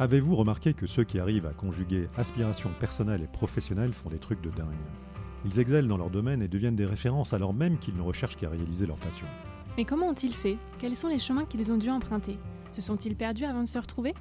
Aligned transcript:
Avez-vous 0.00 0.36
remarqué 0.36 0.74
que 0.74 0.86
ceux 0.86 1.02
qui 1.02 1.18
arrivent 1.18 1.46
à 1.46 1.52
conjuguer 1.52 2.08
aspiration 2.16 2.70
personnelle 2.78 3.22
et 3.22 3.26
professionnelle 3.26 3.92
font 3.92 4.08
des 4.08 4.20
trucs 4.20 4.40
de 4.40 4.50
dingue? 4.50 4.68
Ils 5.44 5.58
excellent 5.58 5.88
dans 5.88 5.96
leur 5.96 6.10
domaine 6.10 6.40
et 6.40 6.46
deviennent 6.46 6.76
des 6.76 6.84
références 6.84 7.32
alors 7.32 7.52
même 7.52 7.78
qu'ils 7.78 7.96
ne 7.96 8.02
recherchent 8.02 8.36
qu'à 8.36 8.48
réaliser 8.48 8.86
leur 8.86 8.98
passion. 8.98 9.26
Mais 9.76 9.84
comment 9.84 10.06
ont-ils 10.06 10.34
fait? 10.34 10.56
Quels 10.78 10.94
sont 10.94 11.08
les 11.08 11.18
chemins 11.18 11.44
qu'ils 11.44 11.72
ont 11.72 11.78
dû 11.78 11.90
emprunter? 11.90 12.38
Se 12.70 12.80
sont-ils 12.80 13.16
perdus 13.16 13.44
avant 13.44 13.64
de 13.64 13.66
se 13.66 13.76
retrouver? 13.76 14.14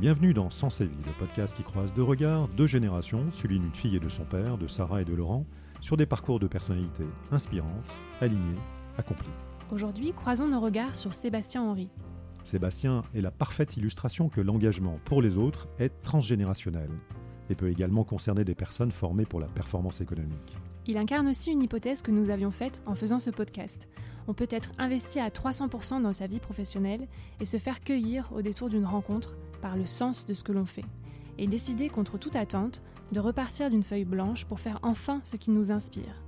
Bienvenue 0.00 0.34
dans 0.34 0.50
Sens 0.50 0.80
et 0.80 0.86
Vie, 0.86 0.96
le 1.06 1.12
podcast 1.12 1.54
qui 1.56 1.62
croise 1.62 1.94
deux 1.94 2.02
regards, 2.02 2.48
deux 2.48 2.66
générations, 2.66 3.30
celui 3.30 3.60
d'une 3.60 3.72
fille 3.72 3.94
et 3.94 4.00
de 4.00 4.08
son 4.08 4.24
père, 4.24 4.58
de 4.58 4.66
Sarah 4.66 5.02
et 5.02 5.04
de 5.04 5.14
Laurent, 5.14 5.46
sur 5.80 5.96
des 5.96 6.06
parcours 6.06 6.40
de 6.40 6.48
personnalités 6.48 7.06
inspirantes, 7.30 7.68
alignées, 8.20 8.58
accomplies. 8.98 9.30
Aujourd'hui, 9.70 10.12
croisons 10.12 10.48
nos 10.48 10.60
regards 10.60 10.96
sur 10.96 11.14
Sébastien 11.14 11.62
Henry. 11.62 11.88
Sébastien 12.44 13.02
est 13.14 13.22
la 13.22 13.30
parfaite 13.30 13.76
illustration 13.76 14.28
que 14.28 14.40
l'engagement 14.40 14.98
pour 15.06 15.22
les 15.22 15.38
autres 15.38 15.66
est 15.78 16.02
transgénérationnel 16.02 16.90
et 17.50 17.54
peut 17.54 17.70
également 17.70 18.04
concerner 18.04 18.44
des 18.44 18.54
personnes 18.54 18.92
formées 18.92 19.24
pour 19.24 19.40
la 19.40 19.46
performance 19.46 20.00
économique. 20.00 20.58
Il 20.86 20.98
incarne 20.98 21.28
aussi 21.28 21.50
une 21.50 21.62
hypothèse 21.62 22.02
que 22.02 22.10
nous 22.10 22.28
avions 22.28 22.50
faite 22.50 22.82
en 22.84 22.94
faisant 22.94 23.18
ce 23.18 23.30
podcast. 23.30 23.88
On 24.28 24.34
peut 24.34 24.48
être 24.50 24.70
investi 24.78 25.20
à 25.20 25.30
300% 25.30 26.02
dans 26.02 26.12
sa 26.12 26.26
vie 26.26 26.40
professionnelle 26.40 27.08
et 27.40 27.46
se 27.46 27.56
faire 27.56 27.80
cueillir 27.80 28.30
au 28.34 28.42
détour 28.42 28.68
d'une 28.68 28.86
rencontre 28.86 29.34
par 29.62 29.76
le 29.76 29.86
sens 29.86 30.26
de 30.26 30.34
ce 30.34 30.44
que 30.44 30.52
l'on 30.52 30.66
fait, 30.66 30.84
et 31.38 31.46
décider 31.46 31.88
contre 31.88 32.18
toute 32.18 32.36
attente 32.36 32.82
de 33.12 33.20
repartir 33.20 33.70
d'une 33.70 33.82
feuille 33.82 34.04
blanche 34.04 34.44
pour 34.44 34.60
faire 34.60 34.78
enfin 34.82 35.20
ce 35.24 35.36
qui 35.36 35.50
nous 35.50 35.72
inspire. 35.72 36.22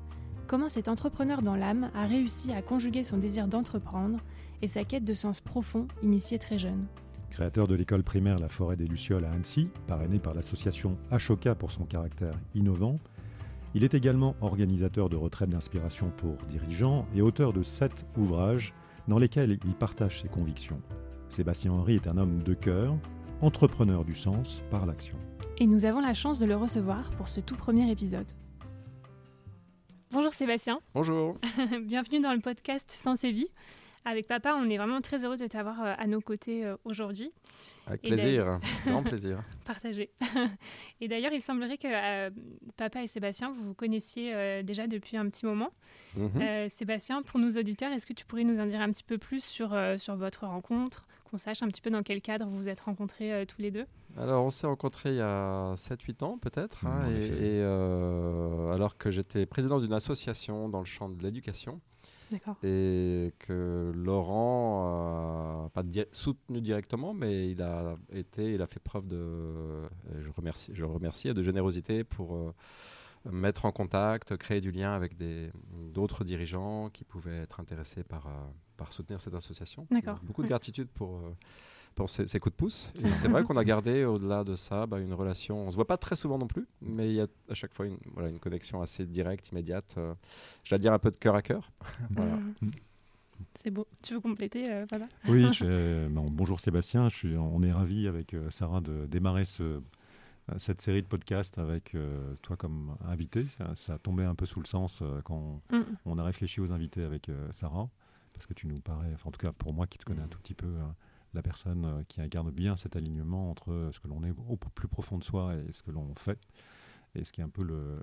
Comment 0.46 0.68
cet 0.68 0.88
entrepreneur 0.88 1.42
dans 1.42 1.56
l'âme 1.56 1.90
a 1.94 2.06
réussi 2.06 2.52
à 2.52 2.62
conjuguer 2.62 3.02
son 3.02 3.18
désir 3.18 3.48
d'entreprendre 3.48 4.20
et 4.62 4.68
sa 4.68 4.84
quête 4.84 5.04
de 5.04 5.14
sens 5.14 5.40
profond 5.40 5.86
initiée 6.02 6.38
très 6.38 6.58
jeune. 6.58 6.86
Créateur 7.30 7.68
de 7.68 7.74
l'école 7.74 8.02
primaire 8.02 8.38
La 8.38 8.48
Forêt 8.48 8.76
des 8.76 8.86
Lucioles 8.86 9.24
à 9.24 9.30
Annecy, 9.30 9.68
parrainé 9.86 10.18
par 10.18 10.34
l'association 10.34 10.96
Ashoka 11.10 11.54
pour 11.54 11.70
son 11.70 11.84
caractère 11.84 12.34
innovant, 12.54 12.98
il 13.74 13.84
est 13.84 13.92
également 13.92 14.34
organisateur 14.40 15.10
de 15.10 15.16
retraites 15.16 15.50
d'inspiration 15.50 16.10
pour 16.16 16.36
dirigeants 16.48 17.06
et 17.14 17.20
auteur 17.20 17.52
de 17.52 17.62
sept 17.62 18.06
ouvrages 18.16 18.72
dans 19.06 19.18
lesquels 19.18 19.58
il 19.66 19.74
partage 19.74 20.22
ses 20.22 20.28
convictions. 20.28 20.80
Sébastien 21.28 21.72
Henry 21.72 21.96
est 21.96 22.06
un 22.06 22.16
homme 22.16 22.42
de 22.42 22.54
cœur, 22.54 22.96
entrepreneur 23.42 24.04
du 24.04 24.16
sens 24.16 24.62
par 24.70 24.86
l'action. 24.86 25.18
Et 25.58 25.66
nous 25.66 25.84
avons 25.84 26.00
la 26.00 26.14
chance 26.14 26.38
de 26.38 26.46
le 26.46 26.56
recevoir 26.56 27.10
pour 27.10 27.28
ce 27.28 27.40
tout 27.40 27.56
premier 27.56 27.90
épisode. 27.90 28.30
Bonjour 30.10 30.32
Sébastien. 30.32 30.80
Bonjour. 30.94 31.36
Bienvenue 31.82 32.20
dans 32.20 32.32
le 32.32 32.40
podcast 32.40 32.90
Sens 32.90 33.24
et 33.24 33.32
Vie. 33.32 33.50
Avec 34.06 34.28
papa, 34.28 34.54
on 34.56 34.70
est 34.70 34.76
vraiment 34.76 35.00
très 35.00 35.24
heureux 35.24 35.36
de 35.36 35.48
t'avoir 35.48 35.82
euh, 35.82 35.94
à 35.98 36.06
nos 36.06 36.20
côtés 36.20 36.64
euh, 36.64 36.76
aujourd'hui. 36.84 37.32
Avec 37.88 38.02
plaisir, 38.02 38.60
grand 38.86 39.02
plaisir. 39.02 39.42
Partagé. 39.64 40.10
et 41.00 41.08
d'ailleurs, 41.08 41.32
il 41.32 41.42
semblerait 41.42 41.76
que 41.76 41.88
euh, 41.88 42.30
papa 42.76 43.02
et 43.02 43.08
Sébastien, 43.08 43.50
vous 43.50 43.64
vous 43.64 43.74
connaissiez 43.74 44.62
déjà 44.62 44.86
depuis 44.86 45.16
un 45.16 45.28
petit 45.28 45.44
moment. 45.44 45.70
Mhm. 46.16 46.68
Sébastien, 46.68 47.22
pour 47.22 47.40
nos 47.40 47.50
auditeurs, 47.50 47.92
est-ce 47.92 48.06
que 48.06 48.12
tu 48.12 48.24
pourrais 48.24 48.44
nous 48.44 48.60
en 48.60 48.66
dire 48.66 48.80
un 48.80 48.90
petit 48.90 49.04
peu 49.04 49.18
plus 49.18 49.44
sur, 49.44 49.76
sur 49.96 50.16
votre 50.16 50.46
rencontre, 50.46 51.06
qu'on 51.30 51.38
sache 51.38 51.62
un 51.62 51.68
petit 51.68 51.80
peu 51.80 51.90
dans 51.90 52.02
quel 52.02 52.20
cadre 52.22 52.46
vous 52.46 52.56
vous 52.56 52.68
êtes 52.68 52.80
rencontrés 52.80 53.44
tous 53.46 53.60
les 53.60 53.70
deux? 53.70 53.86
Alors, 54.16 54.44
on 54.44 54.50
s'est 54.50 54.66
rencontrés 54.66 55.10
il 55.10 55.16
y 55.16 55.20
a 55.20 55.74
7-8 55.74 56.24
ans 56.24 56.38
peut-être, 56.38 56.86
hein, 56.86 57.08
et, 57.08 57.60
alors 58.72 58.96
que 58.98 59.12
j'étais 59.12 59.46
président 59.46 59.78
d'une 59.78 59.92
association 59.92 60.68
dans 60.68 60.80
le 60.80 60.86
champ 60.86 61.08
de 61.08 61.22
l'éducation. 61.22 61.80
Et 62.62 63.32
que 63.38 63.92
Laurent, 63.94 65.70
pas 65.74 65.82
soutenu 66.12 66.60
directement, 66.60 67.14
mais 67.14 67.50
il 67.50 67.62
a 67.62 67.96
été, 68.12 68.54
il 68.54 68.62
a 68.62 68.66
fait 68.66 68.80
preuve 68.80 69.06
de, 69.06 69.82
je 70.20 70.30
remercie, 70.36 70.72
je 70.74 70.84
remercie 70.84 71.32
de 71.32 71.42
générosité 71.42 72.04
pour 72.04 72.36
euh, 72.36 72.54
mettre 73.30 73.64
en 73.64 73.72
contact, 73.72 74.36
créer 74.36 74.60
du 74.60 74.70
lien 74.70 74.92
avec 74.92 75.14
d'autres 75.92 76.24
dirigeants 76.24 76.90
qui 76.90 77.04
pouvaient 77.04 77.38
être 77.38 77.60
intéressés 77.60 78.02
par, 78.04 78.26
euh, 78.26 78.30
par 78.76 78.92
soutenir 78.92 79.20
cette 79.20 79.34
association. 79.34 79.86
Beaucoup 80.22 80.42
de 80.42 80.48
gratitude 80.48 80.88
pour 80.88 81.20
euh, 81.96 82.02
pour 82.02 82.10
ces, 82.10 82.40
coups 82.40 82.52
de 82.52 82.56
pouce. 82.56 82.92
c'est 83.16 83.28
vrai 83.28 83.42
qu'on 83.44 83.56
a 83.56 83.64
gardé 83.64 84.04
au-delà 84.04 84.44
de 84.44 84.54
ça 84.54 84.86
bah, 84.86 84.98
une 85.00 85.14
relation. 85.14 85.66
On 85.66 85.70
se 85.70 85.76
voit 85.76 85.86
pas 85.86 85.96
très 85.96 86.16
souvent 86.16 86.38
non 86.38 86.46
plus, 86.46 86.66
mais 86.80 87.08
il 87.08 87.14
y 87.14 87.20
a 87.20 87.26
à 87.50 87.54
chaque 87.54 87.74
fois 87.74 87.86
une, 87.86 87.98
voilà, 88.12 88.28
une 88.28 88.38
connexion 88.38 88.82
assez 88.82 89.06
directe, 89.06 89.48
immédiate. 89.50 89.94
Euh, 89.98 90.14
J'allais 90.64 90.80
dire 90.80 90.92
un 90.92 90.98
peu 90.98 91.10
de 91.10 91.16
cœur 91.16 91.34
à 91.34 91.42
cœur. 91.42 91.72
Mm. 92.10 92.70
C'est 93.54 93.70
beau. 93.70 93.86
Tu 94.02 94.14
veux 94.14 94.20
compléter, 94.20 94.70
euh, 94.70 94.86
Oui. 95.28 95.46
bonjour 96.32 96.58
Sébastien. 96.60 97.08
Je 97.08 97.16
suis, 97.16 97.36
on 97.36 97.62
est 97.62 97.72
ravis 97.72 98.08
avec 98.08 98.32
euh, 98.32 98.50
Sarah 98.50 98.80
de 98.80 99.06
démarrer 99.06 99.44
ce, 99.44 99.82
cette 100.56 100.80
série 100.80 101.02
de 101.02 101.06
podcasts 101.06 101.58
avec 101.58 101.96
toi 102.42 102.56
comme 102.56 102.96
invité. 103.06 103.46
Ça, 103.74 103.94
a 103.94 103.98
tombé 103.98 104.24
un 104.24 104.34
peu 104.34 104.46
sous 104.46 104.60
le 104.60 104.66
sens 104.66 105.02
quand 105.24 105.60
mm. 105.70 105.82
on 106.06 106.18
a 106.18 106.24
réfléchi 106.24 106.60
aux 106.60 106.72
invités 106.72 107.02
avec 107.02 107.30
Sarah, 107.50 107.88
parce 108.32 108.46
que 108.46 108.54
tu 108.54 108.66
nous 108.66 108.80
parais, 108.80 109.14
en 109.24 109.30
tout 109.30 109.40
cas 109.40 109.52
pour 109.52 109.74
moi 109.74 109.86
qui 109.86 109.98
te 109.98 110.04
connais 110.04 110.22
un 110.22 110.28
tout 110.28 110.38
petit 110.38 110.54
peu, 110.54 110.68
la 111.36 111.42
personne 111.42 111.84
euh, 111.84 112.02
qui 112.08 112.20
incarne 112.20 112.50
bien 112.50 112.76
cet 112.76 112.96
alignement 112.96 113.50
entre 113.50 113.70
euh, 113.70 113.92
ce 113.92 114.00
que 114.00 114.08
l'on 114.08 114.24
est 114.24 114.32
au 114.48 114.56
plus 114.56 114.88
profond 114.88 115.18
de 115.18 115.24
soi 115.24 115.54
et 115.54 115.70
ce 115.70 115.82
que 115.82 115.92
l'on 115.92 116.12
fait, 116.16 116.40
et 117.14 117.24
ce 117.24 117.32
qui 117.32 117.40
est 117.40 117.44
un 117.44 117.48
peu 117.48 117.62
le, 117.62 118.00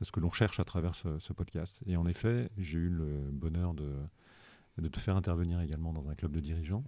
ce 0.00 0.10
que 0.10 0.20
l'on 0.20 0.30
cherche 0.30 0.60
à 0.60 0.64
travers 0.64 0.94
ce, 0.94 1.32
podcast. 1.32 1.80
Et 1.86 1.96
en 1.96 2.06
effet, 2.06 2.50
j'ai 2.56 2.78
eu 2.78 2.88
le 2.88 3.30
bonheur 3.30 3.74
de, 3.74 3.92
de 4.78 4.88
te 4.88 4.98
faire 4.98 5.16
intervenir 5.16 5.60
également 5.60 5.92
dans 5.92 6.08
un 6.08 6.14
club 6.14 6.32
de 6.32 6.40
dirigeants. 6.40 6.84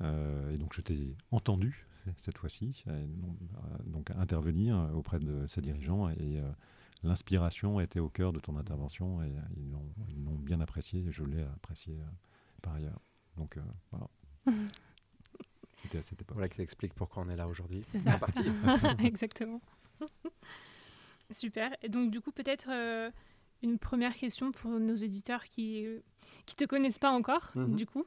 Euh, 0.00 0.50
et 0.52 0.58
donc 0.58 0.72
je 0.74 0.80
t'ai 0.80 1.16
entendu 1.30 1.86
cette 2.16 2.36
fois-ci, 2.36 2.84
donc 3.86 4.10
intervenir 4.10 4.90
auprès 4.92 5.18
de 5.18 5.46
ces 5.46 5.62
dirigeants 5.62 6.10
et 6.10 6.42
l'inspiration 7.02 7.80
était 7.80 7.98
au 7.98 8.10
cœur 8.10 8.34
de 8.34 8.40
ton 8.40 8.58
intervention 8.58 9.22
et 9.22 9.32
ils 9.56 10.22
l'ont 10.22 10.34
bien 10.34 10.60
apprécié 10.60 11.06
et 11.06 11.10
je 11.10 11.24
l'ai 11.24 11.42
apprécié 11.42 11.96
par 12.60 12.74
ailleurs. 12.74 13.00
Donc 13.38 13.58
voilà. 13.90 14.10
C'était 15.76 15.98
à 15.98 16.02
cette 16.02 16.20
époque. 16.22 16.34
Voilà 16.34 16.48
qui 16.48 16.62
explique 16.62 16.94
pourquoi 16.94 17.24
on 17.26 17.28
est 17.28 17.36
là 17.36 17.46
aujourd'hui. 17.46 17.84
C'est 17.90 17.98
ça. 17.98 18.18
Exactement. 19.04 19.60
Super. 21.30 21.76
Et 21.82 21.88
donc, 21.88 22.10
du 22.10 22.20
coup, 22.20 22.32
peut-être 22.32 22.68
euh, 22.70 23.10
une 23.62 23.78
première 23.78 24.14
question 24.14 24.52
pour 24.52 24.70
nos 24.70 24.94
éditeurs 24.94 25.44
qui 25.44 25.82
ne 25.82 25.88
euh, 25.88 26.02
qui 26.46 26.56
te 26.56 26.64
connaissent 26.64 26.98
pas 26.98 27.10
encore, 27.10 27.50
mhm. 27.54 27.76
du 27.76 27.86
coup. 27.86 28.04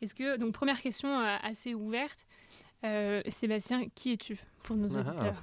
Est-ce 0.00 0.14
que, 0.14 0.36
donc, 0.36 0.54
première 0.54 0.80
question 0.80 1.20
euh, 1.20 1.36
assez 1.42 1.74
ouverte. 1.74 2.26
Sébastien, 3.28 3.90
qui 3.94 4.12
es-tu 4.12 4.38
pour 4.62 4.74
nos 4.74 4.96
ah, 4.96 5.00
auditeurs 5.00 5.34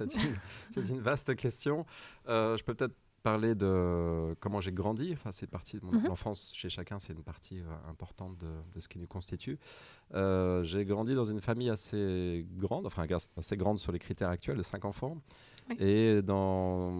C'est 0.72 0.80
une, 0.82 0.96
une, 0.96 1.00
vaste 1.00 1.36
question. 1.36 1.86
je 2.26 2.60
peux 2.64 2.74
peut-être 2.74 2.96
parler 3.22 3.54
de 3.54 4.34
comment 4.40 4.60
j'ai 4.60 4.72
grandi. 4.72 5.12
Enfin, 5.12 5.32
c'est 5.32 5.46
partie 5.46 5.78
de 5.78 5.84
mon 5.84 5.92
mhm. 5.92 6.10
enfance 6.10 6.52
chez 6.54 6.68
chacun, 6.68 6.98
c'est 6.98 7.12
une 7.12 7.22
partie 7.22 7.60
euh, 7.60 7.90
importante 7.90 8.38
de, 8.38 8.46
de, 8.74 8.80
ce 8.80 8.88
qui 8.88 8.98
nous 8.98 9.06
constitue. 9.06 9.58
Euh, 10.14 10.62
j'ai 10.64 10.84
grandi 10.84 11.14
dans 11.14 11.24
une 11.24 11.40
famille 11.40 11.70
assez 11.70 12.46
grande, 12.56 12.86
enfin 12.86 13.06
assez 13.36 13.56
grande 13.56 13.78
sur 13.78 13.92
les 13.92 13.98
critères 13.98 14.30
actuels, 14.30 14.56
de 14.56 14.62
cinq 14.62 14.84
enfants, 14.84 15.18
et 15.78 16.22
dans, 16.22 16.90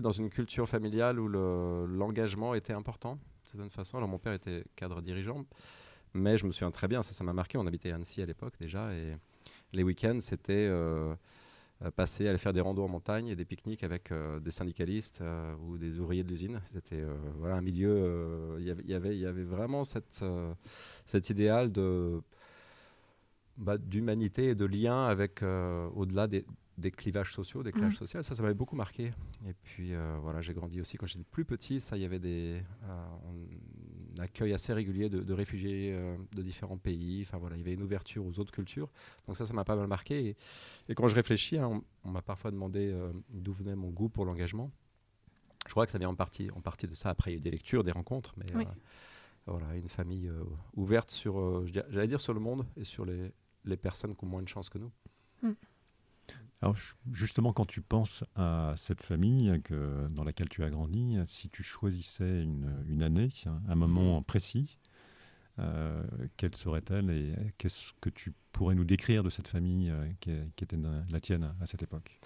dans 0.00 0.12
une 0.12 0.28
culture 0.28 0.68
familiale 0.68 1.18
où 1.18 1.28
l'engagement 1.28 2.54
était 2.54 2.74
important, 2.74 3.14
de 3.14 3.20
certaine 3.44 3.70
façon. 3.70 3.96
Alors 3.96 4.08
mon 4.08 4.18
père 4.18 4.34
était 4.34 4.64
cadre 4.76 5.00
dirigeant, 5.00 5.44
mais 6.14 6.36
je 6.36 6.46
me 6.46 6.52
souviens 6.52 6.70
très 6.70 6.88
bien, 6.88 7.02
ça, 7.02 7.14
ça 7.14 7.24
m'a 7.24 7.32
marqué. 7.32 7.56
On 7.56 7.66
habitait 7.66 7.90
à 7.92 7.94
Annecy 7.94 8.20
à 8.20 8.26
l'époque 8.26 8.54
déjà, 8.60 8.92
et 8.92 9.16
les 9.72 9.82
week-ends, 9.82 10.18
c'était 10.20 10.66
euh, 10.68 11.14
euh, 11.84 11.90
passer, 11.90 12.28
aller 12.28 12.38
faire 12.38 12.52
des 12.52 12.60
randos 12.60 12.84
en 12.84 12.88
montagne 12.88 13.28
et 13.28 13.36
des 13.36 13.44
pique-niques 13.44 13.82
avec 13.82 14.12
euh, 14.12 14.38
des 14.40 14.50
syndicalistes 14.50 15.20
euh, 15.20 15.54
ou 15.66 15.78
des 15.78 15.98
ouvriers 15.98 16.22
de 16.22 16.28
l'usine. 16.28 16.60
C'était 16.72 17.02
voilà, 17.38 17.56
un 17.56 17.60
milieu, 17.60 18.56
il 18.58 18.66
y 18.66 18.94
avait, 18.94 19.16
y 19.16 19.26
avait 19.26 19.42
vraiment 19.42 19.84
cette, 19.84 20.24
cet 21.06 21.30
idéal 21.30 21.72
de, 21.72 22.20
bah, 23.56 23.78
d'humanité 23.78 24.48
et 24.48 24.54
de 24.54 24.64
lien 24.64 25.06
avec, 25.06 25.42
au-delà 25.42 26.26
des, 26.26 26.44
des 26.78 26.90
clivages 26.90 27.34
sociaux, 27.34 27.62
des 27.62 27.72
clivages 27.72 27.94
mmh. 27.94 27.96
sociaux. 27.96 28.22
Ça, 28.22 28.34
ça 28.34 28.42
m'avait 28.42 28.54
beaucoup 28.54 28.76
marqué. 28.76 29.10
Et 29.46 29.54
puis, 29.62 29.92
voilà, 30.20 30.40
j'ai 30.40 30.54
grandi 30.54 30.80
aussi 30.80 30.96
quand 30.96 31.06
j'étais 31.06 31.24
plus 31.30 31.44
petit. 31.44 31.80
Ça, 31.80 31.96
il 31.96 32.02
y 32.02 32.06
avait 32.06 32.20
des, 32.20 32.62
accueil 34.18 34.52
assez 34.52 34.72
régulier 34.72 35.08
de, 35.08 35.32
réfugiés 35.32 35.92
euh, 35.92 36.16
de 36.34 36.42
différents 36.42 36.78
pays. 36.78 37.22
Enfin 37.26 37.38
voilà, 37.38 37.56
il 37.56 37.60
y 37.60 37.62
avait 37.62 37.74
une 37.74 37.82
ouverture 37.82 38.24
aux 38.26 38.38
autres 38.38 38.52
cultures. 38.52 38.90
Donc 39.26 39.36
ça, 39.36 39.46
ça 39.46 39.52
m'a 39.52 39.64
pas 39.64 39.76
mal 39.76 39.86
marqué. 39.86 40.36
Et, 40.88 40.94
quand 40.94 41.08
je 41.08 41.14
réfléchis, 41.14 41.58
hein, 41.58 41.82
on, 42.04 42.10
m'a 42.10 42.22
parfois 42.22 42.50
demandé 42.50 42.90
euh, 42.92 43.12
d'où 43.30 43.52
venait 43.52 43.74
mon 43.74 43.90
goût 43.90 44.08
pour 44.08 44.24
l'engagement. 44.24 44.70
Je 45.66 45.70
crois 45.70 45.86
que 45.86 45.92
ça 45.92 45.98
vient 45.98 46.08
en 46.08 46.14
partie, 46.14 46.50
en 46.50 46.60
partie 46.60 46.86
de 46.86 46.94
ça. 46.94 47.10
Après, 47.10 47.30
il 47.30 47.34
y 47.34 47.36
a 47.36 47.38
eu 47.38 47.42
des 47.42 47.50
lectures, 47.50 47.84
des 47.84 47.92
rencontres, 47.92 48.34
mais 48.36 48.46
euh, 48.56 48.64
voilà, 49.46 49.76
une 49.76 49.88
famille 49.88 50.30
ouverte 50.74 51.10
sur, 51.10 51.66
j'allais 51.66 52.08
dire 52.08 52.20
sur 52.20 52.34
le 52.34 52.40
monde 52.40 52.66
et 52.76 52.84
sur 52.84 53.04
les, 53.04 53.32
les, 53.64 53.76
personnes 53.76 54.16
qui 54.16 54.24
ont 54.24 54.28
moins 54.28 54.42
de 54.42 54.48
chance 54.48 54.68
que 54.68 54.78
nous. 54.78 54.90
Mm. 55.42 55.52
Alors 56.62 56.76
justement, 57.12 57.52
quand 57.52 57.66
tu 57.66 57.82
penses 57.82 58.24
à 58.36 58.74
cette 58.76 59.02
famille 59.02 59.60
que, 59.62 60.06
dans 60.08 60.24
laquelle 60.24 60.48
tu 60.48 60.62
as 60.62 60.70
grandi, 60.70 61.16
si 61.26 61.50
tu 61.50 61.62
choisissais 61.62 62.42
une, 62.42 63.02
année, 63.02 63.30
un 63.68 63.74
moment 63.74 64.18
mhm. 64.18 64.24
précis, 64.24 64.78
quelle 66.36 66.54
serait-elle 66.54 67.10
et 67.10 67.34
qu'est-ce 67.58 67.92
que 68.00 68.10
tu 68.10 68.32
pourrais 68.52 68.76
nous 68.76 68.84
décrire 68.84 69.24
de 69.24 69.30
cette 69.30 69.48
famille 69.48 69.92
qui, 70.20 70.30
qui, 70.54 70.64
était 70.64 70.78
la 71.10 71.20
tienne 71.20 71.52
à 71.60 71.66
cette 71.66 71.82
époque? 71.82 72.20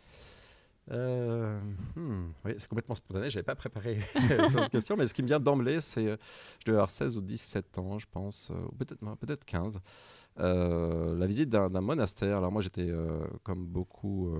Euh, 0.92 1.58
hmm, 1.96 2.32
oui, 2.44 2.54
c'est 2.58 2.68
complètement 2.68 2.94
spontané, 2.94 3.28
je 3.28 3.36
n'avais 3.36 3.44
pas 3.44 3.56
préparé 3.56 3.98
cette 4.48 4.70
question, 4.70 4.96
mais 4.96 5.06
ce 5.08 5.14
qui 5.14 5.22
me 5.22 5.26
vient 5.26 5.40
d'emblée, 5.40 5.80
c'est, 5.80 6.06
euh, 6.06 6.16
je 6.60 6.66
devais 6.66 6.76
avoir 6.76 6.90
16 6.90 7.16
ou 7.18 7.20
17 7.22 7.78
ans, 7.78 7.98
je 7.98 8.06
pense, 8.08 8.50
euh, 8.52 8.66
ou 8.70 8.74
peut-être, 8.76 9.00
peut-être 9.16 9.44
15, 9.44 9.80
la 10.38 11.26
visite 11.26 11.48
d'un, 11.48 11.68
monastère. 11.68 12.38
Alors 12.38 12.52
moi, 12.52 12.62
j'étais, 12.62 12.90
comme 13.42 13.66
beaucoup 13.66 14.30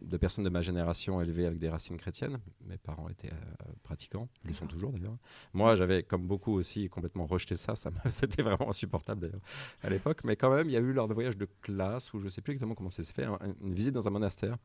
de 0.00 0.16
personnes 0.16 0.44
de 0.44 0.50
ma 0.50 0.62
génération 0.62 1.20
élevées 1.20 1.46
avec 1.46 1.58
des 1.58 1.68
racines 1.68 1.96
chrétiennes. 1.96 2.38
Mes 2.66 2.78
parents 2.78 3.08
étaient 3.08 3.32
euh, 3.32 3.72
pratiquants, 3.82 4.28
ils 4.44 4.48
le 4.48 4.54
sont 4.54 4.66
toujours 4.66 4.92
d'ailleurs. 4.92 5.16
Moi, 5.52 5.76
j'avais, 5.76 6.02
comme 6.02 6.26
beaucoup 6.26 6.52
aussi, 6.52 6.88
complètement 6.88 7.26
rejeté 7.26 7.56
ça. 7.56 7.74
ça 7.74 7.90
C'était 8.10 8.42
vraiment 8.42 8.70
insupportable 8.70 9.20
d'ailleurs 9.20 9.40
à 9.82 9.90
l'époque. 9.90 10.22
Mais 10.24 10.36
quand 10.36 10.54
même, 10.54 10.68
il 10.68 10.72
y 10.72 10.76
a 10.76 10.80
eu 10.80 10.92
lors 10.92 11.08
de 11.08 11.14
voyage 11.14 11.36
de 11.36 11.48
classe, 11.62 12.12
où 12.14 12.20
je 12.20 12.24
ne 12.24 12.30
sais 12.30 12.40
plus 12.40 12.52
exactement 12.52 12.74
comment 12.74 12.90
ça 12.90 13.02
s'est 13.02 13.12
fait, 13.12 13.26
une 13.62 13.74
visite 13.74 13.94
dans 13.94 14.06
un 14.06 14.10
monastère. 14.10 14.56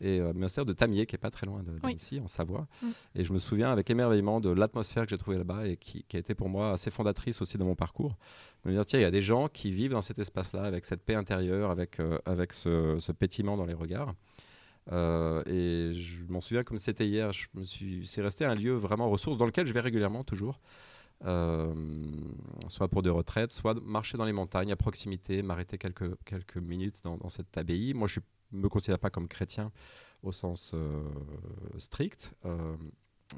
Et 0.00 0.20
euh, 0.20 0.32
monastère 0.32 0.64
de 0.64 0.72
Tamier, 0.72 1.06
qui 1.06 1.14
est 1.14 1.18
pas 1.18 1.30
très 1.30 1.46
loin 1.46 1.62
d'ici, 1.84 2.20
en 2.20 2.26
Savoie. 2.26 2.66
Mm. 2.82 2.86
Et 3.14 3.24
je 3.24 3.32
me 3.32 3.38
souviens 3.38 3.70
avec 3.70 3.88
émerveillement 3.90 4.40
de 4.40 4.50
l'atmosphère 4.50 5.04
que 5.04 5.10
j'ai 5.10 5.18
trouvée 5.18 5.38
là-bas 5.38 5.66
et 5.66 5.76
qui, 5.76 6.04
a 6.12 6.18
été 6.18 6.34
pour 6.34 6.48
moi 6.48 6.72
assez 6.72 6.90
fondatrice 6.90 7.40
aussi 7.40 7.58
dans 7.58 7.64
mon 7.64 7.76
parcours. 7.76 8.16
De 8.64 8.70
me 8.70 8.74
dire, 8.74 8.84
tiens, 8.84 8.98
il 8.98 9.02
y 9.02 9.06
a 9.06 9.10
des 9.10 9.22
gens 9.22 9.48
qui 9.48 9.72
vivent 9.72 9.92
dans 9.92 10.02
cet 10.02 10.18
espace-là, 10.18 10.64
avec 10.64 10.84
cette 10.84 11.02
paix 11.02 11.14
intérieure, 11.14 11.70
avec, 11.70 12.00
euh, 12.00 12.18
avec 12.26 12.52
ce, 12.52 12.98
ce, 12.98 13.12
pétillement 13.12 13.56
dans 13.56 13.66
les 13.66 13.74
regards. 13.74 14.14
Euh, 14.92 15.42
et 15.46 15.94
je 15.94 16.24
m'en 16.28 16.40
souviens 16.40 16.62
comme 16.62 16.78
c'était 16.78 17.06
hier. 17.06 17.32
Je 17.32 17.46
me 17.54 17.64
suis, 17.64 18.06
c'est 18.06 18.22
resté 18.22 18.44
un 18.44 18.54
lieu 18.54 18.74
vraiment 18.74 19.10
ressource 19.10 19.36
dans 19.38 19.46
lequel 19.46 19.66
je 19.66 19.72
vais 19.72 19.80
régulièrement 19.80 20.24
toujours. 20.24 20.60
Euh, 21.24 21.74
soit 22.68 22.88
pour 22.88 23.02
des 23.02 23.10
retraites, 23.10 23.50
soit 23.50 23.74
marcher 23.82 24.18
dans 24.18 24.26
les 24.26 24.34
montagnes 24.34 24.70
à 24.72 24.76
proximité, 24.76 25.42
m'arrêter 25.42 25.78
quelques, 25.78 26.14
quelques 26.24 26.58
minutes 26.58 27.00
dans, 27.04 27.28
cette 27.28 27.56
abbaye. 27.56 27.94
Moi, 27.94 28.06
je 28.06 28.20
ne 28.20 28.24
me 28.52 28.68
considère 28.68 28.98
pas 28.98 29.10
comme 29.10 29.28
chrétien 29.28 29.72
au 30.22 30.32
sens 30.32 30.72
euh, 30.74 31.02
strict. 31.78 32.34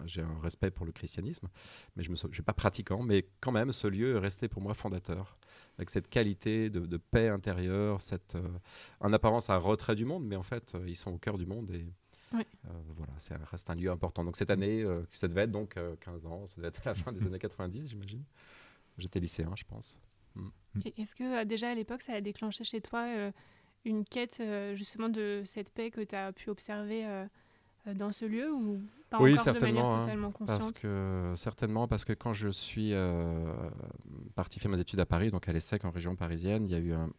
j'ai 0.07 0.23
un 0.23 0.39
respect 0.41 0.71
pour 0.71 0.87
le 0.87 0.93
christianisme, 0.93 1.49
mais 1.97 2.03
je 2.03 2.11
ne 2.11 2.17
suis 2.17 2.43
pas 2.43 2.53
pratiquant. 2.53 3.03
Mais 3.03 3.27
quand 3.41 3.53
même, 3.53 3.73
ce 3.73 3.87
lieu 3.87 4.17
est 4.17 4.19
resté 4.19 4.49
pour 4.49 4.63
moi 4.63 4.75
fondateur 4.75 5.39
avec 5.79 5.91
cette 5.91 6.09
qualité 6.09 6.71
de, 6.71 6.97
paix 6.97 7.29
intérieure, 7.29 8.01
cette, 8.01 8.35
euh, 8.35 8.49
en 9.01 9.13
apparence 9.13 9.49
un 9.49 9.59
retrait 9.59 9.95
du 9.95 10.05
monde, 10.05 10.25
mais 10.27 10.37
en 10.37 10.43
fait, 10.43 10.75
euh, 10.75 10.85
ils 10.89 10.97
sont 10.97 11.13
au 11.13 11.19
cœur 11.19 11.39
du 11.39 11.47
monde 11.47 11.71
et 11.71 11.87
euh, 12.35 12.43
voilà, 12.97 13.13
ça 13.19 13.39
reste 13.51 13.71
un 13.71 13.77
lieu 13.77 13.91
important. 13.91 14.25
Donc 14.25 14.37
cette 14.37 14.51
année, 14.51 14.85
ça 15.13 15.29
devait 15.29 15.43
être 15.43 15.53
donc 15.53 15.77
15 16.01 16.27
ans, 16.27 16.47
ça 16.47 16.57
devait 16.57 16.69
être 16.69 16.87
à 16.87 16.91
la 16.91 16.95
fin 16.95 17.13
des 17.13 17.25
années 17.25 17.39
90, 17.39 17.91
j'imagine. 17.91 18.25
J'étais 18.99 19.21
lycéen, 19.21 19.53
je 19.57 19.65
pense. 19.65 20.01
Mm. 20.35 20.49
Est-ce 20.97 21.15
que 21.15 21.45
déjà 21.45 21.71
à 21.71 21.75
l'époque, 21.75 22.03
ça 22.03 22.15
a 22.15 22.21
déclenché 22.21 22.65
chez 22.65 22.81
toi 22.81 23.07
une 23.85 24.05
quête 24.05 24.43
justement 24.75 25.09
de 25.09 25.43
cette 25.45 25.73
paix 25.73 25.91
que 25.91 26.01
tu 26.01 26.15
as 26.15 26.33
pu 26.33 26.51
observer 26.51 27.07
euh, 27.89 27.95
dans 27.95 28.13
ce 28.13 28.25
lieu 28.25 28.53
ou 28.53 28.83
pas 29.11 29.19
oui, 29.21 29.33
encore 29.33 29.45
certainement, 29.45 29.69
de 29.69 29.75
manière 29.75 29.97
hein, 29.97 30.01
totalement 30.03 30.31
consciente? 30.31 30.59
parce 30.59 30.79
que, 30.79 31.33
Certainement, 31.37 31.89
parce 31.89 32.05
que 32.05 32.13
quand 32.13 32.33
je 32.33 32.49
suis 32.49 32.93
euh, 32.93 33.53
parti 34.35 34.61
faire 34.61 34.71
mes 34.71 34.81
études 34.81 35.01
à 35.01 35.07
Paris, 35.07 35.31
donc 35.31 35.49
à 35.49 35.53
l'ESSEC 35.53 35.85
en 35.85 35.91
région 35.91 36.15
parisienne, 36.15 36.67
il 36.67 36.73
y 36.73 36.75
a 36.75 36.79
eu 36.79 36.93
un... 36.93 37.11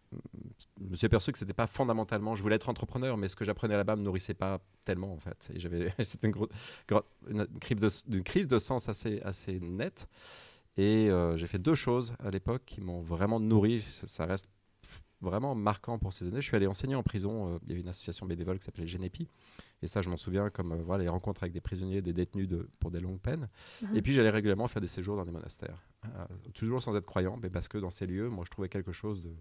Je 0.82 0.90
me 0.90 0.96
suis 0.96 1.06
aperçu 1.06 1.32
que 1.32 1.38
c'était 1.38 1.54
pas 1.54 1.68
fondamentalement... 1.68 2.36
Je 2.36 2.44
voulais 2.44 2.56
être 2.56 2.70
entrepreneur, 2.70 3.18
mais 3.18 3.28
ce 3.28 3.36
que 3.36 3.46
j'apprenais 3.46 3.76
là-bas 3.76 3.96
me 3.96 4.04
nourrissait 4.04 4.36
pas 4.36 4.60
tellement, 4.86 5.14
en 5.14 5.20
fait. 5.20 5.50
Et 5.54 5.60
j'avais... 5.60 5.94
C'était 6.04 6.28
une, 6.28 6.34
gros... 6.34 6.50
une, 7.28 7.48
crise 7.60 7.80
de... 7.80 8.16
une 8.16 8.24
crise 8.24 8.48
de 8.48 8.60
sens 8.60 8.90
assez, 8.90 9.22
assez 9.22 9.60
nette. 9.60 10.08
Et 10.78 11.10
euh, 11.10 11.36
j'ai 11.38 11.48
fait 11.48 11.60
deux 11.60 11.76
choses 11.76 12.14
à 12.20 12.30
l'époque 12.30 12.64
qui 12.66 12.82
m'ont 12.82 13.02
vraiment 13.02 13.40
nourri. 13.40 13.84
Ça 14.06 14.26
reste 14.26 14.48
vraiment 15.22 15.56
marquant 15.56 15.98
pour 16.00 16.14
ces 16.14 16.28
années. 16.28 16.42
Je 16.42 16.48
suis 16.48 16.56
allé 16.56 16.68
enseigner 16.68 16.96
en 16.96 17.04
prison. 17.04 17.56
Euh, 17.56 17.60
il 17.64 17.70
y 17.70 17.72
avait 17.74 17.82
une 17.82 17.90
association 17.90 18.26
bénévole 18.26 18.58
qui 18.58 18.66
s'appelait 18.66 18.88
Genepi. 18.88 19.28
Et 19.82 19.88
ça, 19.88 20.02
je 20.02 20.10
m'en 20.10 20.18
souviens 20.18 20.50
comme 20.50 20.72
euh, 20.72 20.84
voilà, 20.84 21.04
les 21.04 21.10
rencontres 21.10 21.44
avec 21.44 21.54
des 21.54 21.62
prisonniers, 21.62 22.02
des 22.02 22.14
détenus 22.14 22.48
de, 22.48 22.70
pour 22.80 22.92
des 22.92 23.00
longues 23.00 23.20
peines. 23.20 23.50
Mhm. 23.82 23.96
Et 23.96 24.02
puis, 24.02 24.14
j'allais 24.14 24.30
régulièrement 24.30 24.68
faire 24.68 24.82
des 24.82 24.88
séjours 24.88 25.18
dans 25.18 25.26
des 25.26 25.32
monastères. 25.32 25.84
Euh, 26.06 26.26
toujours 26.54 26.82
sans 26.82 26.96
être 26.96 27.06
croyant, 27.06 27.38
mais 27.42 27.50
parce 27.50 27.68
que 27.68 27.78
dans 27.78 27.90
ces 27.90 28.06
lieux, 28.06 28.30
moi, 28.30 28.44
je 28.46 28.52
trouvais 28.52 28.70
quelque 28.70 28.92
chose 28.92 29.22
de, 29.22 29.34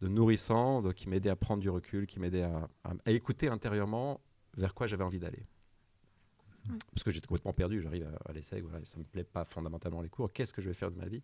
de 0.00 0.08
nourrissant, 0.08 0.82
de, 0.82 0.92
qui 0.92 1.08
m'aidait 1.08 1.30
à 1.30 1.36
prendre 1.36 1.60
du 1.60 1.70
recul, 1.70 2.06
qui 2.06 2.20
m'aidait 2.20 2.42
à, 2.42 2.68
à, 2.84 3.10
écouter 3.10 3.48
intérieurement 3.48 4.20
vers 4.56 4.74
quoi 4.74 4.86
j'avais 4.86 5.04
envie 5.04 5.18
d'aller. 5.18 5.44
Parce 6.94 7.02
que 7.02 7.10
j'étais 7.10 7.26
complètement 7.26 7.52
perdu. 7.52 7.82
J'arrive 7.82 8.06
à, 8.06 8.30
à 8.30 8.32
l'essai, 8.32 8.62
voilà, 8.62 8.82
ça 8.86 8.96
ne 8.96 9.02
me 9.02 9.06
plaît 9.06 9.24
pas 9.24 9.44
fondamentalement 9.44 10.00
les 10.00 10.08
cours. 10.08 10.32
Qu'est-ce 10.32 10.54
que 10.54 10.62
je 10.62 10.68
vais 10.68 10.74
faire 10.74 10.90
de 10.90 10.96
ma 10.96 11.04
vie? 11.04 11.22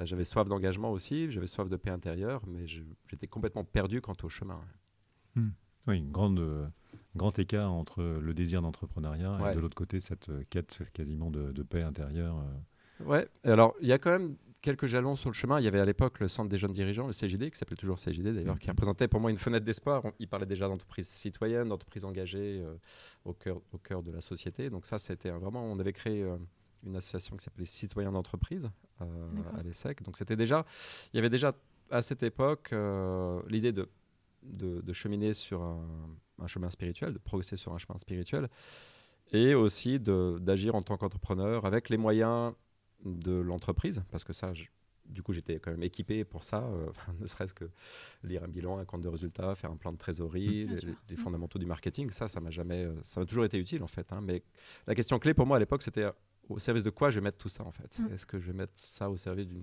J'avais 0.00 0.24
soif 0.24 0.48
d'engagement 0.48 0.90
aussi, 0.92 1.30
j'avais 1.30 1.46
soif 1.46 1.68
de 1.68 1.76
paix 1.76 1.90
intérieure, 1.90 2.42
mais 2.46 2.66
j'étais 2.66 3.26
complètement 3.26 3.64
perdu 3.64 4.00
quant 4.00 4.16
au 4.22 4.28
chemin. 4.28 4.60
Hmm. 5.34 5.50
Oui, 5.88 5.98
une 5.98 6.12
grande, 6.12 6.38
euh, 6.38 6.66
grand 7.16 7.38
écart 7.38 7.72
entre 7.72 8.02
le 8.02 8.34
désir 8.34 8.62
d'entrepreneuriat 8.62 9.50
et 9.50 9.54
de 9.54 9.60
l'autre 9.60 9.76
côté 9.76 10.00
cette 10.00 10.28
euh, 10.28 10.44
quête 10.50 10.80
quasiment 10.92 11.30
de, 11.30 11.62
paix 11.62 11.82
intérieure. 11.82 12.44
Ouais, 13.04 13.28
alors 13.44 13.74
il 13.80 13.88
y 13.88 13.92
a 13.92 13.98
quand 13.98 14.10
même 14.10 14.36
quelques 14.60 14.86
jalons 14.86 15.16
sur 15.16 15.30
le 15.30 15.34
chemin. 15.34 15.58
Il 15.58 15.64
y 15.64 15.68
avait 15.68 15.80
à 15.80 15.86
l'époque 15.86 16.20
le 16.20 16.28
Centre 16.28 16.50
des 16.50 16.58
jeunes 16.58 16.72
dirigeants, 16.72 17.06
le 17.06 17.14
CJD, 17.14 17.50
qui 17.50 17.58
s'appelait 17.58 17.76
toujours 17.76 17.98
CJD 17.98 18.34
d'ailleurs, 18.34 18.58
qui 18.58 18.68
hmm. 18.68 18.72
représentait 18.72 19.08
pour 19.08 19.20
moi 19.20 19.30
une 19.30 19.38
fenêtre 19.38 19.64
d'espoir. 19.64 20.04
Il 20.18 20.28
parlait 20.28 20.46
déjà 20.46 20.68
d'entreprise 20.68 21.08
citoyenne, 21.08 21.68
d'entreprise 21.68 22.04
engagée 22.04 22.62
au, 23.24 23.32
cœur, 23.32 23.60
au 23.72 23.78
cœur 23.78 24.02
de 24.02 24.12
la 24.12 24.20
société. 24.20 24.70
Donc 24.70 24.86
ça, 24.86 24.98
c'était 24.98 25.30
vraiment, 25.30 25.64
on 25.64 25.78
avait 25.78 25.94
créé 25.94 26.24
une 26.84 26.96
association 26.96 27.36
qui 27.36 27.44
s'appelait 27.44 27.64
Citoyens 27.64 28.12
d'entreprise 28.12 28.70
euh, 29.00 29.30
à 29.58 29.62
l'ESSEC. 29.62 30.02
Donc 30.02 30.16
c'était 30.16 30.36
déjà, 30.36 30.64
il 31.12 31.16
y 31.16 31.18
avait 31.18 31.30
déjà 31.30 31.54
à 31.90 32.02
cette 32.02 32.22
époque 32.22 32.70
euh, 32.72 33.42
l'idée 33.48 33.72
de, 33.72 33.88
de, 34.42 34.92
cheminer 34.92 35.34
sur 35.34 35.62
un, 35.62 36.46
chemin 36.46 36.70
spirituel, 36.70 37.12
de 37.12 37.18
progresser 37.18 37.56
sur 37.56 37.72
un 37.72 37.78
chemin 37.78 37.98
spirituel, 37.98 38.48
et 39.32 39.54
aussi 39.54 40.00
d'agir 40.00 40.74
en 40.74 40.82
tant 40.82 40.96
qu'entrepreneur 40.96 41.66
avec 41.66 41.88
les 41.88 41.96
moyens 41.96 42.54
de 43.04 43.32
l'entreprise, 43.32 44.02
parce 44.10 44.24
que 44.24 44.32
ça, 44.32 44.52
du 45.06 45.22
coup, 45.22 45.32
j'étais 45.32 45.58
quand 45.58 45.70
même 45.70 45.82
équipé 45.82 46.24
pour 46.24 46.44
ça, 46.44 46.64
euh, 46.64 46.90
ne 47.20 47.26
serait-ce 47.26 47.54
que 47.54 47.70
lire 48.22 48.44
un 48.44 48.48
bilan, 48.48 48.78
un 48.78 48.84
compte 48.84 49.02
de 49.02 49.08
résultats, 49.08 49.54
faire 49.54 49.70
un 49.70 49.76
plan 49.76 49.92
de 49.92 49.98
trésorerie, 49.98 50.68
les, 51.08 51.16
fondamentaux 51.16 51.58
du 51.58 51.66
marketing. 51.66 52.10
Ça, 52.10 52.28
ça 52.28 52.40
m'a 52.40 52.50
jamais, 52.50 52.88
ça 53.02 53.20
m'a 53.20 53.26
toujours 53.26 53.44
été 53.44 53.58
utile 53.58 53.82
en 53.82 53.88
fait. 53.88 54.12
Hein. 54.12 54.20
mais 54.22 54.42
la 54.86 54.94
question 54.94 55.18
clé 55.18 55.34
pour 55.34 55.46
moi 55.46 55.56
à 55.56 55.60
l'époque, 55.60 55.82
c'était 55.82 56.08
au 56.50 56.58
service 56.58 56.82
de 56.82 56.90
quoi 56.90 57.10
je 57.10 57.16
vais 57.16 57.24
mettre 57.24 57.38
tout 57.38 57.48
ça 57.48 57.64
en 57.64 57.70
fait? 57.70 57.98
Mm. 57.98 58.12
Est-ce 58.12 58.26
que 58.26 58.38
je 58.38 58.46
vais 58.46 58.56
mettre 58.56 58.72
ça 58.76 59.10
au 59.10 59.16
service 59.16 59.48
de 59.48 59.62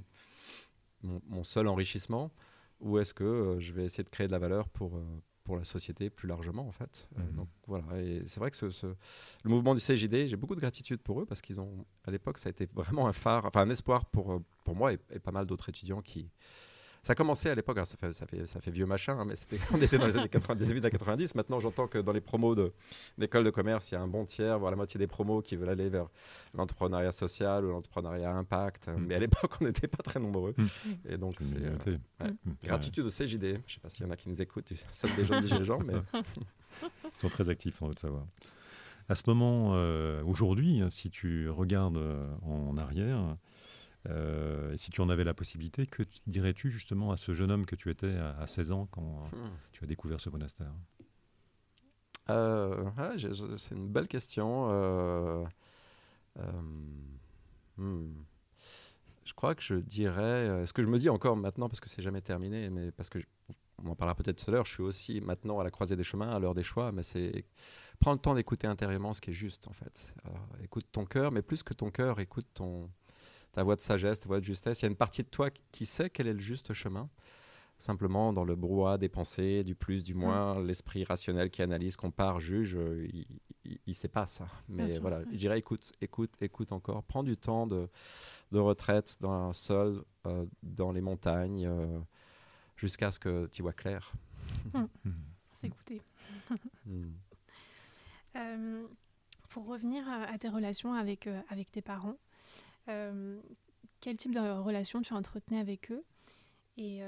mon, 1.04 1.44
seul 1.44 1.68
enrichissement? 1.68 2.32
Ou 2.80 3.00
est-ce 3.00 3.14
que 3.14 3.24
euh, 3.24 3.60
je 3.60 3.74
vais 3.74 3.86
essayer 3.86 4.04
de 4.04 4.10
créer 4.10 4.28
de 4.28 4.32
la 4.32 4.40
valeur 4.40 4.70
pour, 4.70 4.98
euh, 4.98 5.04
pour 5.44 5.58
la 5.58 5.64
société 5.64 6.10
plus 6.10 6.28
largement 6.28 6.68
en 6.68 6.72
fait? 6.72 7.08
Euh, 7.18 7.22
mm-hmm. 7.22 7.36
Donc 7.36 7.50
voilà, 7.68 8.02
et 8.02 8.24
c'est 8.28 8.40
vrai 8.40 8.52
que 8.52 8.58
ce, 8.58 8.86
le 8.86 9.50
mouvement 9.50 9.76
du 9.76 9.82
CJD, 9.82 10.28
j'ai 10.28 10.36
beaucoup 10.36 10.56
de 10.56 10.62
gratitude 10.62 11.02
pour 11.02 11.22
eux 11.22 11.26
parce 11.26 11.42
qu'ils 11.42 11.60
ont, 11.60 11.86
à 12.06 12.12
l'époque, 12.12 12.38
ça 12.38 12.50
a 12.50 12.52
été 12.52 12.68
vraiment 12.74 13.08
un 13.08 13.14
phare, 13.14 13.46
enfin 13.46 13.62
un 13.62 13.70
espoir 13.70 14.06
pour, 14.06 14.42
pour 14.64 14.76
moi 14.76 14.94
et, 14.94 15.00
et 15.12 15.20
pas 15.20 15.32
mal 15.32 15.46
d'autres 15.46 15.70
étudiants 15.70 16.02
qui, 16.02 16.30
ça 17.08 17.14
a 17.14 17.16
commencé 17.16 17.50
à 17.50 17.56
l'époque, 17.56 17.78
ça 17.86 17.96
fait, 17.96 18.12
ça, 18.12 18.26
fait, 18.28 18.46
ça 18.46 18.60
fait 18.60 18.70
vieux 18.70 18.86
machin, 18.86 19.18
hein, 19.18 19.24
mais 19.26 19.36
on 19.74 19.82
était 19.82 19.98
dans 19.98 20.08
les 20.08 20.18
années 20.18 20.28
98 20.28 20.84
à 20.84 20.90
90. 20.90 21.36
Maintenant, 21.36 21.62
j'entends 21.62 21.88
que 21.88 22.00
dans 22.00 22.12
les 22.12 22.20
promos 22.20 22.54
d'école 23.18 23.46
de, 23.46 23.50
de, 23.50 23.56
commerce, 23.56 23.90
il 23.90 23.94
y 23.94 23.98
a 23.98 24.02
un 24.02 24.10
bon 24.10 24.26
tiers, 24.26 24.60
voire 24.60 24.72
la 24.72 24.76
moitié 24.76 24.98
des 24.98 25.08
promos 25.08 25.42
qui 25.42 25.56
veulent 25.56 25.70
aller 25.70 25.88
vers 25.88 26.08
l'entrepreneuriat 26.54 27.14
social 27.14 27.64
ou 27.64 27.70
l'entrepreneuriat 27.70 28.34
impact. 28.34 28.90
Mm. 28.90 29.06
Mais 29.08 29.16
à 29.16 29.20
l'époque, 29.20 29.54
on 29.62 29.64
n'était 29.64 29.88
pas 29.88 30.04
très 30.04 30.20
nombreux. 30.20 30.54
Mm. 30.58 30.66
Et 31.08 31.18
donc, 31.18 31.36
c'est 31.40 31.64
euh, 31.64 31.98
mm. 32.20 32.52
gratitude 32.66 33.06
au 33.06 33.10
CJD. 33.10 33.42
Je 33.42 33.48
ne 33.48 33.58
sais 33.68 33.80
pas 33.82 33.88
s'il 33.88 34.06
y 34.06 34.10
en 34.10 34.12
a 34.12 34.18
qui 34.18 34.28
nous 34.28 34.42
écoutent, 34.42 34.74
ça 34.92 35.08
des 35.16 35.26
gens 35.26 35.40
dirigeants, 35.40 35.80
mais. 35.80 35.94
Ils 36.84 37.18
sont 37.18 37.30
très 37.30 37.48
actifs, 37.48 37.82
on 37.82 37.88
veut 37.88 37.96
savoir. 37.96 38.26
À 39.08 39.16
ce 39.16 39.24
moment, 39.28 39.76
euh, 39.76 40.22
aujourd'hui, 40.26 40.84
si 40.90 41.10
tu 41.10 41.50
regardes 41.50 41.96
euh, 41.96 42.28
en 42.46 42.78
arrière, 42.78 43.38
euh, 44.10 44.74
et 44.74 44.78
si 44.78 44.92
tu 44.92 45.02
en 45.02 45.10
avais 45.10 45.24
la 45.24 45.34
possibilité, 45.34 45.86
que 45.86 46.04
dirais-tu 46.28 46.72
justement 46.72 47.12
à 47.12 47.18
ce 47.18 47.34
jeune 47.34 47.52
homme 47.52 47.66
que 47.66 47.76
tu 47.76 47.90
étais 47.90 48.16
à, 48.16 48.48
16 48.48 48.72
ans 48.72 48.88
quand 48.92 49.26
hmm. 49.32 49.50
tu 49.72 49.84
as 49.84 49.88
découvert 49.88 50.20
ce 50.20 50.30
monastère? 50.30 50.72
Euh, 52.30 52.90
C'est 53.58 53.76
une 53.76 53.90
belle 53.90 54.08
question. 54.08 54.68
Euh, 54.70 55.44
hmm. 57.78 58.14
Je 59.26 59.34
crois 59.34 59.56
que 59.56 59.62
je 59.62 59.76
dirais, 59.76 60.66
ce 60.66 60.74
que 60.74 60.82
je 60.82 60.88
me 60.88 60.98
dis 60.98 61.10
encore 61.10 61.36
maintenant, 61.36 61.68
parce 61.68 61.80
que 61.80 61.90
c'est 61.90 62.02
jamais 62.02 62.22
terminé, 62.22 62.70
mais 62.70 62.92
parce 62.92 63.10
que 63.10 63.20
on 63.84 63.92
en 63.92 63.96
parlera 63.96 64.16
peut-être 64.16 64.44
tout 64.44 64.50
à 64.50 64.54
l'heure, 64.54 64.66
je 64.66 64.74
suis 64.74 64.84
aussi 64.84 65.22
maintenant 65.22 65.60
à 65.60 65.64
la 65.64 65.70
croisée 65.70 65.96
des 65.96 66.04
chemins, 66.04 66.30
à 66.30 66.40
l'heure 66.40 66.56
des 66.56 66.64
choix, 66.64 66.92
mais 66.92 67.04
c'est 67.04 67.46
prendre 68.00 68.18
le 68.18 68.22
temps 68.22 68.34
d'écouter 68.34 68.66
intérieurement 68.66 69.14
ce 69.14 69.22
qui 69.22 69.30
est 69.30 69.36
juste 69.36 69.68
en 69.68 69.74
fait. 69.74 70.16
écoute 70.64 70.88
ton 70.92 71.06
cœur, 71.06 71.32
mais 71.32 71.44
plus 71.44 71.62
que 71.62 71.76
ton 71.76 71.92
cœur, 71.92 72.20
écoute 72.20 72.48
ton, 72.56 72.90
ta 73.58 73.64
voix 73.64 73.76
de 73.76 73.82
sagesse, 73.82 74.20
ta 74.20 74.28
voix 74.28 74.40
de 74.40 74.46
justesse. 74.46 74.82
Il 74.82 74.84
y 74.84 74.86
a 74.86 74.90
une 74.90 74.96
partie 74.96 75.24
de 75.24 75.30
toi 75.30 75.50
qui 75.72 75.88
sait 75.88 76.12
quel 76.12 76.28
est 76.28 76.34
le 76.34 76.40
juste 76.40 76.74
chemin. 76.74 77.10
Simplement, 77.80 78.32
dans 78.32 78.46
le 78.46 78.56
brouhaha 78.56 79.00
des 79.00 79.10
pensées, 79.10 79.64
du 79.64 79.74
plus, 79.74 80.04
du 80.04 80.14
moins, 80.14 80.60
mm. 80.60 80.68
l'esprit 80.68 81.04
rationnel 81.04 81.50
qui 81.50 81.64
analyse, 81.64 81.96
compare, 81.96 82.40
juge, 82.40 82.76
euh, 82.76 83.08
il 83.66 83.80
ne 83.88 83.94
sait 83.94 84.10
pas 84.10 84.28
ça. 84.28 84.48
Mais 84.70 85.00
voilà, 85.00 85.24
je 85.32 85.38
dirais 85.38 85.58
écoute, 85.58 85.92
écoute, 86.02 86.30
écoute 86.40 86.72
encore. 86.72 87.02
Prends 87.02 87.24
du 87.24 87.36
temps 87.36 87.66
de, 87.66 87.90
de 88.52 88.60
retraite 88.60 89.18
dans 89.22 89.32
un 89.32 89.54
sol, 89.54 90.04
euh, 90.28 90.46
dans 90.62 90.92
les 90.92 91.02
montagnes, 91.02 91.66
euh, 91.66 92.00
jusqu'à 92.76 93.10
ce 93.10 93.20
que 93.20 93.48
tu 93.48 93.64
vois 93.64 93.74
clair. 93.74 94.14
C'est 95.52 95.66
écouter. 95.66 96.04
Hum. 96.86 97.12
Euh, 98.36 98.86
pour 99.50 99.66
revenir 99.66 100.08
à 100.08 100.38
tes 100.38 100.48
relations 100.50 100.94
avec, 100.94 101.28
avec 101.50 101.72
tes 101.72 101.82
parents, 101.82 102.18
quel 102.88 104.18
type 104.18 104.34
de 104.34 104.60
relation 104.60 105.02
tu 105.02 105.14
entretenais 105.14 105.60
avec 105.60 105.92
eux 105.92 106.04
et 106.78 107.02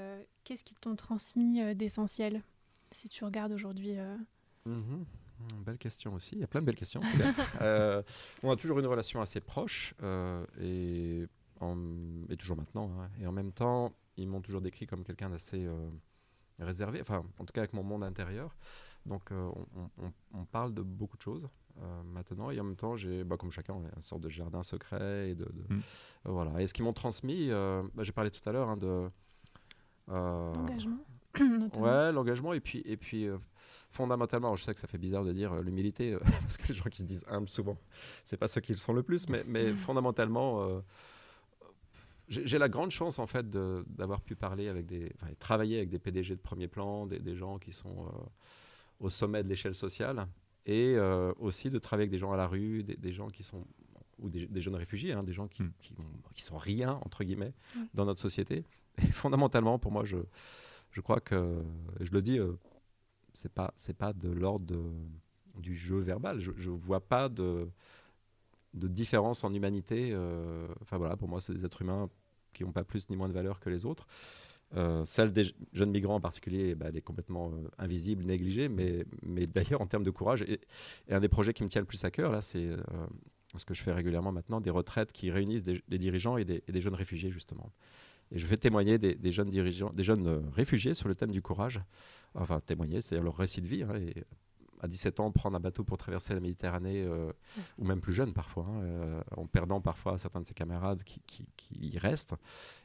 qu'est-ce 0.44 0.64
qu'ils 0.64 0.78
t'ont 0.78 0.96
transmis 0.96 1.74
d'essentiel 1.74 2.42
si 2.92 3.08
tu 3.08 3.24
regardes 3.24 3.52
aujourd'hui 3.52 3.94
mhm. 4.66 5.04
Hmm, 5.40 5.62
belle 5.62 5.78
question 5.78 6.14
aussi. 6.14 6.34
Il 6.34 6.40
y 6.40 6.44
a 6.44 6.46
plein 6.46 6.60
de 6.60 6.66
belles 6.66 6.76
questions. 6.76 7.00
euh, 7.60 8.02
on 8.42 8.50
a 8.50 8.56
toujours 8.56 8.78
une 8.78 8.86
relation 8.86 9.20
assez 9.20 9.40
proche 9.40 9.94
euh, 10.02 10.44
et, 10.60 11.26
et, 12.28 12.36
toujours 12.36 12.56
maintenant. 12.56 12.90
Hein. 12.98 13.10
Et 13.20 13.26
en 13.26 13.32
même 13.32 13.52
temps, 13.52 13.92
ils 14.16 14.28
m'ont 14.28 14.40
toujours 14.40 14.60
décrit 14.60 14.86
comme 14.86 15.04
quelqu'un 15.04 15.30
d'assez 15.30 15.64
euh, 15.64 15.90
réservé, 16.64 17.00
enfin, 17.00 17.24
en 17.38 17.44
tout 17.44 17.52
cas 17.52 17.62
avec 17.62 17.72
mon 17.72 17.82
monde 17.82 18.04
intérieur. 18.04 18.56
Donc, 19.06 19.32
euh, 19.32 19.50
on, 20.34 20.44
parle 20.44 20.74
de 20.74 20.82
beaucoup 20.82 21.16
de 21.16 21.22
choses 21.22 21.48
maintenant. 22.04 22.50
Et 22.50 22.60
en 22.60 22.64
même 22.64 22.76
temps, 22.76 22.96
j'ai, 22.96 23.24
bah, 23.24 23.36
comme 23.38 23.50
chacun, 23.50 23.74
une 23.74 24.02
sorte 24.02 24.20
de 24.20 24.28
jardin 24.28 24.62
secret. 24.62 25.30
Et, 25.30 25.34
de, 25.34 25.50
hmm. 25.68 25.80
voilà. 26.24 26.60
et 26.60 26.66
ce 26.66 26.74
qu'ils 26.74 26.84
m'ont 26.84 26.92
transmis, 26.92 27.48
bah, 27.48 28.02
j'ai 28.02 28.12
parlé 28.12 28.30
tout 28.30 28.46
à 28.48 28.52
l'heure 28.52 28.68
hein, 28.68 28.76
de. 28.76 29.08
L'engagement. 30.08 30.98
ouais, 31.78 32.12
l'engagement. 32.12 32.52
Et 32.52 32.60
puis, 32.60 32.82
et 32.84 32.96
puis 32.96 33.28
fondamentalement, 33.90 34.54
je 34.56 34.64
sais 34.64 34.72
que 34.72 34.80
ça 34.80 34.86
fait 34.86 34.98
bizarre 34.98 35.24
de 35.24 35.32
dire 35.32 35.52
euh, 35.52 35.62
l'humilité, 35.62 36.14
euh, 36.14 36.20
parce 36.42 36.56
que 36.56 36.68
les 36.68 36.74
gens 36.74 36.88
qui 36.90 37.02
se 37.02 37.06
disent 37.06 37.24
humbles, 37.28 37.48
souvent, 37.48 37.76
c'est 38.24 38.36
pas 38.36 38.48
ceux 38.48 38.60
qui 38.60 38.72
le 38.72 38.78
sont 38.78 38.92
le 38.92 39.02
plus, 39.02 39.28
mais, 39.28 39.44
mais 39.46 39.72
mm. 39.72 39.76
fondamentalement, 39.76 40.62
euh, 40.62 40.80
j'ai 42.30 42.58
la 42.58 42.68
grande 42.68 42.90
chance 42.92 43.18
en 43.18 43.26
fait 43.26 43.50
d'avoir 43.50 44.20
pu 44.20 44.36
parler 44.36 44.68
avec 44.68 44.86
des, 44.86 45.12
travailler 45.38 45.78
avec 45.78 45.90
des 45.90 45.98
PDG 45.98 46.36
de 46.36 46.40
premier 46.40 46.68
plan, 46.68 47.06
des, 47.06 47.34
gens 47.34 47.58
qui 47.58 47.72
sont 47.72 48.06
au 49.00 49.10
sommet 49.10 49.42
de 49.42 49.48
l'échelle 49.48 49.74
sociale, 49.74 50.28
et 50.64 50.96
aussi 51.40 51.70
de 51.70 51.78
travailler 51.78 52.04
avec 52.04 52.12
des 52.12 52.18
gens 52.18 52.32
à 52.32 52.36
la 52.36 52.46
rue, 52.46 52.84
des, 52.84 53.12
gens 53.12 53.28
qui 53.28 53.42
sont 53.42 53.66
ou 54.20 54.28
des, 54.28 54.60
jeunes 54.60 54.76
réfugiés, 54.76 55.12
hein, 55.12 55.24
des 55.24 55.32
gens 55.32 55.48
qui, 55.48 55.64
mm. 55.64 55.72
qui, 56.34 56.42
sont 56.42 56.58
rien 56.58 57.00
entre 57.04 57.24
guillemets 57.24 57.52
mm. 57.74 57.80
dans 57.94 58.04
notre 58.04 58.20
société. 58.20 58.64
Et 58.98 59.06
fondamentalement, 59.06 59.78
pour 59.78 59.90
moi, 59.90 60.04
je, 60.04 60.18
je 60.92 61.00
crois 61.00 61.20
que, 61.20 61.62
je 62.00 62.12
le 62.12 62.22
dis 62.22 62.38
c'est 63.32 63.52
pas 63.52 63.72
c'est 63.76 63.96
pas 63.96 64.12
de 64.12 64.28
l'ordre 64.28 64.66
du 65.56 65.76
jeu 65.76 65.98
verbal. 65.98 66.40
Je, 66.40 66.50
ne 66.50 66.76
vois 66.76 67.00
pas 67.00 67.28
de 67.28 67.68
de 68.74 68.88
différence 68.88 69.44
en 69.44 69.52
humanité. 69.52 70.10
Euh, 70.12 70.68
enfin 70.80 70.96
voilà, 70.96 71.16
pour 71.16 71.28
moi, 71.28 71.40
c'est 71.40 71.52
des 71.54 71.64
êtres 71.64 71.82
humains 71.82 72.08
qui 72.52 72.64
n'ont 72.64 72.72
pas 72.72 72.84
plus 72.84 73.08
ni 73.10 73.16
moins 73.16 73.28
de 73.28 73.34
valeur 73.34 73.60
que 73.60 73.70
les 73.70 73.84
autres. 73.84 74.06
Euh, 74.76 75.04
celle 75.04 75.32
des 75.32 75.44
jeunes 75.72 75.90
migrants 75.90 76.14
en 76.14 76.20
particulier, 76.20 76.76
bah, 76.76 76.86
elle 76.88 76.96
est 76.96 77.02
complètement 77.02 77.50
euh, 77.50 77.68
invisible, 77.78 78.24
négligée, 78.24 78.68
mais, 78.68 79.04
mais 79.22 79.46
d'ailleurs 79.46 79.80
en 79.80 79.86
termes 79.86 80.04
de 80.04 80.10
courage, 80.10 80.42
et, 80.42 80.60
un 81.10 81.20
des 81.20 81.28
projets 81.28 81.52
qui 81.52 81.64
me 81.64 81.68
tient 81.68 81.80
le 81.80 81.86
plus 81.86 82.04
à 82.04 82.10
cœur, 82.10 82.30
là, 82.30 82.40
c'est 82.40 82.68
ce 83.58 83.64
que 83.64 83.74
je 83.74 83.82
fais 83.82 83.92
régulièrement 83.92 84.32
maintenant, 84.32 84.60
des 84.60 84.70
retraites 84.70 85.12
qui 85.12 85.30
réunissent 85.30 85.64
des, 85.64 85.82
dirigeants 85.98 86.36
et 86.36 86.44
des, 86.44 86.80
jeunes 86.80 86.94
réfugiés, 86.94 87.30
justement. 87.30 87.72
Et 88.32 88.38
je 88.38 88.46
vais 88.46 88.56
témoigner 88.56 88.98
des, 88.98 89.32
jeunes 89.32 89.50
dirigeants, 89.50 89.90
des 89.90 90.04
jeunes 90.04 90.26
euh, 90.28 90.40
réfugiés 90.52 90.94
sur 90.94 91.08
le 91.08 91.14
thème 91.14 91.32
du 91.32 91.42
courage. 91.42 91.80
Enfin, 92.34 92.60
témoigner, 92.60 93.00
c'est 93.00 93.18
leur 93.20 93.36
récit 93.36 93.60
de 93.60 93.66
vie. 93.66 93.82
Hein, 93.82 93.94
à 94.80 94.88
17 94.88 95.20
ans, 95.20 95.30
prendre 95.30 95.56
un 95.56 95.60
bateau 95.60 95.84
pour 95.84 95.98
traverser 95.98 96.34
la 96.34 96.40
Méditerranée, 96.40 97.02
euh, 97.02 97.32
ou 97.78 97.84
même 97.84 98.00
plus 98.00 98.12
jeune 98.12 98.32
parfois, 98.32 98.66
hein, 98.68 98.82
euh, 98.82 99.20
en 99.36 99.46
perdant 99.46 99.80
parfois 99.80 100.18
certains 100.18 100.40
de 100.40 100.46
ses 100.46 100.54
camarades 100.54 101.02
qui, 101.04 101.22
y 101.72 101.98
restent. 101.98 102.34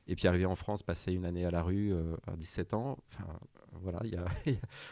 Et 0.07 0.15
puis 0.15 0.27
arriver 0.27 0.45
en 0.45 0.55
France, 0.55 0.83
passer 0.83 1.13
une 1.13 1.25
année 1.25 1.45
à 1.45 1.51
la 1.51 1.63
rue 1.63 1.93
à 2.27 2.35
17 2.35 2.73
ans. 2.73 2.97
Enfin, 3.11 3.39
voilà, 3.73 3.99
y 4.05 4.15
a, 4.15 4.25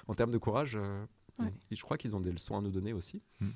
en 0.08 0.14
termes 0.14 0.32
de 0.32 0.38
courage. 0.38 0.78
je 1.72 1.82
crois 1.82 1.98
qu'ils 1.98 2.16
ont 2.16 2.22
des 2.22 2.32
leçons 2.32 2.58
à 2.58 2.62
nous 2.62 2.72
donner 2.72 2.94
aussi. 2.94 3.22
Mmh. 3.40 3.50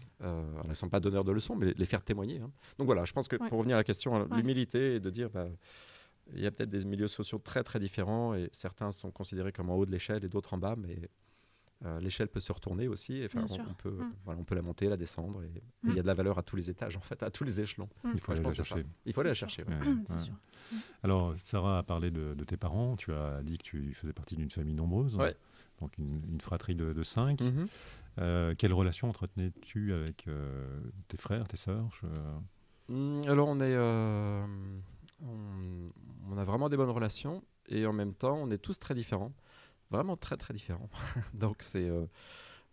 ils 0.64 0.70
ne 0.70 0.74
sont 0.74 0.90
pas 0.90 1.00
donneurs 1.00 1.24
de 1.24 1.32
leçons, 1.32 1.56
mais 1.56 1.74
les 1.76 1.86
faire 1.86 2.04
témoigner. 2.04 2.40
Hein. 2.40 2.52
Donc 2.78 2.86
voilà, 2.86 3.06
je 3.06 3.14
pense 3.14 3.28
que 3.28 3.36
pour 3.36 3.58
revenir 3.60 3.78
à 3.78 3.80
la 3.80 3.84
question, 3.84 4.28
l'humilité 4.32 4.96
et 4.96 5.00
de 5.00 5.10
dire, 5.10 5.30
bah, 5.30 5.48
il 6.34 6.42
y 6.42 6.48
a 6.48 6.52
peut-être 6.52 6.70
des 6.70 6.86
milieux 6.86 7.08
sociaux 7.08 7.40
très 7.40 7.64
très 7.64 7.80
différents 7.80 8.34
et 8.34 8.50
certains 8.52 8.92
sont 8.92 9.12
considérés 9.12 9.52
comme 9.52 9.70
en 9.70 9.76
haut 9.76 9.86
de 9.86 9.92
l'échelle 9.92 10.24
et 10.26 10.30
d'autres 10.30 10.54
en 10.54 10.58
bas, 10.58 10.76
mais 10.78 11.10
euh, 11.86 12.00
l'échelle 12.00 12.28
peut 12.28 12.40
se 12.40 12.52
retourner 12.52 12.88
aussi. 12.88 13.22
Enfin, 13.26 13.46
on, 13.52 13.74
peut, 13.74 13.92
mm. 13.92 14.14
voilà, 14.26 14.40
on 14.40 14.44
peut 14.44 14.56
la 14.56 14.62
monter, 14.62 14.90
la 14.90 14.98
descendre. 14.98 15.44
Et 15.44 15.52
il 15.84 15.90
y 15.90 15.94
a 15.94 16.00
mm. 16.00 16.02
de 16.02 16.08
la 16.08 16.14
valeur 16.14 16.38
à 16.40 16.44
tous 16.44 16.56
les 16.56 16.70
étages, 16.70 16.98
en 16.98 17.02
fait, 17.02 17.22
à 17.22 17.30
tous 17.30 17.44
les 17.44 17.62
échelons. 17.62 17.90
Mm. 18.04 18.10
Il 18.16 18.20
faut 18.22 18.32
aller 18.32 18.42
la 18.42 18.52
chercher. 18.52 18.86
Il 19.06 19.14
faut 19.14 19.22
aller 19.22 19.30
la 19.30 19.36
chercher. 19.36 19.64
Alors, 21.04 21.36
Sarah 21.38 21.80
a 21.80 21.84
parlé 21.84 22.12
de, 22.12 22.34
tes 22.46 22.58
parents. 22.58 22.96
Tu 22.96 23.14
as 23.14 23.42
dit 23.44 23.58
que 23.58 23.64
tu 23.64 23.94
faisais 23.94 24.14
partie 24.14 24.36
d'une 24.36 24.52
famille 24.52 24.76
nombreuse. 24.76 25.18
Donc, 25.80 25.98
une, 25.98 26.42
fratrie 26.42 26.76
de, 26.76 27.04
cinq. 27.04 27.42
Mm-hmm. 27.42 27.68
Euh, 28.20 28.56
quelle 28.58 28.74
relation 28.74 29.10
entretenais-tu 29.10 29.94
avec 29.94 30.28
euh, 30.28 30.80
tes 31.08 31.18
frères, 31.18 31.48
tes 31.48 31.58
sœurs 31.58 31.90
Alors, 33.28 33.48
on 33.48 33.60
est 33.60 33.76
on, 35.24 36.38
a 36.38 36.44
vraiment 36.44 36.70
des 36.70 36.78
bonnes 36.78 36.90
relations 36.90 37.44
et 37.68 37.86
en 37.86 37.94
même 37.94 38.14
temps, 38.14 38.38
on 38.38 38.50
est 38.52 38.58
tous 38.58 38.80
très 38.80 38.96
différents, 38.96 39.32
vraiment 39.92 40.18
très 40.18 40.38
très 40.38 40.54
différents. 40.54 40.90
Donc 41.34 41.58
c'est 41.62 41.90
euh, 41.90 42.06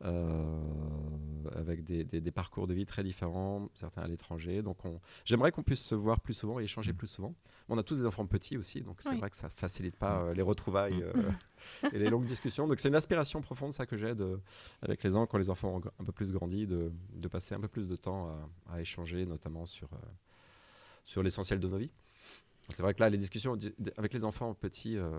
euh, 0.04 0.60
avec 1.54 1.84
des, 1.84 2.30
parcours 2.30 2.66
de 2.66 2.74
vie 2.74 2.84
très 2.84 3.02
différents, 3.02 3.68
certains 3.74 4.02
à 4.02 4.08
l'étranger. 4.08 4.60
Donc 4.62 4.78
j'aimerais 5.24 5.52
qu'on 5.52 5.62
puisse 5.62 5.80
se 5.80 5.94
voir 5.94 6.20
plus 6.20 6.34
souvent 6.34 6.58
et 6.58 6.64
échanger 6.64 6.92
mm. 6.92 6.96
plus 6.96 7.06
souvent. 7.06 7.34
On 7.68 7.78
a 7.78 7.82
tous 7.82 8.00
des 8.00 8.06
enfants 8.06 8.26
petits 8.26 8.56
aussi, 8.56 8.82
donc 8.82 9.00
c'est 9.00 9.14
vrai 9.14 9.30
que 9.30 9.36
ça 9.36 9.48
facilite 9.48 9.96
pas 9.96 10.24
mm. 10.24 10.26
euh, 10.28 10.34
les 10.34 10.42
retrouvailles 10.42 11.04
mm. 11.14 11.86
et 11.92 11.98
les 11.98 12.10
longues 12.10 12.26
discussions. 12.26 12.66
Donc 12.66 12.80
c'est 12.80 12.88
une 12.88 12.94
aspiration 12.94 13.40
profonde 13.40 13.72
ça 13.72 13.86
que 13.86 13.96
j'ai 13.96 14.12
avec 14.82 15.02
les 15.02 15.14
ans 15.14 15.26
quand 15.26 15.38
les 15.38 15.48
enfants 15.48 15.76
ont 15.76 15.82
un 16.00 16.04
peu 16.04 16.12
plus 16.12 16.32
grandi 16.32 16.66
de, 16.66 16.90
passer 17.30 17.54
un 17.54 17.60
peu 17.60 17.68
plus 17.68 17.88
de 17.88 17.96
temps 17.96 18.36
à, 18.70 18.80
échanger, 18.80 19.26
notamment 19.26 19.64
sur 19.66 19.88
sur 21.06 21.22
l'essentiel 21.22 21.60
de 21.60 21.68
nos 21.68 21.76
vies. 21.76 21.90
C'est 22.70 22.82
vrai 22.82 22.94
que 22.94 23.00
là, 23.00 23.10
les 23.10 23.18
discussions 23.18 23.56
avec 23.96 24.14
les 24.14 24.24
enfants 24.24 24.54
petits, 24.54 24.96
euh, 24.96 25.10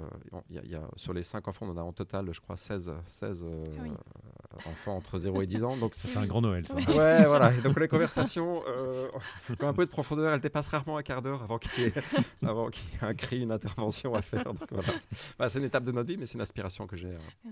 y 0.50 0.76
a, 0.76 0.82
sur 0.96 1.14
les 1.14 1.24
5 1.24 1.48
enfants, 1.48 1.68
on 1.70 1.78
a 1.78 1.82
en 1.82 1.94
total, 1.94 2.34
je 2.34 2.40
crois, 2.42 2.58
16, 2.58 2.94
16 3.06 3.44
euh, 3.44 3.64
ah 4.52 4.70
enfants 4.70 4.96
entre 4.96 5.18
0 5.20 5.42
et 5.42 5.48
10 5.48 5.64
ans. 5.64 5.78
Donc 5.78 5.96
ça 5.96 6.08
fait 6.08 6.18
un 6.18 6.26
grand 6.26 6.42
Noël, 6.42 6.68
ça. 6.68 6.76
Ouais, 6.76 7.26
voilà. 7.26 7.54
Et 7.54 7.62
donc 7.62 7.80
les 7.80 7.88
conversations, 7.88 8.64
euh, 8.68 9.10
quand 9.60 9.68
un 9.68 9.74
peu 9.74 9.86
de 9.86 9.92
profondeur, 9.92 10.34
elles 10.34 10.40
dépassent 10.40 10.70
rarement 10.70 10.98
un 10.98 11.04
quart 11.04 11.22
d'heure 11.22 11.44
avant 11.44 11.60
qu'il 11.60 11.84
y, 11.84 11.88
ait 11.88 11.94
un 13.02 13.14
cri, 13.14 13.42
une 13.42 13.52
intervention 13.52 14.16
à 14.16 14.22
faire. 14.22 14.46
Bah, 15.38 15.50
c'est 15.50 15.60
une 15.60 15.66
étape 15.66 15.84
de 15.84 15.92
notre 15.92 16.10
vie, 16.10 16.18
mais 16.18 16.26
c'est 16.26 16.36
une 16.36 16.42
aspiration 16.42 16.88
que 16.88 16.96
j'ai. 16.96 17.14
Hein. 17.14 17.52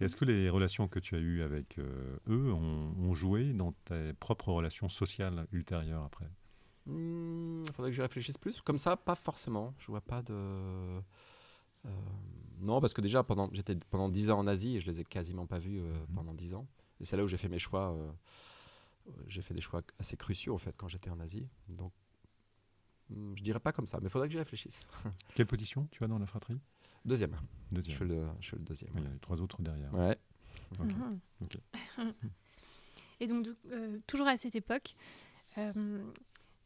Est-ce 0.00 0.16
que 0.16 0.24
les 0.24 0.48
relations 0.48 0.88
que 0.88 0.98
tu 0.98 1.14
as 1.14 1.18
eues 1.18 1.42
avec 1.42 1.78
euh, 1.78 2.18
eux 2.28 2.52
ont, 2.52 2.94
ont 2.98 3.14
joué 3.14 3.52
dans 3.52 3.72
tes 3.84 4.12
propres 4.14 4.52
relations 4.52 4.88
sociales 4.88 5.46
ultérieures 5.52 6.04
après? 6.04 6.26
Il 6.90 6.96
hmm, 6.96 7.64
faudrait 7.74 7.90
que 7.90 7.96
je 7.96 8.02
réfléchisse 8.02 8.38
plus. 8.38 8.60
Comme 8.60 8.78
ça, 8.78 8.96
pas 8.96 9.14
forcément. 9.14 9.74
Je 9.78 9.86
vois 9.86 10.00
pas 10.00 10.22
de. 10.22 10.32
Euh, 10.32 11.00
non, 12.60 12.80
parce 12.80 12.92
que 12.92 13.00
déjà, 13.00 13.22
pendant, 13.22 13.48
j'étais 13.52 13.76
pendant 13.90 14.08
10 14.08 14.30
ans 14.30 14.38
en 14.38 14.46
Asie 14.46 14.76
et 14.76 14.80
je 14.80 14.90
les 14.90 15.00
ai 15.00 15.04
quasiment 15.04 15.46
pas 15.46 15.58
vus 15.58 15.78
euh, 15.78 15.92
mhm. 15.92 16.14
pendant 16.14 16.34
10 16.34 16.54
ans. 16.54 16.66
Et 17.00 17.04
c'est 17.04 17.16
là 17.16 17.24
où 17.24 17.28
j'ai 17.28 17.36
fait 17.36 17.48
mes 17.48 17.58
choix. 17.58 17.94
Euh, 17.94 18.10
j'ai 19.28 19.42
fait 19.42 19.54
des 19.54 19.60
choix 19.60 19.82
assez 19.98 20.16
cruciaux, 20.16 20.54
en 20.54 20.58
fait, 20.58 20.74
quand 20.76 20.88
j'étais 20.88 21.10
en 21.10 21.20
Asie. 21.20 21.46
Donc, 21.68 21.92
hmm, 23.10 23.34
je 23.36 23.42
dirais 23.42 23.60
pas 23.60 23.72
comme 23.72 23.86
ça, 23.86 23.98
mais 24.00 24.06
il 24.06 24.10
faudrait 24.10 24.28
que 24.28 24.32
j'y 24.32 24.38
réfléchisse. 24.38 24.88
Quelle 25.34 25.46
position 25.46 25.86
tu 25.90 26.04
as 26.04 26.08
dans 26.08 26.18
la 26.18 26.26
fratrie? 26.26 26.60
Deuxième. 27.04 27.36
deuxième. 27.72 27.92
Je, 27.92 28.04
suis 28.04 28.08
le, 28.08 28.26
je 28.40 28.46
suis 28.46 28.56
le 28.56 28.64
deuxième. 28.64 28.92
Il 28.96 29.04
y 29.04 29.06
a 29.06 29.10
les 29.10 29.18
trois 29.18 29.40
autres 29.40 29.62
derrière. 29.62 29.92
Ouais. 29.94 30.18
Mhm. 30.78 31.18
et 33.20 33.26
donc, 33.26 33.46
toujours 34.06 34.26
à 34.26 34.36
cette 34.36 34.54
époque, 34.54 34.94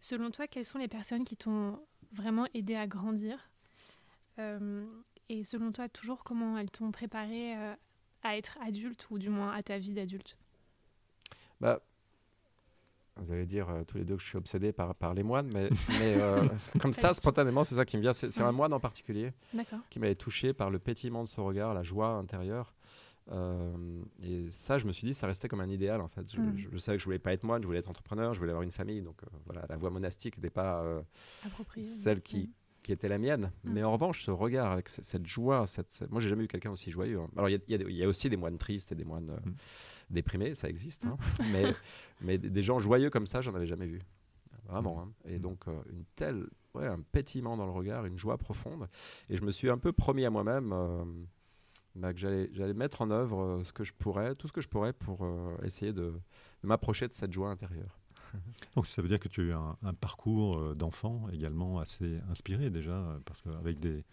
Selon 0.05 0.31
toi, 0.31 0.47
quelles 0.47 0.67
sont 0.67 0.77
les 0.77 0.87
personnes 0.87 1.25
qui 1.25 1.35
t'ont 1.35 1.81
vraiment 2.13 2.47
aidé 2.53 2.75
à 2.75 2.87
grandir 2.87 3.49
euh, 4.39 4.85
Et 5.31 5.45
selon 5.45 5.73
toi, 5.73 5.89
toujours, 5.89 6.25
comment 6.25 6.59
elles 6.59 6.71
t'ont 6.71 6.93
préparé 6.93 7.57
euh, 7.57 7.75
à 8.23 8.37
être 8.37 8.59
adulte, 8.61 9.07
ou 9.09 9.19
du 9.19 9.31
moins 9.31 9.53
à 9.53 9.63
ta 9.63 9.79
vie 9.79 9.95
d'adulte? 9.95 10.37
Bah, 11.59 11.81
Vous 13.17 13.33
allez 13.33 13.47
dire 13.47 13.71
euh, 13.71 13.83
tous 13.85 13.97
les 13.97 14.05
deux 14.05 14.17
que 14.17 14.23
je 14.23 14.27
suis 14.27 14.37
obsédé 14.37 14.75
par, 14.75 14.95
par 14.95 15.15
les 15.15 15.23
moines, 15.23 15.51
mais, 15.55 15.71
comme 16.83 16.93
ça, 16.93 17.15
spontanément, 17.15 17.65
c'est 17.65 17.77
ça 17.77 17.87
qui 17.87 17.97
me 17.97 18.03
vient. 18.03 18.13
C'est 18.13 18.43
un 18.43 18.53
moine 18.53 18.75
en 18.75 18.81
particulier 18.81 19.33
qui 19.89 20.01
m'avait 20.01 20.17
touché 20.17 20.53
par 20.53 20.69
le 20.69 20.79
pétillement 20.79 21.25
de 21.25 21.29
son 21.29 21.47
regard, 21.47 21.73
la 21.73 21.83
joie 21.83 22.09
intérieure. 22.09 22.75
Euh, 23.33 24.03
et 24.23 24.51
ça, 24.51 24.79
je 24.79 24.87
me 24.87 24.93
suis 24.93 25.07
dit, 25.07 25.15
ça 25.15 25.27
restait 25.27 25.49
comme 25.49 25.61
un 25.61 25.69
idéal 25.69 26.01
en 26.01 26.09
fait. 26.09 26.31
Je, 26.31 26.41
mm. 26.41 26.79
savais 26.79 26.99
que 26.99 27.01
je 27.01 27.07
voulais 27.07 27.19
pas 27.19 27.33
être 27.33 27.43
moine, 27.43 27.63
je 27.63 27.67
voulais 27.67 27.79
être 27.79 27.91
entrepreneur, 27.91 28.35
je 28.35 28.39
voulais 28.39 28.51
avoir 28.51 28.63
une 28.63 28.71
famille. 28.71 29.03
Donc 29.03 29.23
euh, 29.23 29.27
voilà, 29.47 29.65
la 29.69 29.77
voie 29.77 29.91
monastique 29.91 30.37
n'était 30.37 30.51
pas 30.51 30.83
euh, 30.83 31.01
celle 31.81 32.21
qui, 32.21 32.51
qui 32.83 32.93
était 32.93 33.09
la 33.09 33.19
mienne. 33.19 33.51
Mm. 33.65 33.73
Mais 33.73 33.83
en 33.83 33.93
revanche, 33.93 34.25
ce 34.25 34.31
regard 34.31 34.73
avec 34.73 34.89
cette 34.89 35.27
joie, 35.27 35.67
cette, 35.67 36.05
moi 36.11 36.21
j'ai 36.21 36.29
jamais 36.29 36.45
eu 36.45 36.49
quelqu'un 36.49 36.71
aussi 36.71 36.91
joyeux. 36.91 37.21
Hein. 37.21 37.31
Alors 37.37 37.49
il 37.49 37.61
y, 37.69 38.05
a 38.05 38.09
aussi 38.09 38.29
des 38.29 38.37
moines 38.37 38.59
tristes 38.59 38.93
et 38.93 38.95
des 38.95 39.05
moines 39.05 39.41
déprimés, 40.11 40.55
ça 40.55 40.69
existe. 40.69 41.05
Hein. 41.05 41.17
mais, 41.53 41.75
mais 42.21 42.39
des 42.39 42.63
gens 42.63 42.79
joyeux 42.79 43.11
comme 43.11 43.27
ça, 43.27 43.41
j'en 43.41 43.55
avais 43.55 43.67
jamais 43.67 43.87
vu. 43.87 44.01
Vraiment. 44.67 45.03
Hein. 45.03 45.13
Et 45.27 45.39
donc 45.39 45.69
euh, 45.69 45.73
une 45.91 46.05
telle, 46.17 46.47
ouais, 46.75 46.87
un 46.87 47.01
pétillement 47.01 47.57
dans 47.57 47.67
le 47.67 47.73
regard, 47.73 48.07
une 48.07 48.19
joie 48.19 48.39
profonde. 48.39 48.89
Et 49.29 49.37
je 49.37 49.43
me 49.43 49.51
suis 49.51 49.71
un 49.71 49.79
peu 49.79 49.93
promis 49.93 50.25
à 50.25 50.31
moi-même. 50.31 51.27
Euh, 51.97 52.01
bah, 52.01 52.13
que 52.13 52.19
j'allais 52.19 52.75
mettre 52.75 53.03
en 53.03 53.11
œuvre 53.11 53.63
ce 53.65 53.73
que 53.73 53.85
je 53.85 53.93
pourrais, 53.93 54.35
tout 54.35 54.49
ce 54.49 54.53
que 54.53 54.61
je 54.61 54.69
pourrais 54.69 54.93
pour 54.93 55.27
essayer 55.63 55.93
de 55.93 56.13
m'approcher 56.63 57.09
de 57.09 57.13
cette 57.13 57.33
joie 57.33 57.51
intérieure. 57.51 57.99
Donc 58.77 58.87
ça 58.87 59.03
veut 59.03 59.09
dire 59.09 59.21
que 59.21 59.29
tu 59.29 59.41
as 59.41 59.45
eu 59.45 59.53
un, 59.53 59.95
parcours 59.95 60.59
euh, 60.59 60.75
d'enfant 60.75 61.29
également 61.33 61.79
assez 61.79 62.21
inspiré 62.31 62.71
déjà, 62.71 63.19
parce 63.25 63.43
qu'avec 63.43 63.79
des, 63.81 64.05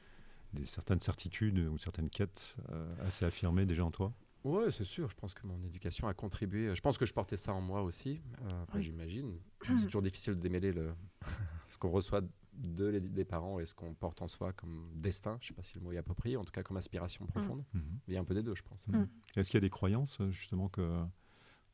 certaines 0.66 1.00
certitudes 1.00 1.60
ou 1.60 1.78
certaines 1.78 2.10
quêtes 2.10 2.56
euh, 2.72 2.94
assez 3.06 3.26
affirmées 3.26 3.66
déjà 3.66 3.86
en 3.86 3.92
toi? 3.92 4.14
Oui, 4.44 4.72
c'est 4.72 4.86
sûr. 4.86 5.10
Je 5.10 5.16
pense 5.16 5.34
que 5.34 5.46
mon 5.46 5.62
éducation 5.64 6.08
a 6.08 6.14
contribué. 6.14 6.76
Je 6.76 6.82
pense 6.82 6.98
que 6.98 7.06
je 7.06 7.14
portais 7.14 7.38
ça 7.38 7.54
en 7.54 7.62
moi 7.62 7.84
aussi. 7.84 8.22
Euh, 8.44 8.80
j'imagine. 8.80 9.38
C'est 9.66 9.86
toujours 9.86 10.02
difficile 10.02 10.36
de 10.36 10.40
démêler 10.40 10.74
le 10.74 10.94
ce 11.68 11.78
qu'on 11.78 11.92
reçoit 11.92 12.22
de 12.54 12.86
les, 12.86 13.00
des 13.00 13.26
parents 13.26 13.60
et 13.60 13.66
ce 13.66 13.74
qu'on 13.74 13.94
porte 13.94 14.22
en 14.22 14.28
soi 14.28 14.52
comme 14.54 14.90
destin. 14.96 15.38
Je 15.42 15.46
ne 15.46 15.48
sais 15.50 15.54
pas 15.54 15.64
si 15.64 15.78
le 15.78 15.82
mot 15.82 15.92
est 15.92 15.98
approprié. 15.98 16.38
En 16.38 16.44
tout 16.44 16.52
cas, 16.52 16.64
comme 16.64 16.78
aspiration 16.78 17.26
profonde. 17.28 17.64
Mmh. 17.74 17.80
Il 18.08 18.14
y 18.14 18.18
a 18.18 18.20
un 18.20 18.24
peu 18.24 18.34
des 18.34 18.44
deux, 18.44 18.56
je 18.56 18.64
pense. 18.64 18.88
Mmh. 18.88 19.08
Est-ce 19.36 19.52
qu'il 19.52 19.58
y 19.58 19.64
a 19.64 19.68
des 19.68 19.70
croyances 19.70 20.20
justement 20.32 20.70
que 20.70 21.06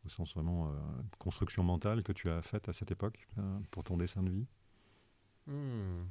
au 0.05 0.09
sens 0.09 0.33
vraiment 0.33 0.67
euh, 0.67 0.71
construction 1.19 1.63
mentale 1.63 2.03
que 2.03 2.13
tu 2.13 2.29
as 2.29 2.41
faite 2.41 2.69
à 2.69 2.73
cette 2.73 2.91
époque 2.91 3.27
euh, 3.37 3.59
pour 3.71 3.83
ton 3.83 3.97
dessin 3.97 4.23
de 4.23 4.29
vie? 4.29 4.47
Hmm, 5.47 6.03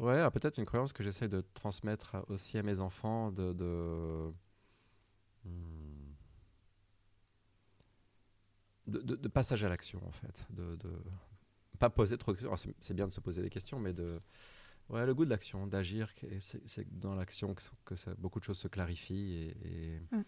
Ouais, 0.00 0.30
peut-être 0.30 0.58
une 0.58 0.64
croyance 0.64 0.92
que 0.92 1.02
j'essaie 1.02 1.28
de 1.28 1.42
transmettre 1.54 2.16
aussi 2.28 2.58
à 2.58 2.62
mes 2.62 2.80
enfants 2.80 3.30
de, 3.30 3.52
de, 3.52 4.32
hmm, 5.44 6.14
de, 8.86 9.28
passage 9.28 9.62
à 9.62 9.68
l'action 9.68 10.00
en 10.06 10.10
fait, 10.10 10.46
de, 10.50 10.74
de 10.76 10.90
pas 11.78 11.90
poser 11.90 12.16
trop 12.18 12.32
de 12.32 12.38
questions. 12.38 12.72
C'est 12.80 12.94
bien 12.94 13.06
de 13.06 13.12
se 13.12 13.20
poser 13.20 13.42
des 13.42 13.50
questions, 13.50 13.78
mais 13.78 13.92
de 13.92 14.20
Ouais, 14.90 15.06
le 15.06 15.14
goût 15.14 15.24
de 15.24 15.30
l'action, 15.30 15.68
d'agir, 15.68 16.12
c'est 16.40 16.98
dans 16.98 17.14
l'action 17.14 17.54
que, 17.54 17.62
que 17.84 17.94
ça, 17.94 18.12
beaucoup 18.18 18.40
de 18.40 18.44
choses 18.44 18.58
se 18.58 18.66
clarifient 18.66 19.54
et, 19.64 20.00
mm. 20.10 20.24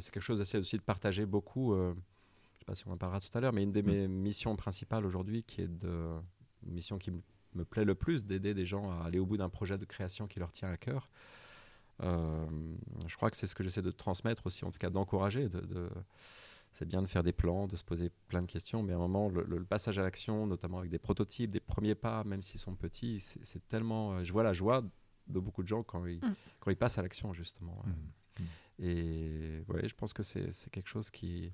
c'est 0.00 0.12
quelque 0.12 0.22
chose 0.22 0.38
d'essayer 0.40 0.58
aussi 0.58 0.76
de 0.76 0.82
partager 0.82 1.26
beaucoup. 1.26 1.74
Euh, 1.74 1.92
je 1.92 1.96
ne 1.96 2.58
sais 2.58 2.64
pas 2.66 2.74
si 2.74 2.88
on 2.88 2.90
en 2.90 2.96
parlera 2.96 3.20
tout 3.20 3.30
à 3.38 3.40
l'heure, 3.40 3.52
mais 3.52 3.62
une 3.62 3.70
de 3.70 3.82
mm. 3.82 3.86
mes 3.86 4.08
missions 4.08 4.56
principales 4.56 5.06
aujourd'hui, 5.06 5.44
qui 5.44 5.60
est 5.60 5.68
de, 5.68 6.18
une 6.66 6.72
mission 6.72 6.98
qui 6.98 7.12
me 7.12 7.20
plaît 7.64 7.84
le 7.84 7.94
plus, 7.94 8.24
d'aider 8.24 8.54
des 8.54 8.66
gens 8.66 8.90
à 8.90 9.04
aller 9.04 9.18
au 9.18 9.26
bout 9.26 9.36
d'un 9.36 9.48
projet 9.48 9.78
de 9.78 9.84
création 9.84 10.26
qui 10.26 10.38
leur 10.38 10.52
tient 10.52 10.68
à 10.68 10.76
cœur. 10.76 11.10
Euh, 12.02 12.46
je 13.06 13.16
crois 13.16 13.30
que 13.30 13.36
c'est 13.36 13.46
ce 13.46 13.54
que 13.54 13.62
j'essaie 13.62 13.82
de 13.82 13.90
transmettre 13.90 14.46
aussi, 14.46 14.64
en 14.64 14.70
tout 14.70 14.78
cas 14.78 14.90
d'encourager, 14.90 15.48
de, 15.48 15.60
de 15.60 15.90
c'est 16.72 16.86
bien 16.86 17.02
de 17.02 17.06
faire 17.06 17.22
des 17.22 17.32
plans, 17.32 17.66
de 17.66 17.76
se 17.76 17.84
poser 17.84 18.10
plein 18.28 18.42
de 18.42 18.46
questions, 18.46 18.82
mais 18.82 18.92
à 18.92 18.96
un 18.96 19.00
moment, 19.00 19.28
le, 19.28 19.64
passage 19.64 19.98
à 19.98 20.02
l'action, 20.02 20.46
notamment 20.46 20.78
avec 20.78 20.90
des 20.90 20.98
prototypes, 20.98 21.50
des 21.50 21.60
premiers 21.60 21.94
pas, 21.94 22.24
même 22.24 22.42
s'ils 22.42 22.60
sont 22.60 22.74
petits, 22.74 23.20
c'est 23.20 23.66
tellement. 23.68 24.12
Euh, 24.12 24.24
je 24.24 24.32
vois 24.32 24.42
la 24.42 24.52
joie 24.52 24.82
de 25.26 25.40
beaucoup 25.40 25.62
de 25.62 25.68
gens 25.68 25.82
quand 25.82 26.06
ils, 26.06 26.18
mm. 26.18 26.34
quand 26.60 26.70
ils 26.70 26.76
passent 26.76 26.98
à 26.98 27.02
l'action, 27.02 27.32
justement. 27.32 27.82
Mm. 27.84 28.42
Mm. 28.42 28.46
Et 28.82 29.64
ouais, 29.68 29.88
je 29.88 29.94
pense 29.94 30.12
que 30.12 30.22
c'est 30.22 30.70
quelque 30.70 30.88
chose 30.88 31.10
qui. 31.10 31.52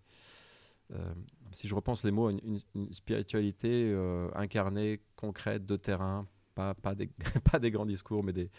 Euh, 0.93 1.14
si 1.52 1.69
je 1.69 1.75
repense 1.75 2.05
les 2.05 2.11
mots, 2.11 2.31
une, 2.31 2.61
spiritualité 2.93 3.90
euh, 3.93 4.28
incarnée, 4.35 5.00
concrète, 5.16 5.66
de 5.66 5.76
terrain, 5.76 6.26
pas, 6.55 6.75
pas, 6.75 6.95
des, 6.95 7.09
pas 7.50 7.59
des 7.59 7.71
grands 7.71 7.87
discours, 7.87 8.23
mais 8.23 8.33
des, 8.33 8.50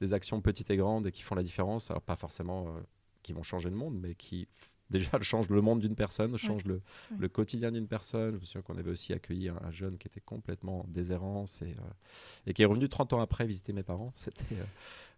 des, 0.00 0.12
actions 0.12 0.40
petites 0.40 0.70
et 0.70 0.76
grandes 0.76 1.06
et 1.06 1.12
qui 1.12 1.22
font 1.22 1.34
la 1.34 1.42
différence. 1.42 1.90
Alors, 1.90 2.02
pas 2.02 2.16
forcément 2.16 2.74
qui 3.22 3.32
vont 3.32 3.42
changer 3.42 3.70
le 3.70 3.76
monde, 3.76 3.98
mais 4.00 4.14
qui 4.14 4.48
déjà 4.90 5.10
elle 5.14 5.22
change 5.22 5.48
le 5.48 5.60
monde 5.60 5.80
d'une 5.80 5.94
personne, 5.94 6.36
change 6.36 6.64
le, 6.64 6.80
le, 7.18 7.28
quotidien 7.28 7.72
d'une 7.72 7.88
personne. 7.88 8.34
Je 8.36 8.40
me 8.40 8.44
souviens 8.44 8.62
qu'on 8.62 8.76
avait 8.76 8.90
aussi 8.90 9.12
accueilli 9.12 9.48
un, 9.48 9.70
jeune 9.70 9.98
qui 9.98 10.08
était 10.08 10.20
complètement 10.20 10.80
en 10.80 10.88
déshérence 10.88 11.62
et, 11.62 11.70
euh, 11.70 12.46
et, 12.46 12.54
qui 12.54 12.62
est 12.62 12.66
revenu 12.66 12.88
30 12.88 13.14
ans 13.14 13.20
après 13.20 13.46
visiter 13.46 13.72
mes 13.72 13.82
parents. 13.82 14.12
C'était 14.14 14.56
euh, 14.56 14.64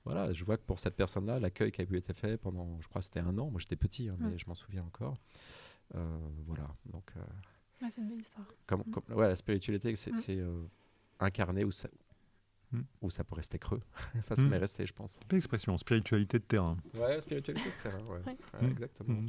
voilà, 0.05 0.33
je 0.33 0.45
vois 0.45 0.57
que 0.57 0.63
pour 0.63 0.81
cette 0.81 0.97
personne-là, 0.97 1.39
l'accueil 1.39 1.71
qui 1.71 1.83
a 1.83 1.87
pu 1.87 1.97
être 1.99 2.13
fait 2.15 2.39
pendant, 2.39 2.81
je 2.81 2.89
crois, 2.89 3.03
c'était 3.03 3.21
un 3.21 3.37
an. 3.37 3.51
Moi, 3.51 3.61
j'étais 3.61 3.77
petit, 3.77 4.09
hein, 4.09 4.17
mais 4.19 4.39
je 4.39 4.47
m'en 4.47 4.55
souviens 4.55 4.83
encore. 4.85 5.19
Euh, 5.95 6.19
voilà, 6.47 6.69
donc. 6.87 7.13
c'est 7.91 8.01
une 8.01 8.09
belle 8.09 8.21
histoire. 8.21 8.47
Comme, 8.67 8.83
mm. 8.87 9.15
ouais, 9.15 9.29
la 9.29 9.37
spiritualité, 9.37 9.95
c'est 9.95 10.13
mm. 10.13 10.69
incarner 11.21 11.65
ou 11.65 11.71
ça, 11.71 11.89
Hmm. 12.73 12.83
Ou 13.01 13.11
ça 13.11 13.25
peut 13.25 13.35
rester 13.35 13.59
creux. 13.59 13.81
ça, 14.21 14.37
ça 14.37 14.43
hmm. 14.43 14.49
m'est 14.49 14.59
resté, 14.59 14.85
je 14.85 14.93
pense. 14.93 15.21
Belle 15.29 15.39
expression, 15.39 15.77
spiritualité 15.79 16.39
de 16.39 16.45
terrain. 16.45 16.77
Ouais, 16.95 17.21
spiritualité 17.21 17.69
de 17.69 17.83
terrain, 17.83 18.05
ouais. 18.05 18.69
Exactement. 18.71 19.23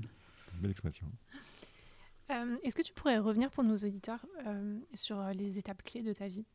Belle 0.56 0.72
expression. 0.72 1.08
Euh, 2.32 2.58
est-ce 2.64 2.76
que 2.76 2.82
tu 2.82 2.94
pourrais 2.94 3.18
revenir 3.18 3.50
pour 3.50 3.64
nos 3.64 3.76
auditeurs 3.76 4.24
euh, 4.46 4.80
sur 4.94 5.22
les 5.30 5.58
étapes 5.58 5.82
clés 5.84 6.04
de 6.04 6.14
ta 6.14 6.28
vie? 6.28 6.46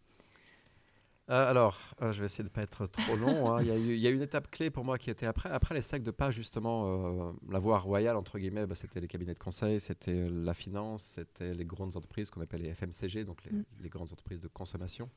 Euh, 1.30 1.50
alors, 1.50 1.78
je 2.00 2.20
vais 2.20 2.26
essayer 2.26 2.44
de 2.44 2.48
ne 2.48 2.52
pas 2.52 2.62
être 2.62 2.86
trop 2.86 3.16
long. 3.16 3.50
Hein. 3.50 3.62
Il, 3.62 3.68
y 3.68 3.70
a 3.70 3.76
eu, 3.76 3.94
il, 3.94 3.98
y 3.98 4.06
a 4.06 4.10
une 4.10 4.22
étape 4.22 4.50
clé 4.50 4.70
pour 4.70 4.84
moi 4.84 4.98
qui 4.98 5.10
était 5.10 5.26
après, 5.26 5.48
après 5.50 5.74
les 5.74 5.80
sacs 5.80 6.02
de 6.02 6.10
pas, 6.10 6.30
justement, 6.30 7.34
la 7.48 7.58
voie 7.58 7.78
royale, 7.78 8.16
entre 8.16 8.38
guillemets, 8.38 8.66
bah, 8.66 8.74
c'était 8.74 9.00
les 9.00 9.08
cabinets 9.08 9.34
de 9.34 9.38
conseil, 9.38 9.80
c'était 9.80 10.28
la 10.28 10.52
finance, 10.52 11.02
c'était 11.02 11.54
les 11.54 11.64
grandes 11.64 11.96
entreprises 11.96 12.30
qu'on 12.30 12.42
appelle 12.42 12.62
les 12.62 12.74
FMCG, 12.74 13.24
donc 13.24 13.42
les, 13.44 13.52
les, 13.80 13.88
grandes 13.88 14.12
entreprises 14.12 14.40
de 14.40 14.48
consommation 14.48 15.08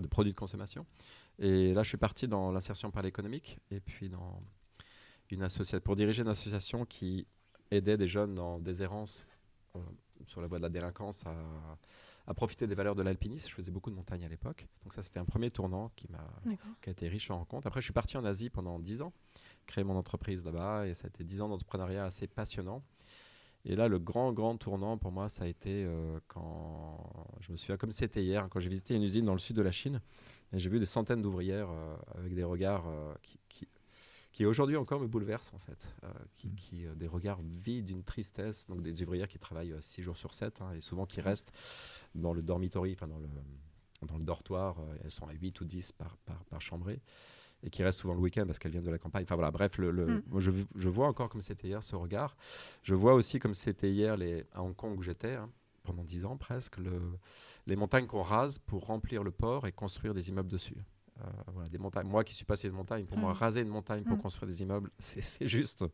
de 0.00 0.08
produits 0.08 0.32
de 0.32 0.38
consommation. 0.38 0.86
Et 1.38 1.72
là, 1.74 1.82
je 1.82 1.88
suis 1.88 1.98
parti 1.98 2.28
dans 2.28 2.52
l'insertion 2.52 2.90
par 2.90 3.02
l'économique 3.02 3.58
et 3.70 3.80
puis 3.80 4.08
dans 4.08 4.42
une 5.30 5.42
association 5.42 5.80
pour 5.80 5.96
diriger 5.96 6.22
une 6.22 6.28
association 6.28 6.84
qui 6.84 7.26
aidait 7.70 7.96
des 7.96 8.06
jeunes 8.06 8.38
en 8.38 8.58
déshérence 8.58 9.26
euh, 9.74 9.80
sur 10.26 10.40
la 10.40 10.46
voie 10.46 10.58
de 10.58 10.62
la 10.62 10.68
délinquance 10.68 11.26
à, 11.26 11.34
à 12.26 12.34
profiter 12.34 12.66
des 12.66 12.74
valeurs 12.74 12.94
de 12.94 13.02
l'alpinisme. 13.02 13.48
Je 13.48 13.54
faisais 13.54 13.70
beaucoup 13.70 13.90
de 13.90 13.96
montagnes 13.96 14.24
à 14.24 14.28
l'époque. 14.28 14.66
Donc 14.82 14.92
ça, 14.92 15.02
c'était 15.02 15.18
un 15.18 15.24
premier 15.24 15.50
tournant 15.50 15.90
qui, 15.96 16.08
m'a, 16.10 16.26
qui 16.82 16.88
a 16.88 16.92
été 16.92 17.08
riche 17.08 17.30
en 17.30 17.38
rencontres. 17.38 17.66
Après, 17.66 17.80
je 17.80 17.86
suis 17.86 17.92
parti 17.92 18.16
en 18.16 18.24
Asie 18.24 18.50
pendant 18.50 18.78
10 18.78 19.02
ans, 19.02 19.12
créer 19.66 19.84
mon 19.84 19.96
entreprise 19.96 20.44
là-bas. 20.44 20.86
Et 20.86 20.94
ça 20.94 21.06
a 21.06 21.08
été 21.08 21.24
10 21.24 21.42
ans 21.42 21.48
d'entrepreneuriat 21.48 22.04
assez 22.04 22.26
passionnant. 22.26 22.82
Et 23.68 23.74
là, 23.74 23.88
le 23.88 23.98
grand, 23.98 24.32
grand 24.32 24.56
tournant 24.56 24.96
pour 24.96 25.10
moi, 25.10 25.28
ça 25.28 25.42
a 25.42 25.46
été 25.48 25.84
euh, 25.84 26.20
quand 26.28 27.36
je 27.40 27.50
me 27.50 27.56
souviens, 27.56 27.76
comme 27.76 27.90
c'était 27.90 28.22
hier, 28.22 28.44
hein, 28.44 28.48
quand 28.48 28.60
j'ai 28.60 28.68
visité 28.68 28.94
une 28.94 29.02
usine 29.02 29.24
dans 29.24 29.32
le 29.32 29.40
sud 29.40 29.56
de 29.56 29.62
la 29.62 29.72
Chine, 29.72 30.00
et 30.52 30.58
j'ai 30.60 30.70
vu 30.70 30.78
des 30.78 30.86
centaines 30.86 31.20
d'ouvrières 31.20 31.68
euh, 31.68 31.96
avec 32.14 32.32
des 32.32 32.44
regards 32.44 32.86
euh, 32.86 33.12
qui, 33.22 33.40
qui, 33.48 33.66
aujourd'hui 34.44 34.76
encore 34.76 35.00
me 35.00 35.06
bouleversent 35.06 35.52
en 35.54 35.58
fait, 35.58 35.94
qui, 36.34 36.48
mmh. 36.48 36.54
qui 36.56 36.86
des 36.96 37.06
regards 37.06 37.40
vides, 37.42 37.86
d'une 37.86 38.02
tristesse, 38.02 38.66
donc 38.66 38.82
des 38.82 39.02
ouvrières 39.02 39.28
qui 39.28 39.38
travaillent 39.38 39.74
6 39.80 40.02
jours 40.02 40.16
sur 40.16 40.34
7 40.34 40.60
hein, 40.60 40.72
et 40.76 40.80
souvent 40.80 41.06
qui 41.06 41.20
restent 41.20 41.52
dans 42.14 42.32
le 42.32 42.42
dormitory, 42.42 42.92
enfin 42.92 43.06
dans 43.06 43.18
le, 43.18 43.28
dans 44.02 44.18
le 44.18 44.24
dortoir, 44.24 44.76
elles 45.04 45.10
sont 45.10 45.26
à 45.26 45.32
8 45.32 45.60
ou 45.60 45.64
10 45.64 45.92
par, 45.92 46.16
par, 46.18 46.44
par 46.44 46.60
chambrée 46.60 47.00
et 47.62 47.70
qui 47.70 47.82
reste 47.82 48.00
souvent 48.00 48.14
le 48.14 48.20
week-end 48.20 48.44
parce 48.46 48.58
qu'elle 48.58 48.72
vient 48.72 48.82
de 48.82 48.90
la 48.90 48.98
campagne. 48.98 49.24
Enfin 49.24 49.34
voilà, 49.34 49.50
bref, 49.50 49.78
le, 49.78 49.92
mm. 49.92 50.22
je, 50.38 50.50
je, 50.74 50.88
vois 50.88 51.06
encore 51.08 51.28
comme 51.28 51.40
c'était 51.40 51.68
hier 51.68 51.82
ce 51.82 51.96
regard. 51.96 52.36
Je 52.82 52.94
vois 52.94 53.14
aussi 53.14 53.38
comme 53.38 53.54
c'était 53.54 53.90
hier 53.90 54.16
les, 54.16 54.44
à 54.52 54.62
Hong 54.62 54.74
Kong 54.74 54.98
où 54.98 55.02
j'étais, 55.02 55.34
hein, 55.34 55.50
pendant 55.82 56.04
dix 56.04 56.24
ans 56.24 56.36
presque, 56.36 56.76
le, 56.78 57.00
les 57.66 57.76
montagnes 57.76 58.06
qu'on 58.06 58.22
rase 58.22 58.58
pour 58.58 58.86
remplir 58.86 59.22
le 59.22 59.30
port 59.30 59.66
et 59.66 59.72
construire 59.72 60.14
des 60.14 60.28
immeubles 60.28 60.50
dessus. 60.50 60.76
Euh, 61.22 61.30
voilà, 61.52 61.68
des 61.68 61.78
montagnes. 61.78 62.06
Moi 62.08 62.24
qui 62.24 62.34
suis 62.34 62.44
passé 62.44 62.68
de 62.68 62.74
montagne, 62.74 63.06
pour 63.06 63.16
moi, 63.16 63.30
mm. 63.32 63.36
raser 63.36 63.60
une 63.62 63.68
montagne 63.68 64.02
pour 64.02 64.18
mm. 64.18 64.20
construire 64.20 64.48
des 64.48 64.62
immeubles, 64.62 64.90
c'est 64.98 65.48
juste, 65.48 65.84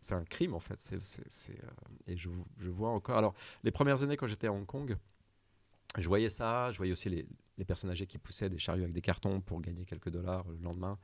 c'est 0.00 0.14
un 0.14 0.24
crime 0.24 0.54
en 0.54 0.60
fait. 0.60 0.80
c'est 0.80 1.52
euh, 1.52 1.66
et 2.08 2.16
je, 2.16 2.28
je, 2.58 2.70
vois 2.70 2.90
encore. 2.90 3.16
Alors, 3.16 3.34
les 3.62 3.70
premières 3.70 4.02
années 4.02 4.16
quand 4.16 4.26
j'étais 4.26 4.48
à 4.48 4.52
Hong 4.52 4.66
Kong, 4.66 4.96
je 5.96 6.08
voyais 6.08 6.28
ça, 6.28 6.72
je 6.72 6.78
voyais 6.78 6.92
aussi 6.92 7.08
les, 7.08 7.24
les 7.56 7.64
personnes 7.64 7.90
âgées 7.90 8.06
qui 8.06 8.18
poussaient 8.18 8.50
des 8.50 8.58
chariots 8.58 8.82
avec 8.82 8.94
des 8.94 9.00
cartons 9.00 9.40
pour 9.40 9.60
gagner 9.60 9.84
quelques 9.84 10.10
dollars 10.10 10.44
le 10.48 10.56
lendemain. 10.56 10.98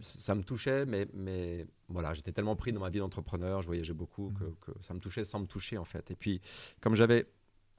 Ça 0.00 0.34
me 0.34 0.42
touchait, 0.42 0.84
mais, 0.86 1.06
mais 1.12 1.66
voilà, 1.88 2.14
j'étais 2.14 2.32
tellement 2.32 2.56
pris 2.56 2.72
dans 2.72 2.80
ma 2.80 2.90
vie 2.90 2.98
d'entrepreneur, 2.98 3.62
je 3.62 3.66
voyageais 3.66 3.92
beaucoup, 3.92 4.32
que, 4.32 4.44
que, 4.60 4.72
ça 4.80 4.94
me 4.94 5.00
touchait 5.00 5.24
sans 5.24 5.38
me 5.38 5.46
toucher 5.46 5.78
en 5.78 5.84
fait. 5.84 6.10
Et 6.10 6.16
puis, 6.16 6.40
comme 6.80 6.96
j'avais 6.96 7.28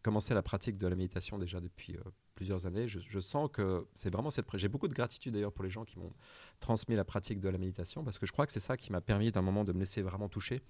commencé 0.04 0.34
la 0.34 0.44
pratique 0.44 0.78
de 0.78 0.86
la 0.86 0.96
méditation 0.96 1.40
déjà 1.40 1.60
depuis 1.60 1.96
euh, 1.96 2.02
plusieurs 2.36 2.68
années. 2.68 2.88
Je, 2.88 3.20
sens 3.20 3.50
que 3.52 3.88
c'est 3.94 4.12
vraiment 4.12 4.30
cette. 4.30 4.46
J'ai 4.56 4.68
beaucoup 4.68 4.88
de 4.88 4.94
gratitude 4.94 5.34
d'ailleurs 5.34 5.54
pour 5.54 5.64
les 5.64 5.70
gens 5.70 5.86
qui 5.86 5.98
m'ont 5.98 6.14
transmis 6.60 6.96
la 6.96 7.06
pratique 7.06 7.40
de 7.40 7.50
la 7.50 7.58
méditation 7.58 8.04
parce 8.04 8.20
que 8.20 8.26
je 8.26 8.32
crois 8.32 8.46
que 8.46 8.52
c'est 8.52 8.60
ça 8.60 8.76
qui 8.78 8.92
m'a 8.92 9.02
permis 9.02 9.32
d'un 9.32 9.42
moment 9.42 9.64
de 9.64 9.72
me 9.72 9.80
laisser 9.80 10.02
vraiment 10.02 10.30
toucher 10.30 10.62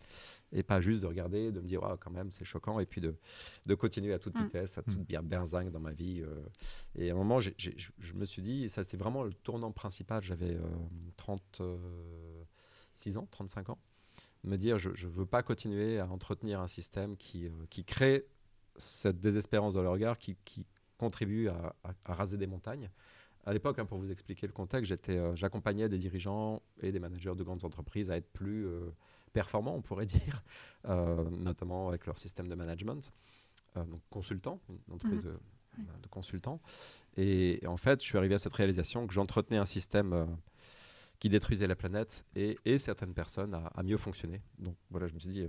et 0.51 0.61
pas 0.63 0.79
juste 0.79 1.01
de 1.01 1.07
regarder, 1.07 1.51
de 1.51 1.59
me 1.59 1.67
dire 1.67 1.83
ah, 1.83 1.97
quand 1.99 2.11
même 2.11 2.31
c'est 2.31 2.45
choquant 2.45 2.79
et 2.79 2.85
puis 2.85 3.01
de, 3.01 3.15
de 3.65 3.75
continuer 3.75 4.13
à 4.13 4.19
toute 4.19 4.35
mm. 4.35 4.43
vitesse, 4.43 4.77
à 4.77 4.83
toute 4.83 4.99
mm. 4.99 5.03
bien 5.03 5.23
benzingue 5.23 5.71
dans 5.71 5.81
ma 5.81 5.91
vie. 5.91 6.21
Euh. 6.21 6.43
Et 6.95 7.09
à 7.09 7.13
un 7.13 7.17
moment, 7.17 7.39
je 7.39 7.51
me 8.13 8.25
suis 8.25 8.43
dit, 8.43 8.69
ça 8.69 8.83
c'était 8.83 8.97
vraiment 8.97 9.23
le 9.23 9.33
tournant 9.33 9.71
principal. 9.71 10.21
J'avais 10.23 10.57
36 11.17 11.61
euh, 11.61 13.19
ans, 13.19 13.27
35 13.31 13.69
ans 13.69 13.79
me 14.43 14.57
dire 14.57 14.77
je 14.77 14.89
ne 14.89 15.11
veux 15.11 15.25
pas 15.25 15.41
continuer 15.41 15.99
à 15.99 16.07
entretenir 16.07 16.59
un 16.59 16.67
système 16.67 17.15
qui, 17.17 17.47
euh, 17.47 17.51
qui 17.69 17.85
crée 17.85 18.25
cette 18.77 19.19
désespérance 19.19 19.73
dans 19.73 19.81
le 19.81 19.89
regard 19.89 20.17
qui, 20.17 20.37
contribue 20.97 21.49
à, 21.49 21.75
raser 22.05 22.37
des 22.37 22.47
montagnes. 22.47 22.89
À 23.45 23.51
l'époque, 23.51 23.77
hein, 23.77 23.85
pour 23.85 23.97
vous 23.97 24.09
expliquer 24.09 24.47
le 24.47 24.53
contexte, 24.53 24.93
euh, 25.09 25.35
j'accompagnais 25.35 25.89
des 25.89 25.97
dirigeants 25.97 26.61
et 26.81 26.93
des 26.93 26.99
managers 26.99 27.35
de 27.35 27.43
grandes 27.43 27.65
entreprises 27.65 28.09
à 28.09 28.15
être 28.15 28.31
plus 28.31 28.65
euh, 28.67 28.89
performants, 29.33 29.75
on 29.75 29.81
pourrait 29.81 30.05
dire, 30.05 30.43
euh, 30.87 31.29
notamment 31.29 31.89
avec 31.89 32.05
leur 32.05 32.17
système 32.17 32.47
de 32.47 32.55
management. 32.55 33.11
donc 33.75 34.01
consultant, 34.09 34.61
une 34.69 34.93
entreprise 34.93 35.25
mmh. 35.25 35.83
de, 36.01 36.07
consultants. 36.07 36.61
Et, 37.17 37.59
en 37.65 37.77
fait, 37.77 37.99
je 37.99 38.05
suis 38.05 38.17
arrivé 38.17 38.35
à 38.35 38.39
cette 38.39 38.53
réalisation 38.53 39.05
que 39.05 39.13
j'entretenais 39.13 39.57
un 39.57 39.65
système 39.65 40.37
qui 41.19 41.27
détruisait 41.27 41.67
la 41.67 41.75
planète 41.75 42.25
et, 42.35 42.77
certaines 42.77 43.13
personnes 43.13 43.55
à, 43.55 43.83
mieux 43.83 43.97
fonctionner. 43.97 44.41
Donc 44.59 44.77
voilà, 44.89 45.07
je 45.07 45.15
me 45.15 45.19
suis 45.19 45.29
dit, 45.29 45.47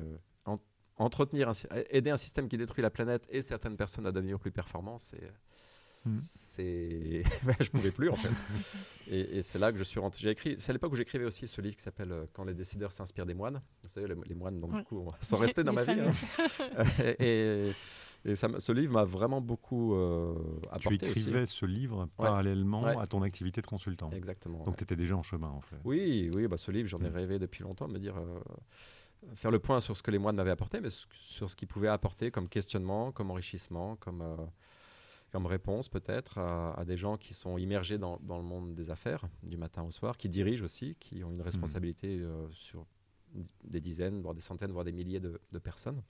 entretenir, 0.97 1.53
aider 1.91 2.11
un 2.11 2.17
système 2.17 2.49
qui 2.49 2.57
détruit 2.57 2.83
la 2.83 2.91
planète 2.91 3.27
et 3.31 3.43
certaines 3.43 3.77
personnes 3.77 4.07
à 4.07 4.13
devenir 4.13 4.39
plus 4.39 4.53
performants, 4.53 4.99
c'est 4.99 5.33
c'est 6.21 7.23
je 7.61 7.71
pouvais 7.71 7.91
plus 7.91 8.11
en 8.11 8.17
fait 8.17 8.31
et, 9.11 9.41
c'est 9.41 9.59
là 9.59 9.73
que 9.73 9.79
je 9.79 9.85
suis 9.85 9.99
rentré 9.99 10.21
j'ai 10.21 10.31
écrit 10.31 10.55
c'est 10.59 10.69
à 10.71 10.75
l'époque 10.75 10.93
où 10.93 10.97
j'écrivais 10.97 11.25
aussi 11.25 11.49
ce 11.49 11.63
livre 11.63 11.77
qui 11.77 11.83
s'appelle 11.83 12.13
euh, 12.13 12.27
quand 12.35 12.45
les 12.45 12.53
décideurs 12.53 12.93
s'inspirent 12.93 13.25
des 13.25 13.33
moines 13.33 13.63
vous 13.83 13.89
savez 13.89 14.15
les, 14.27 14.35
moines 14.35 14.61
donc 14.61 14.75
du 14.75 14.85
coup 14.85 15.09
sont 15.23 15.37
restés 15.39 15.65
dans 15.65 15.73
ma 15.73 15.85
vie 15.85 16.01
hein. 16.01 16.13
et, 17.19 17.73
et 18.27 18.37
ça, 18.37 18.49
ce 18.59 18.73
livre 18.73 18.95
m'a 18.95 19.05
vraiment 19.05 19.43
beaucoup 19.43 19.95
euh, 19.95 20.35
apporté. 20.71 20.97
Tu 20.97 21.07
écrivais 21.07 21.45
ce 21.45 21.67
livre 21.67 22.09
parallèlement 22.17 22.87
à 22.87 23.07
ton 23.07 23.23
activité 23.23 23.61
de 23.61 23.67
consultant. 23.67 24.11
Exactement. 24.13 24.65
Donc 24.65 24.77
tu 24.77 24.83
étais 24.83 24.97
déjà 24.97 25.15
en 25.15 25.23
chemin 25.23 25.49
en 25.51 25.61
fait. 25.61 25.77
Oui, 25.85 26.31
oui 26.35 26.49
bah, 26.49 26.57
ce 26.57 26.71
livre, 26.71 26.89
j'en 26.89 27.01
ai 27.01 27.11
hmm. 27.11 27.15
rêvé 27.15 27.39
depuis 27.39 27.65
longtemps, 27.65 27.87
me 27.87 27.99
dire, 27.99 28.17
euh, 28.17 28.41
faire 29.35 29.51
le 29.51 29.59
point 29.59 29.81
sur 29.81 29.97
ce 29.97 30.03
que 30.03 30.11
les 30.11 30.19
moines 30.19 30.37
m'avaient 30.37 30.51
apporté, 30.51 30.81
mais 30.81 30.91
sur 30.91 31.51
ce 31.51 31.57
qu'ils 31.57 31.69
pouvaient 31.69 31.89
apporter 31.89 32.31
comme 32.31 32.49
questionnement, 32.49 33.13
comme 33.13 33.31
enrichissement, 33.31 33.97
comme, 33.97 34.23
comme 35.35 35.47
réponse 35.47 35.89
peut-être 35.89 36.39
à, 36.39 36.85
des 36.87 36.97
gens 36.97 37.17
qui 37.17 37.35
sont 37.35 37.59
immergés 37.59 37.99
dans, 37.99 38.21
le 38.29 38.43
monde 38.45 38.77
des 38.77 38.93
affaires 38.93 39.25
du 39.43 39.57
matin 39.57 39.83
au 39.83 39.91
soir, 39.91 40.17
qui 40.17 40.29
dirigent 40.29 40.65
aussi, 40.65 40.95
qui 41.01 41.25
ont 41.25 41.33
une 41.33 41.43
responsabilité 41.43 42.21
euh, 42.21 42.47
sur 42.53 42.87
des 43.65 43.81
dizaines, 43.81 44.23
voire 44.23 44.35
des 44.35 44.41
centaines, 44.41 44.71
voire 44.71 44.85
des 44.85 44.93
milliers 44.93 45.19
de, 45.19 45.59
personnes. 45.59 46.01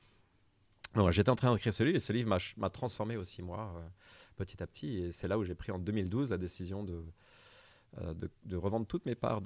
J'étais 1.09 1.31
en 1.31 1.37
train 1.37 1.55
d'écrire 1.55 1.73
ce 1.73 1.83
livre 1.85 1.97
et 1.97 2.01
ce 2.01 2.13
livre 2.13 2.39
m'a 2.59 2.69
transformé 2.69 3.17
aussi, 3.17 3.41
moi, 3.41 3.73
euh, 3.79 3.89
petit 4.37 4.63
à 4.63 4.67
petit. 4.67 4.99
Et 4.99 5.11
c'est 5.11 5.27
là 5.27 5.39
où 5.39 5.45
j'ai 5.45 5.55
pris 5.55 5.73
en 5.73 5.79
2012 5.79 6.29
la 6.29 6.37
décision 6.37 6.85
euh, 8.03 8.13
de, 8.13 8.31
de, 8.45 8.57
revendre 8.57 8.87
toutes 8.87 9.07
mes 9.07 9.15
parts 9.15 9.41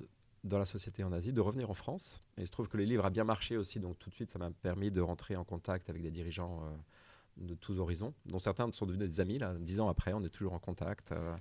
dans 0.45 0.59
la 0.59 0.67
société 0.67 1.05
en 1.05 1.13
Asie, 1.13 1.33
de 1.33 1.41
revenir 1.41 1.71
en 1.71 1.75
France. 1.75 2.23
Et 2.37 2.47
je 2.47 2.51
trouve 2.51 2.69
que 2.69 2.77
le 2.77 2.85
livre 2.85 3.05
a 3.05 3.11
bien 3.11 3.25
marché 3.25 3.57
aussi, 3.57 3.81
donc 3.81 3.99
tout 3.99 4.11
de 4.11 4.15
suite, 4.15 4.31
ça 4.31 4.39
m'a 4.39 4.51
permis 4.51 4.91
de 4.91 5.01
rentrer 5.01 5.37
en 5.37 5.45
contact 5.45 5.91
avec 5.91 6.03
des 6.03 6.11
dirigeants 6.11 6.63
de 7.41 7.55
tous 7.55 7.79
horizons, 7.79 8.15
dont 8.27 8.39
certains 8.39 8.71
sont 8.73 8.87
devenus 8.87 9.09
des 9.09 9.21
amis. 9.21 9.39
Là, 9.39 9.55
dix 9.59 9.81
ans 9.81 9.89
après, 9.89 10.13
on 10.13 10.23
est 10.25 10.29
toujours 10.31 10.53
en 10.53 10.59
contact. 10.59 11.13
Euh, 11.13 11.37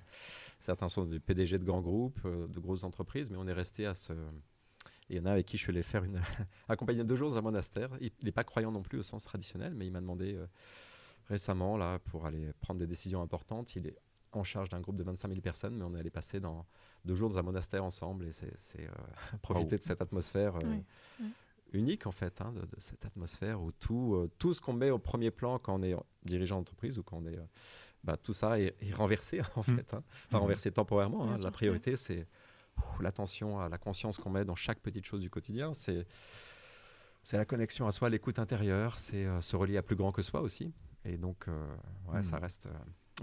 certains 0.60 0.90
sont 0.90 1.06
des 1.06 1.20
PDG 1.20 1.58
de 1.60 1.64
grands 1.64 1.82
groupes, 1.82 2.20
euh, 2.26 2.48
de 2.48 2.60
grosses 2.60 2.84
entreprises, 2.84 3.30
mais 3.30 3.38
on 3.38 3.48
est 3.48 3.54
resté 3.54 3.86
à 3.86 3.94
ce. 3.94 4.14
il 5.10 5.18
y 5.18 5.20
en 5.20 5.26
a 5.26 5.32
avec 5.32 5.46
qui 5.46 5.58
je 5.58 5.64
suis 5.64 5.72
allé 5.72 5.84
faire 5.84 6.04
une. 6.04 6.20
accompagner 6.70 7.04
deux 7.04 7.16
jours 7.16 7.30
dans 7.30 7.38
un 7.38 7.42
monastère. 7.42 7.90
Il 8.00 8.12
n'est 8.24 8.32
pas 8.32 8.44
croyant 8.44 8.72
non 8.72 8.82
plus 8.82 9.00
au 9.00 9.04
sens 9.04 9.24
traditionnel, 9.24 9.74
mais 9.76 9.86
il 9.88 9.92
m'a 9.92 10.02
demandé 10.02 10.36
euh, 10.36 10.46
récemment, 11.28 11.78
là, 11.78 12.00
pour 12.00 12.26
aller 12.26 12.52
prendre 12.62 12.80
des 12.80 12.88
décisions 12.88 13.22
importantes, 13.22 13.76
il 13.76 13.88
est 13.88 13.98
en 14.38 14.44
charge 14.44 14.70
d'un 14.70 14.80
groupe 14.80 14.98
de 14.98 15.04
25 15.04 15.30
000 15.30 15.42
personnes, 15.42 15.76
mais 15.76 15.84
on 15.84 15.96
est 15.96 16.00
allé 16.00 16.10
passer 16.10 16.40
dans 16.40 16.66
deux 17.06 17.16
jours 17.16 17.30
dans 17.30 17.40
un 17.40 17.44
monastère 17.44 17.84
ensemble 17.84 18.26
et 18.26 18.32
c'est 18.32 18.88
profiter 19.42 19.78
de 19.78 19.84
cette 19.84 20.02
atmosphère 20.02 20.58
unique 21.74 22.08
en 22.08 22.12
fait, 22.12 22.42
hein, 22.42 22.54
de, 22.54 22.68
cette 22.78 23.06
atmosphère 23.06 23.62
où 23.62 23.72
tout, 23.72 24.16
euh, 24.16 24.30
tout 24.38 24.54
ce 24.54 24.62
qu'on 24.62 24.74
met 24.74 24.90
au 24.90 25.00
premier 25.00 25.32
plan 25.32 25.60
quand 25.60 25.80
on 25.80 25.84
est 25.84 25.96
dirigeant 26.24 26.58
d'entreprise 26.58 26.98
ou 26.98 27.04
quand 27.04 27.18
on 27.18 27.26
est... 27.26 27.38
Euh, 27.38 27.46
bah, 28.04 28.16
tout 28.16 28.34
ça 28.34 28.60
est, 28.60 28.76
renversé 28.94 29.42
en 29.56 29.62
mmh. 29.62 29.64
fait, 29.64 29.94
hein. 29.94 30.04
enfin 30.28 30.38
mmh. 30.38 30.42
renversé 30.42 30.72
temporairement. 30.72 31.30
Hein. 31.30 31.36
La 31.42 31.52
priorité, 31.52 31.98
c'est 31.98 32.28
l'attention 33.02 33.60
à 33.60 33.70
la 33.70 33.78
conscience 33.78 34.18
qu'on 34.18 34.30
met 34.30 34.46
dans 34.46 34.56
chaque 34.56 34.80
petite 34.80 35.06
chose 35.06 35.22
du 35.22 35.30
quotidien. 35.30 35.74
C'est 35.74 36.06
c'est 37.24 37.36
la 37.36 37.44
connexion 37.44 37.86
à 37.88 37.92
soi, 37.92 38.08
l'écoute 38.08 38.40
intérieure, 38.40 38.98
c'est 39.00 39.26
euh, 39.26 39.42
se 39.42 39.58
relier 39.58 39.76
à 39.76 39.82
plus 39.82 39.98
grand 39.98 40.14
que 40.14 40.22
soi 40.22 40.40
aussi. 40.40 40.74
Et 41.04 41.18
donc, 41.18 41.48
ouais, 42.08 42.24
ça 42.24 42.38
mmh. 42.38 42.42
reste. 42.42 42.70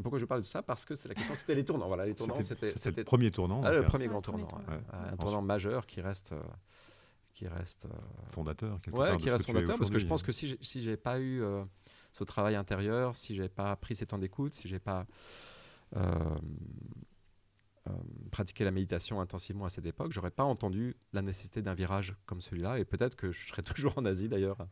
Pourquoi 0.02 0.18
je 0.18 0.24
parle 0.24 0.42
de 0.42 0.46
ça? 0.46 0.62
Parce 0.62 0.84
que 0.84 0.96
c'est 0.96 1.08
la 1.08 1.14
question, 1.14 1.34
c'était 1.36 1.54
les 1.54 1.64
tournants. 1.64 1.86
Voilà, 1.86 2.06
les 2.06 2.14
tournants, 2.14 2.42
c'était 2.42 2.74
le 2.90 3.04
premier 3.04 3.30
tournant. 3.30 3.62
Ah, 3.64 3.72
le 3.72 3.84
premier 3.84 4.08
grand 4.08 4.22
tournant, 4.22 4.48
un 4.92 5.16
tournant 5.16 5.42
majeur 5.42 5.86
qui 5.86 6.00
reste 6.00 6.34
qui 7.32 7.48
reste 7.48 7.86
euh, 7.86 7.88
fondateur. 8.28 8.78
Ouais, 8.92 9.16
qui 9.16 9.28
reste 9.28 9.46
fondateur 9.46 9.76
parce 9.76 9.90
que 9.90 9.98
je 9.98 10.06
pense 10.06 10.22
que 10.22 10.32
si 10.32 10.56
si 10.60 10.82
j'ai 10.82 10.96
pas 10.96 11.18
eu 11.18 11.42
euh, 11.42 11.64
ce 12.12 12.22
travail 12.24 12.54
intérieur, 12.54 13.16
si 13.16 13.34
j'ai 13.34 13.48
pas 13.48 13.74
pris 13.76 13.96
ces 13.96 14.06
temps 14.06 14.18
d'écoute, 14.18 14.54
si 14.54 14.68
j'ai 14.68 14.78
pas 14.78 15.04
euh, 17.88 17.92
pratiqué 18.30 18.64
la 18.64 18.70
méditation 18.70 19.20
intensivement 19.20 19.66
à 19.66 19.70
cette 19.70 19.86
époque, 19.86 20.12
j'aurais 20.12 20.30
pas 20.30 20.44
entendu 20.44 20.96
la 21.12 21.22
nécessité 21.22 21.62
d'un 21.62 21.74
virage 21.74 22.14
comme 22.26 22.40
celui-là. 22.40 22.78
Et 22.78 22.84
peut-être 22.84 23.16
que 23.16 23.32
je 23.32 23.46
serais 23.46 23.62
toujours 23.62 23.96
en 23.96 24.04
Asie 24.04 24.28
d'ailleurs, 24.28 24.66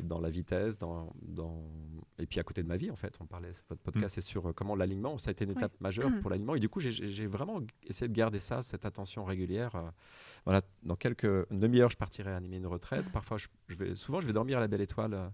dans 0.00 0.20
la 0.20 0.30
vitesse, 0.30 0.78
dans, 0.78 1.12
dans, 1.22 1.64
et 2.20 2.26
puis 2.26 2.38
à 2.38 2.44
côté 2.44 2.62
de 2.62 2.68
ma 2.68 2.76
vie 2.76 2.92
en 2.92 2.96
fait. 2.96 3.18
On 3.20 3.26
parlait, 3.26 3.50
votre 3.68 3.82
podcast 3.82 4.16
mm. 4.16 4.18
est 4.20 4.22
sur 4.22 4.54
comment 4.54 4.76
l'alignement, 4.76 5.18
ça 5.18 5.30
a 5.30 5.32
été 5.32 5.44
une 5.44 5.50
étape 5.50 5.72
majeure 5.80 6.08
mm. 6.08 6.20
pour 6.20 6.30
l'alignement. 6.30 6.54
Et 6.54 6.60
du 6.60 6.68
coup, 6.68 6.78
j'ai 6.78 7.26
vraiment 7.26 7.60
essayé 7.84 8.08
de 8.08 8.14
garder 8.14 8.38
ça, 8.38 8.62
cette 8.62 8.84
attention 8.84 9.24
régulière 9.24 9.92
voilà, 10.44 10.62
dans 10.82 10.96
quelques 10.96 11.48
demi-heures, 11.50 11.90
je 11.90 11.96
partirai 11.96 12.32
animer 12.32 12.56
une 12.56 12.66
retraite. 12.66 13.10
Parfois, 13.12 13.38
je, 13.38 13.74
vais, 13.74 13.94
souvent, 13.94 14.20
je 14.20 14.26
vais 14.26 14.32
dormir 14.32 14.58
à 14.58 14.60
la 14.60 14.68
Belle 14.68 14.80
Étoile 14.80 15.14
euh, 15.14 15.28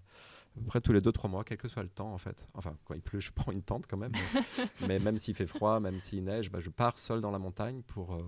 peu 0.59 0.65
près 0.65 0.81
tous 0.81 0.93
les 0.93 1.01
2-3 1.01 1.29
mois, 1.29 1.43
quel 1.43 1.57
que 1.57 1.67
soit 1.67 1.83
le 1.83 1.89
temps 1.89 2.13
en 2.13 2.17
fait. 2.17 2.45
Enfin, 2.53 2.77
quand 2.85 2.93
il 2.93 3.01
pleut, 3.01 3.19
je 3.19 3.31
prends 3.31 3.51
une 3.51 3.63
tente 3.63 3.87
quand 3.87 3.97
même. 3.97 4.11
Mais, 4.87 4.99
même 4.99 5.17
s'il 5.17 5.35
fait 5.35 5.47
froid, 5.47 5.79
même 5.79 5.99
s'il 5.99 6.23
neige, 6.23 6.51
bah, 6.51 6.59
je 6.59 6.69
pars 6.69 6.97
seul 6.97 7.21
dans 7.21 7.31
la 7.31 7.39
montagne 7.39 7.81
pour, 7.83 8.13
euh, 8.13 8.23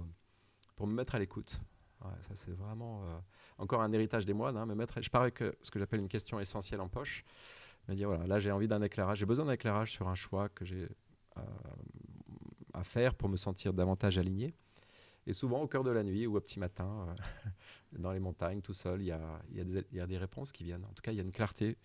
pour 0.76 0.88
me 0.88 0.94
mettre 0.94 1.16
à 1.16 1.20
l'écoute. 1.20 1.62
ça, 2.02 2.36
c'est 2.36 2.52
vraiment 2.52 3.04
euh, 3.04 3.20
encore 3.58 3.82
un 3.82 3.92
héritage 3.92 4.26
des 4.26 4.34
moines. 4.34 4.58
Hein, 4.58 4.66
me 4.66 4.76
mettre, 4.76 5.02
je 5.02 5.10
pars 5.10 5.22
avec 5.22 5.44
ce 5.62 5.72
que 5.72 5.80
j'appelle 5.80 6.00
une 6.00 6.10
question 6.10 6.40
essentielle 6.40 6.82
en 6.82 6.90
poche. 6.90 7.24
Me 7.88 7.96
dire, 7.96 8.08
voilà, 8.08 8.28
là 8.28 8.40
j'ai 8.40 8.52
envie 8.52 8.68
d'un 8.68 8.82
éclairage, 8.82 9.20
j'ai 9.20 9.26
besoin 9.26 9.46
d'un 9.46 9.54
éclairage 9.54 9.92
sur 9.92 10.08
un 10.08 10.16
choix 10.16 10.50
que 10.50 10.66
j'ai 10.66 10.88
à 12.74 12.84
faire 12.84 13.16
pour 13.16 13.30
me 13.30 13.38
sentir 13.38 13.74
davantage 13.74 14.18
aligné. 14.18 14.54
Et 15.28 15.34
souvent, 15.34 15.62
au 15.62 15.68
cœur 15.68 15.84
de 15.84 15.92
la 15.92 16.04
nuit 16.04 16.26
ou 16.26 16.36
au 16.36 16.42
petit 16.42 16.60
matin, 16.60 17.08
euh, 17.08 17.50
dans 18.00 18.12
les 18.12 18.20
montagnes, 18.20 18.62
tout 18.62 18.74
seul, 18.74 19.02
il 19.02 19.08
y 19.08 19.12
a, 19.12 19.40
y 19.54 20.00
a, 20.00 20.08
des 20.08 20.18
réponses 20.18 20.52
qui 20.52 20.64
viennent. 20.64 20.86
En 20.86 20.94
tout 20.94 21.02
cas, 21.02 21.12
il 21.12 21.18
y 21.18 21.20
a 21.20 21.24
une 21.24 21.32
clarté 21.32 21.78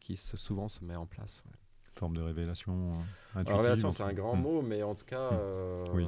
qui 0.00 0.16
se, 0.16 0.36
souvent 0.36 0.68
se 0.68 0.84
met 0.84 0.96
en 0.96 1.06
place. 1.06 1.44
Forme 1.94 2.14
de 2.14 2.20
révélation. 2.20 2.92
Euh, 3.36 3.42
révélation, 3.46 3.88
c'est 3.88 4.02
un 4.02 4.12
grand 4.12 4.36
hmm. 4.36 4.42
mot, 4.42 4.60
mais 4.60 4.82
en 4.82 4.94
tout 4.94 5.06
cas, 5.06 5.30
hmm. 5.30 5.38
euh, 5.38 5.84
oui, 5.94 6.06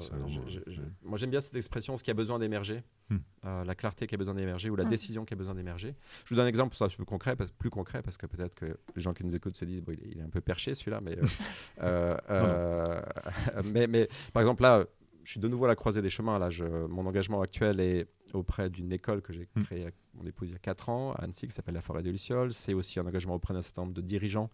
moi 1.03 1.17
j'aime 1.17 1.31
bien 1.31 1.41
cette 1.41 1.55
expression, 1.55 1.97
ce 1.97 2.05
qui 2.05 2.11
a 2.11 2.15
besoin 2.15 2.39
d'émerger, 2.39 2.83
hmm. 3.09 3.17
la 3.65 3.75
clarté 3.75 4.07
qui 4.07 4.15
a 4.15 4.19
besoin 4.19 4.35
d'émerger 4.35 4.69
ou 4.69 4.77
la 4.77 4.85
décision 4.85 5.25
qui 5.25 5.33
a 5.33 5.37
besoin 5.37 5.55
d'émerger. 5.55 5.95
Je 6.27 6.31
vous 6.31 6.37
donne 6.37 6.45
un 6.45 6.49
exemple 6.49 6.77
pour 6.77 6.79
ça 6.79 6.95
plus 6.95 7.07
concret, 7.07 7.37
parce, 7.37 7.53
plus 7.53 7.71
concret, 7.71 8.03
parce 8.03 8.19
que 8.19 8.27
peut-être 8.27 8.55
que 8.55 8.77
les 8.97 9.01
gens 9.01 9.15
qui 9.15 9.25
nous 9.25 9.35
écoutent 9.35 9.57
se 9.57 9.65
disent, 9.65 9.81
bon, 9.81 9.97
il, 10.05 10.19
est, 10.19 10.23
un 10.23 10.29
peu 10.29 10.43
perché 10.43 10.75
celui-là, 10.75 11.01
mais, 11.01 11.17
mais, 13.65 13.87
mais 13.87 14.09
par 14.35 14.43
exemple 14.43 14.63
là, 14.63 14.85
je 15.29 15.33
suis 15.33 15.41
de 15.41 15.49
nouveau 15.49 15.67
à 15.67 15.69
la 15.69 15.77
croisée 15.77 16.01
des 16.01 16.09
chemins. 16.09 16.39
Là, 16.39 16.49
mon 16.89 17.05
engagement 17.05 17.43
actuel 17.43 17.81
est 17.81 18.09
auprès 18.33 18.71
d'une 18.71 18.91
école 18.93 19.21
que 19.21 19.35
j'ai 19.35 19.47
hmm. 19.57 19.63
créée 19.63 19.83
avec 19.83 19.95
mon 20.15 20.25
épouse 20.25 20.49
il 20.49 20.53
y 20.53 20.57
a 20.57 20.59
4 20.59 20.89
ans, 20.89 21.13
à 21.13 21.25
Annecy, 21.25 21.47
qui 21.47 21.53
s'appelle 21.53 21.75
la 21.75 21.83
Forêt 21.83 22.03
de 22.03 22.11
Luciole. 22.11 22.55
C'est 22.55 22.73
aussi 22.73 22.99
un 22.99 23.07
engagement 23.07 23.35
auprès 23.35 23.53
d'un 23.53 23.61
certain 23.61 23.83
nombre 23.83 23.93
de 23.93 24.01
dirigeants 24.01 24.49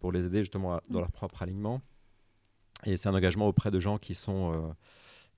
pour 0.00 0.10
les 0.10 0.24
aider 0.24 0.38
justement 0.38 0.80
dans 0.88 1.00
leur 1.00 1.12
propre 1.12 1.42
alignement. 1.42 1.82
Et 2.86 2.96
c'est 2.96 3.10
un 3.10 3.14
engagement 3.14 3.48
auprès 3.48 3.70
de 3.70 3.80
gens 3.80 3.98
qui 3.98 4.14
sont 4.14 4.74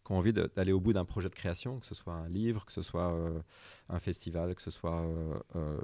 euh, 0.08 0.14
envie 0.14 0.32
d'aller 0.32 0.72
au 0.72 0.80
bout 0.80 0.92
d'un 0.92 1.04
projet 1.04 1.28
de 1.28 1.34
création, 1.34 1.78
que 1.80 1.86
ce 1.86 1.94
soit 1.94 2.12
un 2.12 2.28
livre, 2.28 2.64
que 2.64 2.72
ce 2.72 2.82
soit 2.82 3.12
euh, 3.12 3.40
un 3.88 3.98
festival, 3.98 4.54
que 4.54 4.62
ce 4.62 4.70
soit 4.70 5.00
euh, 5.00 5.38
euh, 5.56 5.78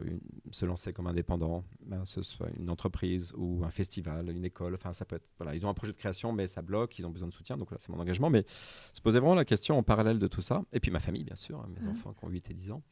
se 0.51 0.65
lancer 0.67 0.93
comme 0.93 1.07
indépendant, 1.07 1.65
ben, 1.85 2.05
ce 2.05 2.23
soit 2.23 2.49
une 2.59 2.71
entreprise 2.71 3.33
ou 3.37 3.63
un 3.65 3.71
festival, 3.71 4.31
une 4.31 4.45
école. 4.45 4.75
Enfin, 4.75 4.93
ça 4.93 5.05
peut 5.05 5.17
être. 5.17 5.29
Voilà, 5.39 5.55
ils 5.55 5.65
ont 5.65 5.69
un 5.69 5.75
projet 5.75 5.93
de 5.93 5.99
création, 5.99 6.33
mais 6.33 6.47
ça 6.47 6.63
bloque, 6.63 6.99
ils 6.99 7.07
ont 7.07 7.11
besoin 7.11 7.29
de 7.29 7.35
soutien. 7.35 7.57
Donc 7.57 7.71
là, 7.71 7.79
c'est 7.81 7.91
mon 7.91 8.01
engagement. 8.01 8.31
Mais 8.31 8.45
se 8.93 9.01
poser 9.01 9.19
vraiment 9.19 9.35
la 9.35 9.45
question 9.45 9.79
en 9.79 9.83
parallèle 9.83 10.19
de 10.19 10.29
tout 10.29 10.43
ça. 10.43 10.65
Et 10.73 10.81
puis 10.81 10.91
ma 10.91 11.01
famille, 11.01 11.25
bien 11.25 11.37
sûr, 11.37 11.61
hein, 11.61 11.69
mes 11.79 11.87
mmh. 11.87 11.91
enfants 11.91 12.13
qui 12.13 12.25
ont 12.25 12.29
8 12.29 12.51
et 12.51 12.55
10 12.55 12.73
ans. 12.73 12.83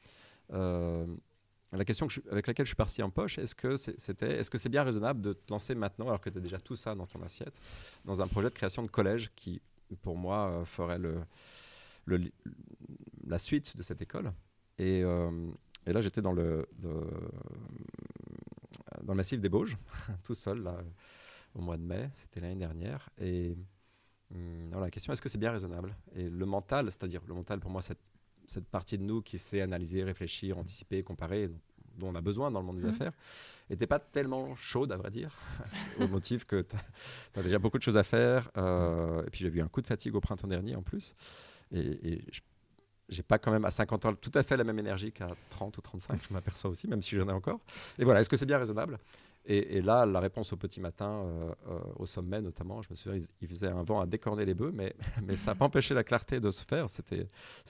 la 0.50 1.84
question 1.84 2.06
avec 2.30 2.46
laquelle 2.46 2.66
je 2.66 2.70
suis 2.70 2.76
parti 2.76 3.02
en 3.02 3.10
poche, 3.10 3.38
est-ce 3.38 3.54
que 3.54 3.76
c'était, 3.76 4.38
est-ce 4.38 4.50
que 4.50 4.58
c'est 4.58 4.68
bien 4.68 4.84
raisonnable 4.84 5.20
de 5.20 5.32
te 5.32 5.52
lancer 5.52 5.74
maintenant, 5.74 6.06
alors 6.06 6.20
que 6.20 6.30
tu 6.30 6.38
as 6.38 6.40
déjà 6.40 6.60
tout 6.60 6.76
ça 6.76 6.94
dans 6.94 7.06
ton 7.06 7.20
assiette, 7.22 7.60
dans 8.04 8.22
un 8.22 8.28
projet 8.28 8.48
de 8.48 8.54
création 8.54 8.84
de 8.84 8.90
collège 8.90 9.32
qui 9.34 9.60
pour 9.96 10.16
moi, 10.16 10.48
euh, 10.48 10.64
ferait 10.64 10.98
le, 10.98 11.22
la 13.26 13.38
suite 13.38 13.76
de 13.76 13.82
cette 13.82 14.02
école. 14.02 14.32
Et, 14.78 15.02
euh, 15.02 15.50
et 15.86 15.92
là, 15.92 16.00
j'étais 16.00 16.22
dans 16.22 16.32
le, 16.32 16.68
dans 19.02 19.12
le 19.12 19.14
massif 19.14 19.40
des 19.40 19.48
Bauges, 19.48 19.76
tout 20.24 20.34
seul, 20.34 20.62
là, 20.62 20.76
au 21.54 21.60
mois 21.60 21.76
de 21.76 21.82
mai, 21.82 22.10
c'était 22.14 22.40
l'année 22.40 22.56
dernière. 22.56 23.08
Et 23.18 23.56
hum, 24.34 24.70
la 24.70 24.90
question, 24.90 25.12
est-ce 25.12 25.22
que 25.22 25.28
c'est 25.28 25.38
bien 25.38 25.52
raisonnable? 25.52 25.96
Et 26.14 26.28
le 26.28 26.46
mental, 26.46 26.86
c'est-à-dire 26.86 27.22
le 27.26 27.34
mental, 27.34 27.60
pour 27.60 27.70
moi, 27.70 27.82
cette, 27.82 28.00
cette 28.46 28.66
partie 28.66 28.98
de 28.98 29.04
nous 29.04 29.22
qui 29.22 29.38
sait 29.38 29.60
analyser, 29.60 30.02
réfléchir, 30.02 30.58
anticiper, 30.58 31.02
comparer, 31.02 31.50
dont 31.98 32.08
on 32.08 32.14
a 32.14 32.20
besoin 32.20 32.50
dans 32.50 32.60
le 32.60 32.66
monde 32.66 32.78
des 32.78 32.86
mmh. 32.86 32.90
affaires, 32.90 33.12
n'était 33.70 33.86
pas 33.86 33.98
tellement 33.98 34.54
chaude, 34.56 34.92
à 34.92 34.96
vrai 34.96 35.10
dire, 35.10 35.36
au 36.00 36.08
motif 36.08 36.44
que 36.44 36.62
tu 36.62 36.76
as, 37.36 37.42
déjà 37.42 37.58
beaucoup 37.58 37.78
de 37.78 37.82
choses 37.82 37.96
à 37.96 38.02
faire. 38.04 38.48
et 38.56 39.30
puis 39.30 39.40
j'ai 39.40 39.48
eu 39.48 39.60
un 39.60 39.68
coup 39.68 39.82
de 39.82 39.86
fatigue 39.86 40.14
au 40.14 40.20
printemps 40.20 40.48
dernier 40.48 40.76
en 40.76 40.82
plus. 40.82 41.14
Et, 41.72 42.12
et 42.12 42.24
j'ai 43.08 43.22
pas 43.22 43.38
quand 43.38 43.50
même 43.50 43.64
à 43.64 43.70
50 43.70 44.04
ans 44.06 44.14
tout 44.14 44.30
à 44.34 44.42
fait 44.42 44.56
la 44.56 44.64
même 44.64 44.78
énergie 44.78 45.12
qu'à 45.12 45.28
30 45.50 45.76
ou 45.78 45.80
35, 45.80 46.20
je 46.28 46.32
m'aperçois 46.32 46.70
aussi, 46.70 46.88
même 46.88 47.02
si 47.02 47.16
j'en 47.16 47.28
ai 47.28 47.32
encore. 47.32 47.60
Et 47.98 48.04
voilà, 48.04 48.20
est-ce 48.20 48.28
que 48.28 48.36
c'est 48.36 48.46
bien 48.46 48.58
raisonnable? 48.58 48.98
Et, 49.46 49.82
là, 49.82 50.06
la 50.06 50.20
réponse 50.20 50.54
au 50.54 50.56
petit 50.56 50.80
matin, 50.80 51.22
euh, 51.22 51.54
euh, 51.68 51.78
au 51.96 52.06
sommet 52.06 52.40
notamment, 52.40 52.80
je 52.80 52.88
me 52.90 52.96
souviens, 52.96 53.20
il, 53.42 53.48
faisait 53.48 53.68
un 53.68 53.82
vent 53.82 54.00
à 54.00 54.06
décorner 54.06 54.46
les 54.46 54.54
bœufs, 54.54 54.72
mais, 54.72 54.96
mais 55.22 55.36
ça 55.36 55.50
n'a 55.52 55.54
pas 55.56 55.66
empêché 55.66 55.92
la 55.92 56.02
clarté 56.02 56.40
de 56.40 56.50
se 56.50 56.64
faire. 56.64 56.88
C'était, 56.88 57.28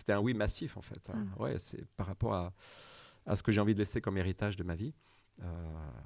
un 0.09 0.21
oui 0.21 0.35
massif 0.35 0.77
en 0.77 0.83
fait. 0.83 1.01
Hein. 1.13 1.27
Mm. 1.37 1.43
Ouais, 1.43 1.59
c'est 1.59 1.85
par 1.97 2.07
rapport 2.07 2.33
à, 2.33 2.53
à 3.27 3.37
ce 3.37 3.43
que 3.43 3.53
j'ai 3.53 3.61
envie 3.61 3.75
de 3.75 3.79
laisser 3.79 4.01
comme 4.01 4.19
héritage 4.19 4.57
de 4.57 4.65
ma 4.65 4.75
vie. 4.75 4.95
Euh, 5.43 5.47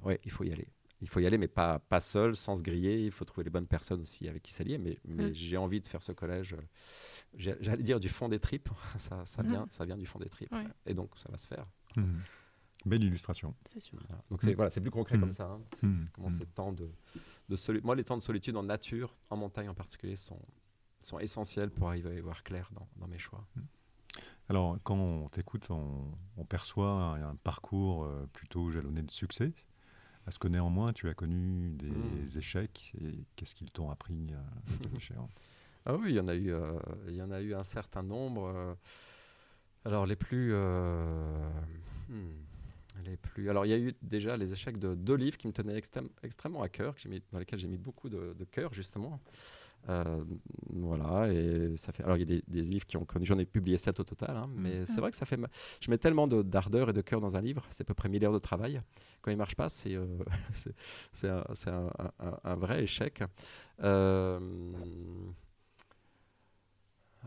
ouais, 0.03 0.19
il 0.23 0.31
faut 0.31 0.43
y 0.43 0.51
aller. 0.51 0.67
Il 1.01 1.07
faut 1.07 1.19
y 1.19 1.25
aller, 1.25 1.37
mais 1.37 1.47
pas, 1.47 1.79
pas 1.79 2.01
seul, 2.01 2.35
sans 2.35 2.57
se 2.57 2.61
griller. 2.61 3.05
Il 3.05 3.11
faut 3.11 3.23
trouver 3.23 3.45
les 3.45 3.49
bonnes 3.49 3.67
personnes 3.67 4.01
aussi 4.01 4.27
avec 4.27 4.43
qui 4.43 4.51
s'allier. 4.51 4.77
Mais, 4.77 4.97
mais 5.05 5.29
mm. 5.29 5.33
j'ai 5.33 5.57
envie 5.57 5.79
de 5.79 5.87
faire 5.87 6.01
ce 6.01 6.11
collège 6.11 6.55
j'allais 7.37 7.83
dire 7.83 7.99
du 7.99 8.09
fond 8.09 8.29
des 8.29 8.39
tripes, 8.39 8.69
ça, 8.97 9.25
ça, 9.25 9.43
vient, 9.43 9.65
ça 9.69 9.85
vient 9.85 9.97
du 9.97 10.05
fond 10.05 10.19
des 10.19 10.29
tripes. 10.29 10.53
Et 10.85 10.93
donc, 10.93 11.11
ça 11.17 11.29
va 11.29 11.37
se 11.37 11.47
faire. 11.47 11.67
Mmh. 11.95 12.03
Belle 12.85 13.03
illustration. 13.03 13.53
C'est 13.65 13.81
sûr. 13.81 13.99
Donc, 14.29 14.41
c'est 14.41 14.53
voilà, 14.53 14.71
plus 14.71 14.91
concret 14.91 15.19
comme 15.19 15.29
mmh. 15.29 15.33
ça. 15.33 15.45
Hein. 15.45 15.61
C'est 15.73 15.87
mmh. 15.87 16.09
comment 16.13 16.29
ces 16.29 16.45
temps 16.45 16.71
de, 16.71 16.89
de 17.49 17.81
Moi, 17.81 17.95
les 17.95 18.03
temps 18.03 18.17
de 18.17 18.21
solitude 18.21 18.55
en 18.55 18.63
nature, 18.63 19.15
en 19.29 19.37
montagne 19.37 19.69
en 19.69 19.73
particulier, 19.73 20.15
sont, 20.15 20.41
sont 21.01 21.19
essentiels 21.19 21.71
pour 21.71 21.89
arriver 21.89 22.09
à 22.09 22.13
y 22.13 22.21
voir 22.21 22.43
clair 22.43 22.69
dans, 22.73 22.87
dans 22.95 23.07
mes 23.07 23.19
choix. 23.19 23.45
Alors, 24.49 24.77
quand 24.83 24.95
on 24.95 25.29
t'écoute, 25.29 25.69
on, 25.69 26.11
on, 26.37 26.43
perçoit 26.43 26.89
un, 26.89 27.35
parcours 27.35 28.03
euh, 28.03 28.27
plutôt 28.33 28.71
jalonné 28.71 29.03
de 29.03 29.11
succès. 29.11 29.53
Est-ce 30.27 30.39
que 30.39 30.47
néanmoins, 30.47 30.91
tu 30.91 31.07
as 31.07 31.13
connu 31.13 31.71
des 31.71 32.37
échecs 32.37 32.93
et 32.99 33.25
qu'est-ce 33.35 33.53
qu'ils 33.53 33.71
t'ont 33.71 33.91
appris 33.91 34.27
euh, 34.31 35.13
Ah 35.85 35.95
oui, 35.95 36.09
il 36.09 36.15
y 36.15 36.19
en 36.19 36.27
a 36.27 36.35
eu, 36.35 36.51
euh, 36.51 36.79
il 37.07 37.15
y 37.15 37.21
en 37.21 37.31
a 37.31 37.41
eu 37.41 37.53
un 37.53 37.63
certain 37.63 38.03
nombre. 38.03 38.51
Euh. 38.53 38.73
alors 39.85 40.05
les 40.05 40.15
plus, 40.15 40.53
hmm, 40.53 42.31
les 43.05 43.17
plus. 43.17 43.49
Alors 43.49 43.65
il 43.65 43.69
y 43.69 43.73
a 43.73 43.77
eu 43.77 43.95
déjà 44.01 44.35
les 44.35 44.51
échecs 44.51 44.77
de 44.77 44.93
deux 44.93 45.15
livres 45.15 45.37
qui 45.37 45.47
me 45.47 45.53
tenaient 45.53 45.79
extrêmement 46.23 46.61
à 46.61 46.69
cœur, 46.69 46.95
dans 47.31 47.39
lesquels 47.39 47.59
j'ai 47.59 47.67
mis 47.67 47.77
beaucoup 47.77 48.09
de, 48.09 48.35
cœur 48.51 48.73
justement. 48.73 49.19
Voilà, 49.87 51.31
et 51.33 51.73
ça 51.77 51.91
fait. 51.91 52.03
Alors, 52.03 52.17
il 52.17 52.19
y 52.19 52.37
a 52.37 52.41
des, 52.47 52.61
livres 52.61 52.85
qui 52.85 52.97
ont 52.97 53.05
connu. 53.05 53.25
J'en 53.25 53.39
ai 53.39 53.45
publié 53.45 53.77
sept 53.77 53.99
au 53.99 54.03
total, 54.03 54.35
hein, 54.35 54.49
mais 54.55 54.81
mmh. 54.81 54.85
c'est 54.87 55.01
vrai 55.01 55.11
que 55.11 55.17
ça 55.17 55.25
fait. 55.25 55.39
Je 55.81 55.89
mets 55.89 55.97
tellement 55.97 56.27
d'ardeur 56.27 56.89
et 56.89 56.93
de 56.93 57.01
cœur 57.01 57.21
dans 57.21 57.35
un 57.35 57.41
livre, 57.41 57.65
c'est 57.69 57.81
à 57.81 57.85
peu 57.85 57.93
près 57.93 58.09
1000 58.09 58.25
heures 58.25 58.33
de 58.33 58.39
travail. 58.39 58.81
Quand 59.21 59.31
il 59.31 59.37
marche 59.37 59.55
pas, 59.55 59.69
c'est 59.69 59.97
c'est 61.13 61.29
un, 61.69 61.89
un, 62.43 62.55
vrai 62.55 62.83
échec. 62.83 63.23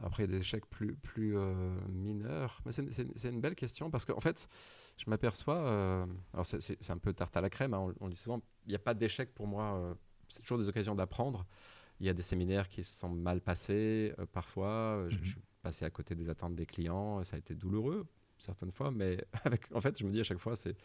Après, 0.01 0.27
des 0.27 0.39
échecs 0.39 0.67
plus, 0.67 0.95
plus 0.95 1.37
euh, 1.37 1.53
mineurs. 1.91 2.61
Mais 2.65 2.73
c'est 2.73 3.29
une 3.29 3.41
belle 3.41 3.55
question 3.55 3.91
parce 3.91 4.05
qu'en 4.05 4.17
en 4.17 4.21
fait, 4.21 4.49
je 4.97 5.09
m'aperçois. 5.11 5.57
Euh, 5.57 6.07
alors, 6.33 6.47
c'est 6.47 6.91
un 6.91 6.99
peu 6.99 7.13
tarte 7.13 7.37
à 7.37 7.41
la 7.41 7.51
crème. 7.51 7.75
Hein, 7.75 7.93
on, 8.01 8.09
dit 8.09 8.17
souvent 8.17 8.41
il 8.67 8.71
n'y 8.71 8.75
a 8.75 8.81
pas 8.81 8.95
d'échec 8.95 9.35
pour 9.35 9.47
moi. 9.47 9.75
Euh, 9.75 9.95
c'est 10.29 10.41
toujours 10.41 10.59
des 10.59 10.69
occasions 10.69 10.95
d'apprendre. 10.95 11.47
Il 12.03 12.07
y 12.07 12.09
a 12.09 12.15
des 12.15 12.23
séminaires 12.23 12.69
qui 12.69 12.83
se 12.83 12.99
sont 12.99 13.09
mal 13.09 13.41
passés 13.41 14.13
parfois. 14.33 15.07
Je, 15.09 15.25
suis 15.25 15.41
passé 15.63 15.85
à 15.85 15.91
côté 15.91 16.17
des 16.17 16.29
attentes 16.29 16.57
des 16.57 16.67
clients. 16.67 17.23
Ça 17.23 17.37
a 17.37 17.39
été 17.39 17.55
douloureux 17.55 18.07
certaines 18.39 18.73
fois. 18.73 18.91
Mais 18.91 19.25
avec, 19.45 19.73
en 19.73 19.81
fait, 19.81 19.97
je 19.97 20.05
me 20.05 20.11
dis 20.11 20.19
à 20.19 20.25
chaque 20.25 20.39
fois, 20.39 20.57
c'est 20.57 20.77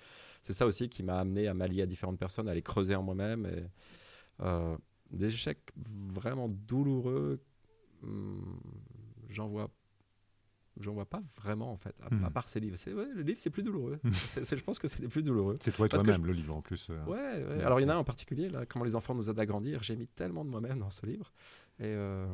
ça 0.43 0.67
aussi 0.67 0.89
qui 0.89 1.01
m'a 1.01 1.19
amené 1.19 1.47
à 1.47 1.55
m'allier 1.55 1.81
à 1.81 1.85
différentes 1.87 2.19
personnes, 2.19 2.47
à 2.47 2.53
les 2.53 2.61
creuser 2.61 2.95
en 2.95 3.01
moi-même. 3.01 3.47
Et, 3.47 4.45
des 5.09 5.27
échecs 5.33 5.71
vraiment 5.75 6.49
douloureux. 6.49 7.41
Hmm, 8.03 8.59
j'en 9.29 9.47
vois 9.47 9.71
j'en 10.79 10.93
vois 10.93 11.05
pas 11.05 11.21
vraiment 11.35 11.71
en 11.71 11.77
fait, 11.77 11.95
à, 12.01 12.13
hmm. 12.13 12.29
part 12.31 12.47
ces 12.47 12.59
livres. 12.59 12.77
Ouais, 12.87 13.07
le 13.13 13.21
livre 13.21 13.39
c'est 13.39 13.49
plus 13.49 13.63
douloureux. 13.63 13.99
Hmm. 14.03 14.11
je 14.43 14.63
pense 14.63 14.79
que 14.79 14.87
c'est 14.87 14.99
les 14.99 15.07
plus 15.07 15.23
douloureux. 15.23 15.55
C'est 15.59 15.71
toi 15.71 15.87
toi-même 15.87 16.25
le 16.25 16.33
livre 16.33 16.55
en 16.55 16.61
plus. 16.61 16.87
Euh. 16.89 17.05
ouais, 17.05 17.63
alors 17.63 17.79
il 17.79 17.83
y 17.83 17.85
en 17.85 17.89
a 17.89 17.95
un 17.95 17.97
en 17.97 18.03
particulier 18.03 18.49
là, 18.49 18.65
comment 18.65 18.85
les 18.85 18.95
enfants 18.95 19.15
nous 19.15 19.29
aident 19.29 19.39
à 19.39 19.45
grandir. 19.45 19.83
J'ai 19.83 19.95
mis 19.95 20.07
tellement 20.07 20.45
de 20.45 20.49
moi-même 20.49 20.79
dans 20.79 20.89
ce 20.89 21.05
livre. 21.05 21.31
Et 21.79 21.85
euh, 21.85 22.25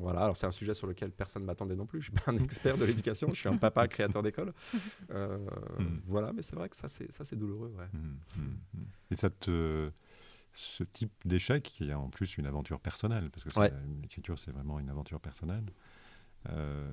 voilà, 0.00 0.22
alors 0.22 0.36
c'est 0.36 0.46
un 0.46 0.50
sujet 0.50 0.74
sur 0.74 0.86
lequel 0.86 1.12
personne 1.12 1.42
ne 1.42 1.46
m'attendait 1.46 1.76
non 1.76 1.86
plus. 1.86 2.00
Je 2.00 2.10
suis 2.10 2.12
pas 2.12 2.32
un 2.32 2.38
expert 2.42 2.76
de 2.76 2.84
l'éducation, 2.84 3.28
je 3.32 3.38
suis 3.38 3.48
un 3.48 3.56
papa 3.56 3.86
créateur 3.88 4.22
d'école. 4.22 4.52
Euh, 5.10 5.38
hmm. 5.78 6.00
Voilà, 6.06 6.32
mais 6.32 6.42
c'est 6.42 6.56
vrai 6.56 6.68
que 6.68 6.76
ça 6.76 6.88
c'est 6.88 7.10
ça 7.12 7.24
c'est 7.24 7.36
douloureux. 7.36 7.72
Ouais. 7.76 7.86
Et 9.10 9.16
ça 9.16 9.30
te 9.30 9.90
ce 10.52 10.82
type 10.84 11.12
d'échec 11.24 11.62
qui 11.62 11.90
est 11.90 11.94
en 11.94 12.08
plus 12.08 12.38
une 12.38 12.46
aventure 12.46 12.80
personnelle, 12.80 13.30
parce 13.30 13.44
que 13.44 13.76
l'écriture 14.00 14.38
c'est 14.38 14.50
vraiment 14.50 14.80
une 14.80 14.88
aventure 14.88 15.20
personnelle. 15.20 15.64
Euh, 16.50 16.86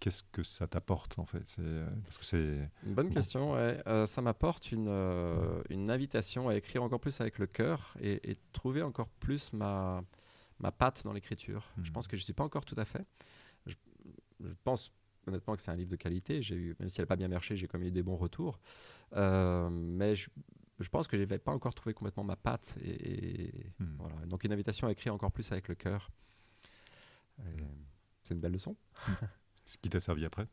qu'est-ce 0.00 0.22
que 0.22 0.42
ça 0.42 0.66
t'apporte 0.66 1.18
en 1.18 1.24
fait? 1.24 1.56
Euh, 1.58 1.88
parce 2.04 2.18
que 2.18 2.24
c'est 2.24 2.70
Une 2.86 2.94
bonne 2.94 3.10
question. 3.10 3.54
Euh, 3.56 4.06
ça 4.06 4.22
m'apporte 4.22 4.72
une, 4.72 4.88
une, 5.70 5.90
invitation 5.90 6.48
à 6.48 6.56
écrire 6.56 6.82
encore 6.82 7.00
plus 7.00 7.20
avec 7.20 7.38
le 7.38 7.46
cœur 7.46 7.94
et, 8.00 8.36
trouver 8.52 8.82
encore 8.82 9.08
plus 9.08 9.52
ma, 9.52 10.02
ma 10.58 10.72
patte 10.72 11.02
dans 11.04 11.12
l'écriture. 11.12 11.70
Je 11.82 11.90
hmm. 11.90 11.92
pense 11.92 12.08
que 12.08 12.16
je 12.16 12.22
ne 12.22 12.24
suis 12.24 12.32
pas 12.32 12.44
encore 12.44 12.64
tout 12.64 12.76
à 12.78 12.84
fait. 12.84 13.06
Je, 13.66 13.74
pense 14.64 14.92
honnêtement 15.26 15.56
que 15.56 15.62
c'est 15.62 15.70
un 15.70 15.76
livre 15.76 15.90
de 15.90 15.96
qualité. 15.96 16.42
J'ai 16.42 16.56
eu, 16.56 16.76
même 16.78 16.88
si 16.88 17.00
elle 17.00 17.04
n'a 17.04 17.08
pas 17.08 17.16
bien 17.16 17.28
marché, 17.28 17.56
j'ai 17.56 17.66
quand 17.66 17.78
même 17.78 17.88
eu 17.88 17.92
des 17.92 18.02
bons 18.02 18.16
retours. 18.16 18.58
mais 19.12 20.16
je, 20.16 20.30
je 20.80 20.88
pense 20.88 21.08
que 21.08 21.16
je 21.16 21.22
n'avais 21.22 21.38
pas 21.38 21.52
encore 21.52 21.74
trouvé 21.74 21.94
complètement 21.94 22.24
ma 22.24 22.36
patte. 22.36 22.76
Et, 22.84 23.52
hmm. 23.78 23.96
voilà. 23.98 24.26
Donc 24.26 24.44
une 24.44 24.52
invitation 24.52 24.86
à 24.86 24.92
écrire 24.92 25.14
encore 25.14 25.32
plus 25.32 25.50
avec 25.52 25.68
le 25.68 25.74
cœur. 25.74 26.10
C'est 28.28 28.34
une 28.34 28.40
belle 28.40 28.52
leçon. 28.52 28.76
Ce 29.64 29.76
qui 29.78 29.88
t'a 29.88 30.00
servi 30.00 30.24
après 30.24 30.46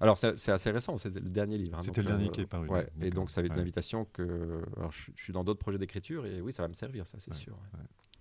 alors, 0.00 0.16
c'est 0.16 0.48
assez 0.50 0.70
récent, 0.70 0.96
c'était 0.96 1.18
le 1.18 1.28
dernier 1.28 1.58
livre. 1.58 1.78
Hein, 1.78 1.82
c'était 1.82 2.02
le 2.02 2.08
dernier 2.08 2.28
euh, 2.28 2.30
qui 2.30 2.42
est 2.42 2.46
paru. 2.46 2.68
Ouais, 2.68 2.88
et 3.00 3.10
donc, 3.10 3.30
ça 3.30 3.40
avait 3.40 3.48
une 3.48 3.58
invitation 3.58 4.04
que. 4.12 4.62
Alors, 4.76 4.92
je, 4.92 5.10
suis 5.16 5.32
dans 5.32 5.42
d'autres 5.42 5.58
projets 5.58 5.78
d'écriture 5.78 6.24
et 6.24 6.40
oui, 6.40 6.52
ça 6.52 6.62
va 6.62 6.68
me 6.68 6.74
servir, 6.74 7.06
ça, 7.06 7.18
c'est 7.18 7.34
sûr. 7.34 7.58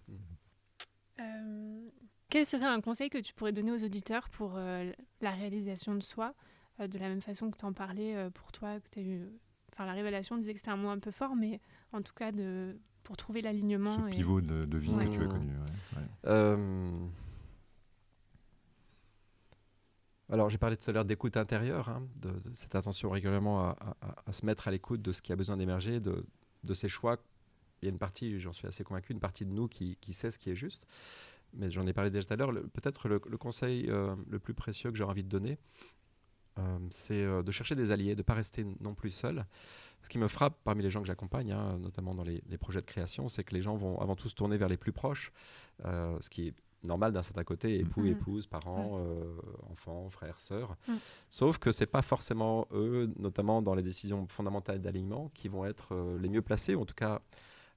Mm. 0.07 0.13
Euh, 1.19 1.89
quel 2.29 2.45
serait 2.45 2.65
un 2.65 2.81
conseil 2.81 3.09
que 3.09 3.19
tu 3.19 3.33
pourrais 3.33 3.51
donner 3.51 3.71
aux 3.71 3.83
auditeurs 3.83 4.29
pour 4.29 4.53
euh, 4.55 4.91
la 5.21 5.31
réalisation 5.31 5.93
de 5.93 6.01
soi 6.01 6.33
De 6.79 6.97
la 6.97 7.09
même 7.09 7.21
façon 7.21 7.51
que 7.51 7.57
tu 7.57 7.65
en 7.65 7.73
parlais 7.73 8.29
pour 8.31 8.51
toi, 8.51 8.79
que 8.79 8.89
tu 8.89 8.99
as 8.99 9.03
eu. 9.03 9.27
Enfin, 9.71 9.85
la 9.85 9.93
révélation 9.93 10.37
disait 10.37 10.53
que 10.53 10.59
c'était 10.59 10.71
un 10.71 10.77
mot 10.77 10.89
un 10.89 10.99
peu 10.99 11.11
fort, 11.11 11.35
mais 11.35 11.59
en 11.91 12.01
tout 12.01 12.13
cas, 12.15 12.31
de, 12.31 12.79
pour 13.03 13.17
trouver 13.17 13.41
l'alignement. 13.41 14.09
Ce 14.09 14.15
pivot 14.15 14.41
de, 14.41 14.77
vie 14.77 14.89
que 14.89 15.13
tu 15.13 15.21
as 15.21 15.27
connu. 15.27 15.53
Alors, 20.29 20.49
j'ai 20.49 20.57
parlé 20.57 20.75
tout 20.75 20.89
à 20.89 20.93
l'heure 20.93 21.05
d'écoute 21.05 21.37
intérieure, 21.37 21.87
hein, 21.87 22.05
de, 22.21 22.33
cette 22.53 22.75
attention 22.75 23.09
régulièrement 23.09 23.69
à, 23.69 24.31
se 24.31 24.45
mettre 24.45 24.67
à 24.67 24.71
l'écoute 24.71 25.01
de 25.01 25.13
ce 25.13 25.21
qui 25.21 25.31
a 25.31 25.37
besoin 25.37 25.55
d'émerger, 25.55 26.01
de, 26.01 26.25
de, 26.63 26.73
ses 26.73 26.89
choix. 26.89 27.17
Il 27.81 27.85
y 27.85 27.87
a 27.87 27.91
une 27.91 27.97
partie, 27.97 28.39
j'en 28.39 28.51
suis 28.51 28.67
assez 28.67 28.83
convaincu, 28.83 29.13
une 29.13 29.21
partie 29.21 29.45
de 29.45 29.51
nous 29.51 29.69
qui, 29.69 29.97
sait 30.11 30.29
ce 30.29 30.37
qui 30.37 30.49
est 30.49 30.55
juste. 30.55 30.85
Mais 31.53 31.69
j'en 31.71 31.83
ai 31.83 31.93
parlé 31.93 32.09
déjà 32.09 32.25
tout 32.25 32.33
à 32.33 32.35
l'heure. 32.35 32.51
Peut-être 32.73 33.07
le, 33.07 33.19
conseil 33.19 33.89
euh, 33.89 34.15
le 34.29 34.37
plus 34.37 34.53
précieux 34.53 34.91
que 34.91 34.97
j'ai 34.97 35.05
envie 35.05 35.23
de 35.23 35.29
donner, 35.29 35.57
euh, 36.59 36.77
c'est 36.89 37.23
euh, 37.23 37.41
de 37.41 37.51
chercher 37.53 37.75
des 37.75 37.91
alliés, 37.91 38.13
de 38.13 38.19
ne 38.19 38.23
pas 38.23 38.33
rester 38.33 38.65
non 38.81 38.95
plus 38.95 39.11
seul. 39.11 39.45
Ce 40.01 40.09
qui 40.09 40.17
me 40.17 40.27
frappe 40.27 40.57
parmi 40.65 40.83
les 40.83 40.89
gens 40.89 40.99
que 40.99 41.07
j'accompagne, 41.07 41.53
hein, 41.53 41.77
notamment 41.79 42.13
dans 42.13 42.23
les, 42.23 42.41
projets 42.59 42.81
de 42.81 42.85
création, 42.85 43.29
c'est 43.29 43.45
que 43.45 43.53
les 43.53 43.61
gens 43.61 43.77
vont 43.77 43.97
avant 44.01 44.17
tout 44.17 44.27
se 44.27 44.35
tourner 44.35 44.57
vers 44.57 44.67
les 44.67 44.77
plus 44.77 44.91
proches, 44.91 45.31
ce 45.83 46.29
qui 46.29 46.49
est 46.49 46.53
normal 46.83 47.11
d'un 47.11 47.23
certain 47.23 47.43
côté, 47.43 47.77
mm. 47.77 47.81
époux, 47.81 48.01
mm. 48.01 48.07
épouse, 48.07 48.47
parents, 48.47 48.99
euh, 48.99 49.35
enfants, 49.71 50.09
frères, 50.09 50.39
sœurs. 50.39 50.75
Mm. 50.87 50.93
Sauf 51.29 51.57
que 51.57 51.71
c'est 51.71 51.85
pas 51.85 52.01
forcément 52.01 52.67
eux, 52.71 53.11
notamment 53.17 53.61
dans 53.61 53.75
les 53.75 53.83
décisions 53.83 54.27
fondamentales 54.27 54.81
d'alignement, 54.81 55.31
qui 55.33 55.47
vont 55.47 55.65
être 55.65 55.93
euh, 55.93 56.17
les 56.19 56.29
mieux 56.29 56.41
placés, 56.41 56.75
ou 56.75 56.81
en 56.81 56.85
tout 56.85 56.95
cas. 56.95 57.21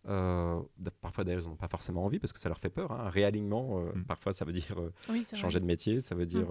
Euh, 0.09 0.59
parfois 1.03 1.25
d'ailleurs 1.25 1.43
ils 1.43 1.49
n'ont 1.51 1.57
pas 1.57 1.69
forcément 1.69 2.07
envie 2.07 2.19
parce 2.19 2.33
que 2.33 2.39
ça 2.39 2.49
leur 2.49 2.57
fait 2.57 2.71
peur. 2.71 2.91
Hein. 2.91 3.01
Un 3.05 3.11
réalignement, 3.11 3.85
parfois 4.09 4.33
ça 4.33 4.47
veut 4.47 4.53
dire 4.55 4.75
changer 5.35 5.61
de 5.61 5.67
métier, 5.67 6.01
ça 6.01 6.15
veut 6.15 6.25
dire 6.25 6.47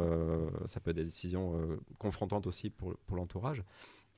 ça 0.65 0.79
peut 0.79 0.91
être 0.91 0.97
des 0.97 1.05
décisions 1.05 1.59
confrontantes 1.97 2.45
aussi 2.45 2.69
pour, 2.69 2.95
pour 3.07 3.17
l'entourage. 3.17 3.63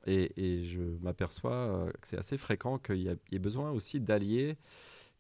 Et, 0.06 0.34
et, 0.36 0.66
je 0.66 0.82
m'aperçois 1.00 1.88
que 2.02 2.10
c'est 2.10 2.18
assez 2.18 2.38
fréquent 2.38 2.78
qu'il 2.78 2.98
y, 2.98 3.08
ait 3.08 3.40
besoin 3.40 3.72
aussi 3.72 4.02
d'allier 4.02 4.58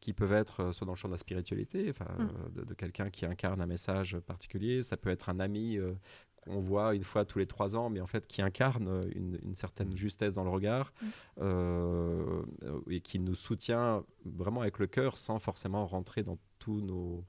qui 0.01 0.13
peuvent 0.13 0.33
être 0.33 0.61
euh, 0.61 0.71
soit 0.73 0.85
dans 0.85 0.93
le 0.93 0.97
champ 0.97 1.07
de 1.07 1.13
la 1.13 1.19
spiritualité, 1.19 1.89
enfin, 1.89 2.11
mm. 2.17 2.29
euh, 2.59 2.65
de, 2.65 2.73
quelqu'un 2.73 3.09
qui 3.09 3.25
incarne 3.25 3.61
un 3.61 3.67
message 3.67 4.17
particulier. 4.19 4.83
Ça 4.83 4.97
peut 4.97 5.11
être 5.11 5.29
un 5.29 5.39
ami 5.39 5.77
euh, 5.77 5.93
qu'on 6.41 6.59
voit 6.59 6.95
une 6.95 7.03
fois 7.03 7.23
tous 7.23 7.37
les 7.39 7.45
trois 7.45 7.75
ans, 7.75 7.89
mais 7.89 8.01
en 8.01 8.07
fait 8.07 8.27
qui 8.27 8.41
incarne 8.41 9.09
une, 9.15 9.55
certaine 9.55 9.93
mm. 9.93 9.97
justesse 9.97 10.33
dans 10.33 10.43
le 10.43 10.49
regard 10.49 10.91
mm. 11.39 12.91
et 12.91 12.99
qui 12.99 13.19
nous 13.19 13.35
soutient 13.35 14.03
vraiment 14.25 14.61
avec 14.61 14.79
le 14.79 14.87
cœur 14.87 15.17
sans 15.17 15.39
forcément 15.39 15.85
rentrer 15.85 16.23
dans 16.23 16.37
tous 16.59 16.81
nos 16.81 17.23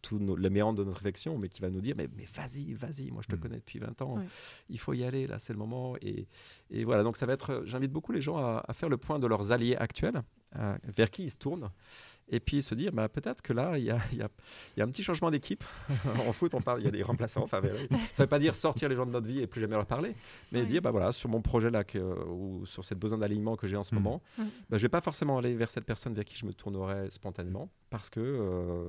tous 0.00 0.36
les 0.36 0.50
méandres 0.50 0.78
de 0.78 0.84
notre 0.84 0.98
réflexion, 0.98 1.38
mais 1.38 1.48
qui 1.48 1.60
va 1.60 1.70
nous 1.70 1.80
dire 1.80 1.94
mais, 1.96 2.08
mais 2.16 2.24
vas-y, 2.32 2.72
vas-y, 2.72 3.10
moi 3.10 3.20
je 3.22 3.34
te 3.34 3.40
connais 3.40 3.56
depuis 3.56 3.80
20 3.80 4.00
ans, 4.02 4.18
il 4.68 4.78
faut 4.78 4.92
y 4.92 5.02
aller, 5.02 5.26
là 5.26 5.40
c'est 5.40 5.52
le 5.52 5.58
moment. 5.58 5.96
Et, 6.00 6.28
et, 6.70 6.84
voilà, 6.84 7.02
donc 7.02 7.16
ça 7.16 7.26
va 7.26 7.32
être, 7.32 7.62
j'invite 7.64 7.90
beaucoup 7.90 8.12
les 8.12 8.20
gens 8.20 8.36
à, 8.36 8.72
faire 8.74 8.88
le 8.88 8.96
point 8.96 9.18
de 9.18 9.26
leurs 9.26 9.50
alliés 9.50 9.74
actuels, 9.76 10.22
vers 10.54 11.10
qui 11.10 11.24
ils 11.24 11.30
se 11.30 11.36
tournent, 11.36 11.70
et 12.30 12.40
puis 12.40 12.62
se 12.62 12.74
dire 12.74 12.92
bah, 12.92 13.08
peut-être 13.08 13.42
que 13.42 13.52
là, 13.52 13.78
il 13.78 13.84
y 13.84 13.90
a, 13.90 13.98
y, 14.12 14.22
a, 14.22 14.28
y 14.76 14.80
a, 14.80 14.84
un 14.84 14.88
petit 14.88 15.02
changement 15.02 15.30
d'équipe. 15.30 15.64
en 16.28 16.32
foot, 16.32 16.54
on 16.54 16.60
parle, 16.60 16.80
il 16.80 16.84
y 16.84 16.88
a 16.88 16.90
des 16.90 17.02
remplaçants. 17.02 17.42
Enfin, 17.42 17.60
ça 17.62 17.68
ne 17.68 18.24
veut 18.24 18.26
pas 18.26 18.38
dire 18.38 18.56
sortir 18.56 18.88
les 18.88 18.96
gens 18.96 19.06
de 19.06 19.10
notre 19.10 19.26
vie 19.26 19.40
et 19.40 19.46
plus 19.46 19.60
jamais 19.60 19.76
leur 19.76 19.86
parler, 19.86 20.14
mais 20.52 20.64
dire 20.64 20.82
bah, 20.82 20.90
voilà, 20.90 21.12
sur 21.12 21.28
mon 21.28 21.40
projet 21.40 21.70
là, 21.70 21.84
que, 21.84 21.98
ou 21.98 22.66
sur 22.66 22.84
cette 22.84 22.98
besoin 22.98 23.18
d'alignement 23.18 23.56
que 23.56 23.66
j'ai 23.66 23.76
en 23.76 23.82
ce 23.82 23.94
mm. 23.94 23.98
moment, 23.98 24.22
mm. 24.36 24.42
Bah, 24.42 24.48
je 24.72 24.76
ne 24.76 24.80
vais 24.80 24.88
pas 24.88 25.00
forcément 25.00 25.38
aller 25.38 25.54
vers 25.54 25.70
cette 25.70 25.84
personne 25.84 26.14
vers 26.14 26.24
qui 26.24 26.36
je 26.36 26.46
me 26.46 26.52
tournerai 26.52 27.10
spontanément 27.10 27.70
parce 27.90 28.10
que 28.10 28.20
euh, 28.20 28.88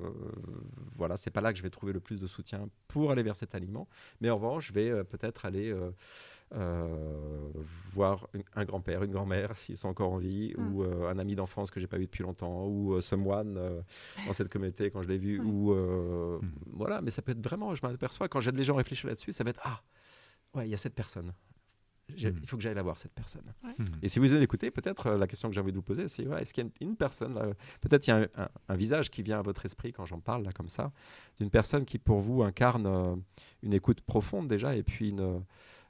voilà, 0.98 1.17
c'est 1.17 1.32
pas 1.32 1.41
là 1.41 1.52
que 1.52 1.58
je 1.58 1.63
vais 1.63 1.69
trouver 1.69 1.93
le 1.93 2.00
plus 2.00 2.19
de 2.19 2.28
soutien 2.28 2.69
pour 2.88 3.12
aller 3.12 3.24
vers 3.24 3.36
cet 3.36 3.56
alignement. 3.56 3.88
Mais 4.22 4.30
en 4.30 4.36
revanche, 4.36 4.67
je 4.67 4.74
vais 4.74 4.89
euh, 4.89 5.04
peut-être 5.04 5.45
aller. 5.45 5.72
Euh, 5.72 5.91
euh, 6.55 7.51
voir 7.93 8.27
un 8.55 8.65
grand-père, 8.65 9.03
une 9.03 9.12
grand-mère 9.12 9.55
s'ils 9.55 9.77
sont 9.77 9.88
encore 9.88 10.13
en 10.13 10.17
vie, 10.17 10.53
mm. 10.57 10.73
ou 10.73 10.83
euh, 10.83 11.07
un 11.07 11.19
ami 11.19 11.35
d'enfance 11.35 11.69
que 11.69 11.79
j'ai 11.79 11.85
pas 11.85 11.97
vu 11.97 12.05
depuis 12.05 12.23
longtemps, 12.23 12.65
ou 12.65 12.93
euh, 12.93 13.01
ce 13.01 13.15
moine 13.15 13.59
dans 14.25 14.33
cette 14.33 14.49
communauté 14.49 14.89
quand 14.89 15.03
je 15.03 15.07
l'ai 15.07 15.19
vu, 15.19 15.39
ou 15.45 15.73
mm. 15.73 16.41
voilà. 16.73 17.01
Mais 17.01 17.12
ça 17.12 17.21
peut 17.21 17.33
être 17.33 17.43
vraiment, 17.43 17.75
je 17.75 17.85
m'aperçois 17.85 18.27
quand 18.27 18.39
j'aide 18.39 18.57
les 18.57 18.63
gens 18.63 18.73
à 18.73 18.77
réfléchir 18.77 19.07
là-dessus, 19.09 19.31
ça 19.31 19.43
va 19.43 19.51
être 19.51 19.62
ah 19.63 19.81
ouais, 20.55 20.67
il 20.67 20.71
y 20.71 20.73
a 20.73 20.77
cette 20.77 20.95
personne. 20.95 21.27
Mm. 21.27 22.13
Il 22.17 22.47
faut 22.47 22.57
que 22.57 22.63
j'aille 22.63 22.73
la 22.73 22.81
voir, 22.81 22.97
cette 22.97 23.13
personne. 23.13 23.53
Et 24.01 24.09
si 24.09 24.17
vous 24.17 24.33
êtes 24.33 24.41
écouté, 24.41 24.71
peut-être 24.71 25.12
la 25.12 25.27
question 25.27 25.49
que 25.49 25.53
j'ai 25.53 25.62
envie 25.62 25.71
de 25.71 25.77
vous 25.77 25.83
poser, 25.83 26.07
c'est 26.07 26.23
est-ce 26.23 26.51
qu'il 26.51 26.63
y 26.63 26.67
a 26.67 26.71
une, 26.81 26.95
personne, 26.95 27.53
peut-être 27.81 28.07
il 28.07 28.09
y 28.09 28.13
a 28.13 28.27
un, 28.35 28.49
un, 28.69 28.75
visage 28.75 29.12
qui 29.12 29.21
vient 29.21 29.38
à 29.38 29.43
votre 29.43 29.63
esprit 29.65 29.93
quand 29.93 30.07
j'en 30.07 30.19
parle, 30.19 30.43
là, 30.43 30.51
comme 30.51 30.69
ça, 30.69 30.91
d'une 31.38 31.51
personne 31.51 31.85
qui 31.85 31.99
pour 31.99 32.21
vous 32.21 32.41
incarne 32.41 33.21
une 33.62 33.73
écoute 33.75 34.01
profonde 34.01 34.47
déjà, 34.47 34.75
et 34.75 34.81
puis 34.81 35.09
une, 35.09 35.43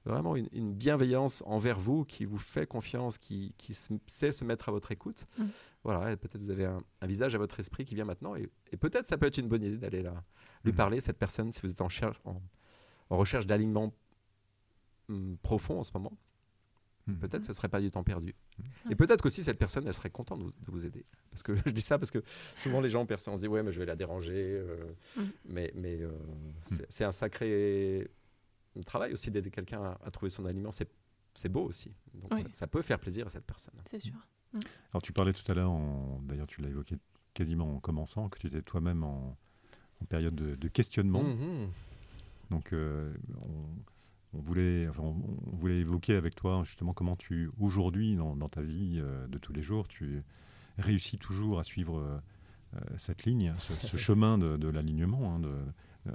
vraiment 0.06 0.36
une, 0.36 0.74
bienveillance 0.74 1.44
envers 1.46 1.80
vous, 1.80 2.06
qui 2.06 2.26
vous 2.26 2.38
fait 2.38 2.66
confiance, 2.66 3.18
qui, 3.18 3.54
sait 4.08 4.32
se 4.32 4.44
mettre 4.44 4.70
à 4.70 4.72
votre 4.72 4.92
écoute. 4.92 5.26
Mm. 5.38 5.46
Voilà, 5.84 6.18
peut-être 6.18 6.42
vous 6.42 6.52
avez 6.52 6.66
un, 6.66 6.84
visage 7.04 7.36
à 7.36 7.38
votre 7.38 7.60
esprit 7.60 7.86
qui 7.86 7.96
vient 7.96 8.06
maintenant, 8.06 8.36
et, 8.36 8.50
peut-être 8.78 9.08
ça 9.08 9.18
peut 9.18 9.28
être 9.28 9.38
une 9.38 9.48
bonne 9.48 9.64
idée 9.64 9.78
d'aller 9.78 10.02
là, 10.02 10.24
lui 10.64 10.72
mm. 10.72 10.76
parler, 10.76 11.02
cette 11.02 11.18
personne, 11.18 11.52
si 11.52 11.62
vous 11.62 11.72
êtes 11.72 11.82
en, 11.82 11.90
en, 12.26 13.18
recherche 13.18 13.46
d'alignement 13.46 13.94
mm, 15.10 15.36
profond 15.36 15.80
en 15.80 15.84
ce 15.84 15.92
moment. 15.94 16.14
Peut-être 17.20 17.40
que 17.40 17.46
ce 17.46 17.52
ne 17.52 17.56
serait 17.56 17.70
pas 17.70 17.82
du 17.82 17.90
temps 17.92 18.04
perdu. 18.04 18.36
Et 18.90 18.96
peut-être 18.96 19.22
qu'aussi 19.22 19.44
cette 19.44 19.58
personne, 19.58 19.88
elle 19.88 19.94
serait 19.94 20.10
contente 20.10 20.46
de, 20.46 20.52
vous 20.68 20.86
aider. 20.86 21.06
Parce 21.32 21.44
que 21.44 21.56
je 21.66 21.72
dis 21.72 21.82
ça 21.82 21.98
parce 21.98 22.12
que 22.12 22.20
souvent 22.58 22.82
les 22.82 22.90
gens, 22.90 23.06
on 23.10 23.38
se 23.38 23.42
dit 23.42 23.48
ouais, 23.48 23.64
mais 23.64 23.72
je 23.72 23.80
vais 23.80 23.86
la 23.86 23.96
déranger. 23.96 24.34
Euh, 24.36 24.96
mais 25.46 25.72
mais 25.76 26.00
euh, 26.02 26.12
c'est 26.90 27.04
un 27.04 27.12
sacré 27.12 28.10
le 28.76 28.84
travail 28.84 29.14
aussi 29.14 29.32
d'aider 29.32 29.52
quelqu'un 29.52 29.98
à, 30.02 30.12
trouver 30.12 30.30
son 30.30 30.46
aliment, 30.46 30.72
c'est 30.72 31.50
beau 31.50 31.64
aussi. 31.64 31.94
Donc 32.14 32.34
ça, 32.54 32.68
peut 32.68 32.82
faire 32.82 33.00
plaisir 33.00 33.28
à 33.28 33.30
cette 33.30 33.46
personne. 33.46 33.76
C'est 33.86 34.00
sûr. 34.00 34.16
Mm. 34.54 34.60
Alors 34.92 35.02
tu 35.02 35.14
parlais 35.14 35.34
tout 35.34 35.50
à 35.52 35.56
l'heure, 35.56 35.72
d'ailleurs 36.24 36.48
tu 36.48 36.62
l'as 36.62 36.70
évoqué 36.70 36.98
quasiment 37.34 37.76
en 37.76 37.80
commençant, 37.80 38.30
que 38.30 38.40
tu 38.40 38.48
étais 38.48 38.62
toi-même 38.62 39.04
en, 39.04 39.38
période 40.08 40.36
de, 40.36 40.68
questionnement. 40.70 41.24
Mm-hmm. 41.24 41.68
Donc 42.52 42.74
euh, 42.74 43.14
on, 44.34 44.40
voulait, 44.40 44.88
on, 44.98 45.14
voulait 45.56 45.80
évoquer 45.80 46.16
avec 46.16 46.36
toi 46.36 46.62
justement 46.64 46.94
comment 46.94 47.16
tu, 47.16 47.50
aujourd'hui, 47.60 48.16
dans, 48.16 48.50
ta 48.50 48.62
vie 48.62 49.00
euh, 49.00 49.28
de 49.28 49.38
tous 49.38 49.54
les 49.54 49.62
jours, 49.62 49.88
tu 49.88 50.24
réussis 50.78 51.18
toujours 51.18 51.60
à 51.60 51.64
suivre 51.64 52.00
euh, 52.00 52.80
cette 52.98 53.26
ligne, 53.26 53.54
ce, 53.60 53.98
chemin 53.98 54.38
de, 54.38 54.68
l'alignement, 54.68 55.36
hein, 55.36 55.40
de, 55.40 55.56
euh, 56.08 56.12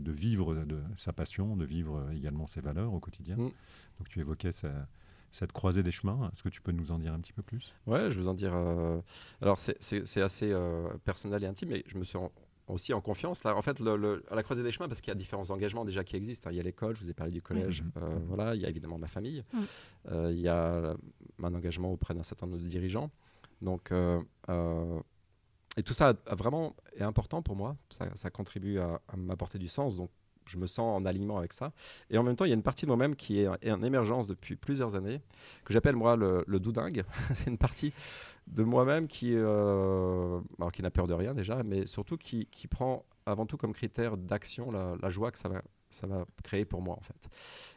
de, 0.00 0.12
vivre 0.12 0.54
de 0.54 0.80
sa 0.96 1.12
passion, 1.12 1.56
de 1.56 1.64
vivre 1.64 2.10
également 2.12 2.46
ses 2.46 2.60
valeurs 2.60 2.92
au 2.92 3.00
quotidien. 3.00 3.36
Mm. 3.36 3.50
Donc 3.98 4.08
tu 4.08 4.20
évoquais 4.20 4.50
cette 5.30 5.52
croisée 5.52 5.82
des 5.82 5.92
chemins. 5.92 6.28
Est-ce 6.32 6.42
que 6.42 6.48
tu 6.48 6.60
peux 6.60 6.72
nous 6.72 6.90
en 6.90 6.98
dire 6.98 7.12
un 7.12 7.20
petit 7.20 7.32
peu 7.32 7.42
plus? 7.42 7.72
Ouais, 7.86 8.10
je 8.10 8.16
vais 8.16 8.22
vous 8.22 8.28
en 8.28 8.34
dire. 8.34 8.52
Euh, 8.54 9.00
alors 9.40 9.58
c'est 9.58 10.22
assez 10.22 10.52
euh, 10.52 10.88
personnel 11.04 11.42
et 11.44 11.46
intime, 11.46 11.70
mais 11.70 11.84
je 11.86 11.96
me 11.98 12.04
suis 12.04 12.18
aussi 12.66 12.92
en 12.92 13.00
confiance. 13.00 13.44
Là, 13.44 13.56
en 13.56 13.62
fait, 13.62 13.78
le, 13.80 14.24
à 14.30 14.34
la 14.34 14.42
croisée 14.42 14.62
des 14.62 14.72
chemins, 14.72 14.88
parce 14.88 15.00
qu'il 15.00 15.10
y 15.10 15.16
a 15.16 15.18
différents 15.18 15.50
engagements 15.50 15.84
déjà 15.84 16.04
qui 16.04 16.16
existent. 16.16 16.48
Hein. 16.48 16.52
Il 16.52 16.56
y 16.56 16.60
a 16.60 16.64
l'école, 16.64 16.96
je 16.96 17.04
vous 17.04 17.10
ai 17.10 17.14
parlé 17.14 17.32
du 17.32 17.42
collège. 17.42 17.82
Mm-hmm. 17.82 18.24
voilà, 18.26 18.54
il 18.54 18.60
y 18.60 18.66
a 18.66 18.68
évidemment 18.68 18.98
ma 18.98 19.08
famille. 19.08 19.44
Mm. 19.52 20.30
il 20.30 20.40
y 20.40 20.48
a 20.48 20.96
un 21.42 21.54
engagement 21.54 21.92
auprès 21.92 22.14
d'un 22.14 22.22
certain 22.24 22.46
nombre 22.46 22.62
de 22.62 22.68
dirigeants. 22.68 23.10
Donc 23.60 23.92
et 25.76 25.82
tout 25.82 25.94
ça 25.94 26.14
a, 26.26 26.34
vraiment 26.34 26.76
est 26.96 27.02
important 27.02 27.42
pour 27.42 27.56
moi. 27.56 27.76
Ça, 27.90 28.30
contribue 28.30 28.78
à, 28.78 29.00
m'apporter 29.16 29.58
du 29.58 29.68
sens. 29.68 29.96
Donc, 29.96 30.10
je 30.46 30.56
me 30.58 30.66
sens 30.66 31.00
en 31.00 31.06
alignement 31.06 31.38
avec 31.38 31.52
ça. 31.52 31.72
Et 32.10 32.18
en 32.18 32.22
même 32.22 32.36
temps, 32.36 32.44
il 32.44 32.48
y 32.48 32.52
a 32.52 32.56
une 32.56 32.62
partie 32.62 32.84
de 32.84 32.88
moi-même 32.88 33.16
qui 33.16 33.40
est, 33.40 33.48
en 33.48 33.82
émergence 33.82 34.26
depuis 34.26 34.56
plusieurs 34.56 34.96
années, 34.96 35.20
que 35.64 35.72
j'appelle 35.72 35.96
moi 35.96 36.16
le, 36.16 36.44
doudingue. 36.58 37.04
c'est 37.34 37.48
une 37.48 37.58
partie 37.58 37.92
de 38.48 38.64
moi-même 38.64 39.06
qui, 39.06 39.34
euh, 39.34 40.40
qui 40.72 40.82
n'a 40.82 40.90
peur 40.90 41.06
de 41.06 41.14
rien 41.14 41.32
déjà, 41.32 41.62
mais 41.62 41.86
surtout 41.86 42.16
qui, 42.16 42.46
qui 42.46 42.66
prend 42.66 43.04
avant 43.24 43.46
tout 43.46 43.56
comme 43.56 43.72
critère 43.72 44.16
d'action 44.16 44.72
la, 44.72 44.96
la, 45.00 45.10
joie 45.10 45.30
que 45.30 45.38
ça 45.38 45.48
va, 45.48 45.62
ça 45.90 46.08
va 46.08 46.24
créer 46.42 46.64
pour 46.64 46.82
moi 46.82 46.96
en 46.96 47.02
fait. 47.02 47.28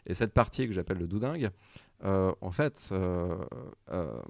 Et 0.07 0.15
cette 0.15 0.33
partie 0.33 0.67
que 0.67 0.73
j'appelle 0.73 0.97
le 0.97 1.07
doudingue, 1.07 1.51
euh, 2.03 2.33
en 2.41 2.51
fait, 2.51 2.89
euh, 2.91 3.37
euh, 3.91 4.21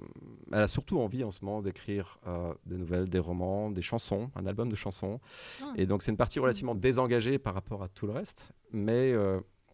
elle 0.52 0.62
a 0.62 0.68
surtout 0.68 1.00
envie 1.00 1.24
en 1.24 1.30
ce 1.30 1.44
moment 1.44 1.62
d'écrire 1.62 2.18
des 2.64 2.76
nouvelles, 2.76 3.08
des 3.08 3.18
romans, 3.18 3.70
des 3.70 3.82
chansons, 3.82 4.30
un 4.34 4.46
album 4.46 4.68
de 4.68 4.76
chansons. 4.76 5.20
Ah. 5.62 5.72
Et 5.76 5.86
donc 5.86 6.02
c'est 6.02 6.10
une 6.10 6.16
partie 6.16 6.38
relativement 6.38 6.74
désengagée 6.74 7.38
par 7.38 7.54
rapport 7.54 7.82
à 7.82 7.88
tout 7.88 8.06
le 8.06 8.12
reste, 8.12 8.52
mais 8.72 9.14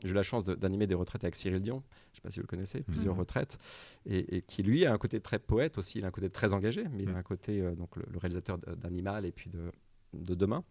j'ai 0.02 0.10
eu 0.10 0.14
la 0.14 0.22
chance 0.22 0.44
d'animer 0.44 0.86
des 0.86 0.94
retraites 0.94 1.22
avec 1.22 1.36
Cyril 1.36 1.60
Dion, 1.60 1.82
je 2.12 2.12
ne 2.12 2.14
sais 2.16 2.20
pas 2.22 2.30
si 2.30 2.40
vous 2.40 2.44
le 2.44 2.48
connaissez, 2.48 2.82
plusieurs 2.82 3.16
retraites, 3.16 3.58
et, 4.06 4.42
qui 4.42 4.62
lui 4.62 4.84
a 4.84 4.92
un 4.92 4.98
côté 4.98 5.20
très 5.20 5.38
poète 5.38 5.78
aussi, 5.78 5.98
il 5.98 6.04
a 6.04 6.08
un 6.08 6.12
côté 6.12 6.30
très 6.30 6.52
engagé, 6.52 6.84
mais 6.90 7.04
il 7.04 7.10
a 7.10 7.16
un 7.16 7.22
côté, 7.22 7.60
donc 7.76 7.96
le, 7.96 8.18
réalisateur 8.18 8.58
d'Animal 8.58 9.24
et 9.26 9.32
puis 9.32 9.50
de, 9.50 9.70
de 10.14 10.34
Demain. 10.34 10.64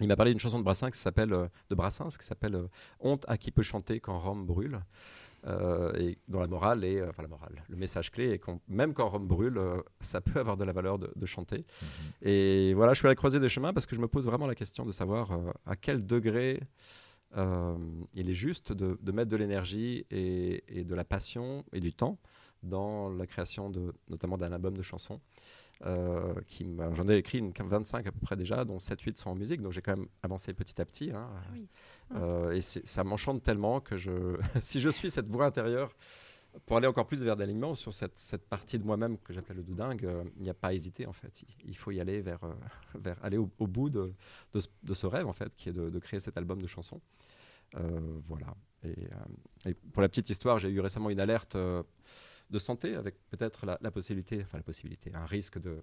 Il 0.00 0.08
m'a 0.08 0.16
parlé 0.16 0.32
d'une 0.32 0.40
chanson 0.40 0.58
de 0.58 0.64
Brassens 0.64 0.90
qui 0.90 0.98
s'appelle 0.98 1.30
de 1.30 1.74
Brassens 1.74 2.18
qui 2.18 2.26
s'appelle 2.26 2.68
Honte 2.98 3.24
à 3.28 3.38
qui 3.38 3.52
peut 3.52 3.62
chanter 3.62 4.00
quand 4.00 4.18
Rome 4.18 4.44
brûle. 4.44 4.80
Euh, 5.46 5.92
et 5.98 6.16
dont 6.26 6.40
la 6.40 6.46
morale 6.46 6.84
est, 6.84 7.00
euh, 7.00 7.10
enfin 7.10 7.22
la 7.22 7.28
morale, 7.28 7.62
le 7.68 7.76
message 7.76 8.10
clé 8.10 8.30
est 8.30 8.38
qu'on, 8.38 8.60
même 8.66 8.94
quand 8.94 9.10
Rome 9.10 9.26
brûle, 9.26 9.58
euh, 9.58 9.82
ça 10.00 10.22
peut 10.22 10.40
avoir 10.40 10.56
de 10.56 10.64
la 10.64 10.72
valeur 10.72 10.98
de, 10.98 11.26
chanter. 11.26 11.58
Mhm. 11.58 11.98
Et 12.22 12.74
voilà, 12.74 12.94
je 12.94 12.98
suis 12.98 13.06
à 13.06 13.10
la 13.10 13.14
croisée 13.14 13.40
des 13.40 13.48
chemins 13.48 13.72
parce 13.72 13.84
que 13.86 13.94
je 13.94 14.00
me 14.00 14.08
pose 14.08 14.26
vraiment 14.26 14.46
la 14.46 14.54
question 14.54 14.86
de 14.86 14.92
savoir 14.92 15.38
à 15.66 15.76
quel 15.76 16.06
degré 16.06 16.60
il 17.36 18.30
est 18.30 18.34
juste 18.34 18.72
de, 18.72 19.12
mettre 19.12 19.30
de 19.30 19.36
l'énergie 19.36 20.06
et, 20.10 20.62
et, 20.68 20.84
de 20.84 20.94
la 20.94 21.04
passion 21.04 21.64
et 21.72 21.80
du 21.80 21.92
temps 21.92 22.18
dans 22.62 23.08
la 23.08 23.26
création 23.26 23.70
de, 23.70 23.92
notamment 24.08 24.36
d'un 24.36 24.52
album 24.52 24.76
de 24.76 24.82
chansons. 24.82 25.20
Euh, 25.82 26.34
qui 26.46 26.66
j'en 26.94 27.08
ai 27.08 27.16
écrit 27.16 27.38
une 27.38 27.52
25 27.52 28.06
à 28.06 28.12
peu 28.12 28.20
près 28.20 28.36
déjà, 28.36 28.64
dont 28.64 28.78
7-8 28.78 29.16
sont 29.16 29.30
en 29.30 29.34
musique, 29.34 29.60
donc 29.60 29.72
j'ai 29.72 29.82
quand 29.82 29.96
même 29.96 30.06
avancé 30.22 30.54
petit 30.54 30.80
à 30.80 30.84
petit. 30.84 31.10
Hein. 31.10 31.28
Ah 32.10 32.16
euh, 32.16 32.52
et 32.52 32.60
ça 32.62 33.04
m'enchante 33.04 33.42
tellement 33.42 33.80
que 33.80 33.96
je, 33.96 34.38
si 34.60 34.80
je 34.80 34.88
suis 34.88 35.10
cette 35.10 35.28
voix 35.28 35.46
intérieure, 35.46 35.94
pour 36.64 36.76
aller 36.76 36.86
encore 36.86 37.06
plus 37.06 37.22
vers 37.22 37.34
l'alignement 37.34 37.74
sur 37.74 37.92
cette, 37.92 38.16
cette, 38.16 38.48
partie 38.48 38.78
de 38.78 38.84
moi-même 38.84 39.18
que 39.18 39.32
j'appelle 39.32 39.56
le 39.56 39.62
doudingue, 39.64 40.04
euh, 40.04 40.22
il 40.36 40.42
n'y 40.42 40.50
a 40.50 40.54
pas 40.54 40.68
à 40.68 40.72
hésiter 40.72 41.06
en 41.06 41.12
fait. 41.12 41.44
Il, 41.64 41.76
faut 41.76 41.90
y 41.90 42.00
aller 42.00 42.22
vers, 42.22 42.40
vers 42.94 43.22
aller 43.22 43.36
au, 43.36 43.50
bout 43.66 43.90
de, 43.90 44.14
de, 44.52 44.94
ce 44.94 45.06
rêve 45.06 45.26
en 45.26 45.32
fait, 45.32 45.54
qui 45.56 45.70
est 45.70 45.72
de, 45.72 45.98
créer 45.98 46.20
cet 46.20 46.38
album 46.38 46.62
de 46.62 46.68
chansons. 46.68 47.00
voilà. 48.28 48.54
Et, 48.84 49.08
et, 49.66 49.74
pour 49.74 50.00
la 50.00 50.08
petite 50.08 50.30
histoire, 50.30 50.60
j'ai 50.60 50.70
eu 50.70 50.80
récemment 50.80 51.10
une 51.10 51.20
alerte 51.20 51.58
de 52.50 52.58
santé, 52.58 52.94
avec 52.94 53.16
peut-être 53.28 53.66
la, 53.66 53.90
possibilité, 53.90 54.40
enfin 54.42 54.58
la 54.58 54.62
possibilité, 54.62 55.10
un 55.14 55.26
risque 55.26 55.58
de, 55.58 55.82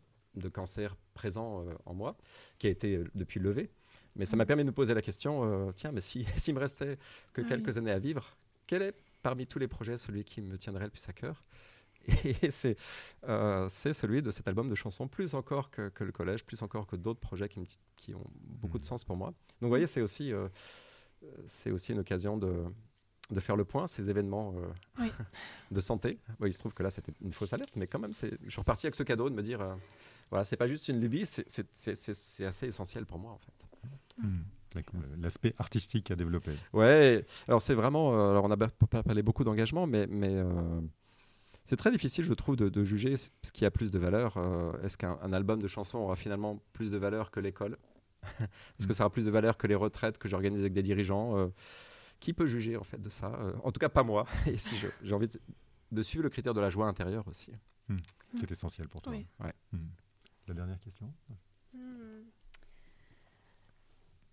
cancer 0.50 0.96
présent 1.14 1.66
euh, 1.66 1.74
en 1.86 1.94
moi, 1.94 2.18
qui 2.58 2.68
a 2.68 2.70
été 2.70 2.96
euh, 2.96 3.12
depuis 3.16 3.40
levé. 3.40 3.70
Mais 4.16 4.26
ça 4.26 4.36
m'a 4.36 4.46
permis 4.46 4.64
de 4.64 4.70
me 4.70 4.74
poser 4.74 4.94
la 4.94 5.02
question, 5.02 5.44
euh, 5.44 5.72
tiens, 5.76 5.92
mais 5.92 6.02
s'il 6.02 6.28
si, 6.38 6.54
me 6.54 6.60
restait 6.60 6.98
que 7.34 7.42
ah 7.42 7.48
quelques 7.48 7.78
années 7.78 7.92
à 7.92 8.00
vivre, 8.00 8.36
quel 8.68 8.82
est 8.82 8.96
parmi 9.22 9.46
tous 9.46 9.60
les 9.60 9.68
projets 9.68 9.98
celui 9.98 10.24
qui 10.24 10.42
me 10.42 10.58
tiendrait 10.58 10.86
le 10.86 10.92
plus 10.92 11.08
à 11.08 11.14
cœur? 11.14 11.44
Et 12.24 12.50
c'est 12.50 12.78
celui 13.94 14.24
de 14.24 14.32
cet 14.32 14.48
album 14.48 14.70
de 14.70 14.76
chansons, 14.76 15.08
plus 15.08 15.36
encore 15.36 15.70
que, 15.70 15.92
le 16.00 16.12
collège, 16.12 16.44
plus 16.44 16.62
encore 16.64 16.88
que 16.88 16.96
d'autres 16.96 17.20
projets 17.20 17.48
qui, 17.48 17.62
qui, 17.96 18.16
ont 18.16 18.26
beaucoup 18.34 18.80
de 18.80 18.84
mmh. 18.84 18.88
sens 18.88 19.04
pour 19.04 19.18
moi. 19.18 19.28
Donc 19.28 19.64
vous 19.64 19.70
voyez, 19.70 19.86
c'est 19.86 20.02
aussi, 20.02 20.32
c'est 21.46 21.70
aussi 21.70 21.92
une 21.92 22.00
occasion 22.00 22.38
de, 22.38 22.66
de 23.32 23.40
faire 23.40 23.56
le 23.56 23.66
point, 23.66 23.88
ces 23.88 24.10
événements 24.10 24.54
euh, 25.00 25.08
de 25.72 25.82
santé. 25.82 26.20
il 26.46 26.54
se 26.54 26.60
trouve 26.60 26.74
que 26.74 26.84
là, 26.84 26.92
c'était 26.92 27.14
une 27.22 27.32
fausse 27.32 27.54
alerte, 27.54 27.72
mais 27.76 27.88
quand 27.88 28.00
même, 28.00 28.14
je 28.14 28.50
suis 28.50 28.60
reparti 28.60 28.86
avec 28.86 28.96
ce 28.96 29.04
cadeau 29.04 29.30
de 29.30 29.36
me 29.36 29.42
dire, 29.42 29.62
euh, 29.62 29.74
voilà, 30.30 30.44
c'est 30.44 30.58
pas 30.58 30.68
juste 30.68 30.88
une 30.90 31.00
lubie, 31.00 31.26
c'est 31.26 32.46
assez 32.46 32.68
essentiel 32.68 33.06
pour 33.06 33.20
moi, 33.20 33.32
en 33.32 33.40
fait. 33.40 33.68
Hmm. 34.18 34.42
L'aspect 35.20 35.54
artistique 35.58 36.12
à 36.12 36.16
développer. 36.16 36.54
Ouais, 36.72 37.26
alors 37.48 37.62
c'est 37.62 37.74
vraiment, 37.74 38.14
euh, 38.14 38.32
alors 38.32 38.46
on 38.46 38.52
a 38.52 38.58
parlé 39.04 39.22
beaucoup 39.22 39.44
d'engagement, 39.44 39.86
mais, 39.86 40.08
mais 40.08 40.42
c'est 41.66 41.76
très 41.76 41.92
difficile, 41.92 42.24
je 42.24 42.34
trouve, 42.34 42.56
de, 42.56 42.84
juger 42.84 43.16
ce 43.18 43.52
qui 43.52 43.66
a 43.66 43.72
plus 43.72 43.92
de 43.92 44.00
valeur. 44.00 44.38
Est-ce 44.84 44.98
qu'un 44.98 45.34
album 45.34 45.62
de 45.62 45.68
chansons 45.68 46.00
aura 46.00 46.16
finalement 46.16 46.62
plus 46.74 46.90
de 46.90 46.98
valeur 46.98 47.32
que 47.32 47.42
l'école? 47.42 47.78
Est-ce 48.80 48.88
que 48.88 48.94
ça 48.94 49.04
aura 49.04 49.12
plus 49.12 49.26
de 49.26 49.32
valeur 49.32 49.58
que 49.58 49.68
les 49.68 49.76
retraites 49.76 50.18
que 50.18 50.30
j'organise 50.30 50.62
avec 50.62 50.74
des 50.74 50.84
dirigeants 50.84 51.52
Qui 52.22 52.34
peut 52.34 52.46
juger 52.46 52.78
en 52.78 52.84
fait 52.84 53.02
de 53.02 53.10
ça 53.10 53.38
En 53.64 53.72
tout 53.72 53.80
cas, 53.80 53.90
pas 53.90 54.04
moi. 54.04 54.28
Et 54.48 54.56
si 54.56 54.76
j'ai 55.02 55.14
envie 55.14 55.28
de, 55.92 56.04
suivre 56.04 56.24
le 56.24 56.30
critère 56.30 56.54
de 56.54 56.62
la 56.62 56.70
joie 56.70 56.88
intérieure 56.88 57.28
aussi. 57.28 57.52
Hmm. 57.90 57.98
C'est 58.40 58.52
essentiel 58.52 58.88
pour 58.88 59.02
toi. 59.02 59.12
Ouais. 59.12 59.54
Hmm. 59.74 59.88
La 60.48 60.54
dernière 60.54 60.80
question? 60.80 61.12
Hmm. 61.74 62.22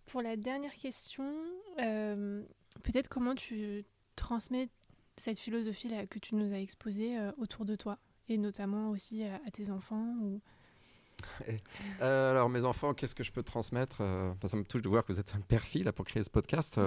Pour 0.06 0.22
la 0.22 0.36
dernière 0.36 0.74
question, 0.74 1.32
euh, 1.80 2.42
peut-être 2.82 3.08
comment 3.08 3.34
tu 3.34 3.84
transmets 4.16 4.68
cette 5.16 5.38
philosophie 5.38 5.88
là 5.88 6.06
que 6.06 6.18
tu 6.18 6.34
nous 6.34 6.52
as 6.52 6.58
exposée 6.58 7.18
euh, 7.18 7.32
autour 7.38 7.64
de 7.64 7.74
toi 7.74 7.98
et 8.28 8.38
notamment 8.38 8.90
aussi 8.90 9.24
à, 9.24 9.38
tes 9.50 9.70
enfants 9.70 10.14
ou... 10.20 10.40
Euh, 12.00 12.30
alors 12.30 12.48
mes 12.48 12.64
enfants, 12.64 12.94
qu'est-ce 12.94 13.14
que 13.14 13.24
je 13.24 13.32
peux 13.32 13.42
transmettre 13.42 14.02
Ça 14.44 14.56
me 14.56 14.62
touche 14.62 14.82
de 14.82 14.88
voir 14.88 15.04
que 15.04 15.12
vous 15.12 15.18
êtes 15.18 15.34
un 15.34 15.40
père 15.40 15.64
là 15.82 15.92
pour 15.92 16.04
créer 16.04 16.22
ce 16.22 16.30
podcast. 16.30 16.78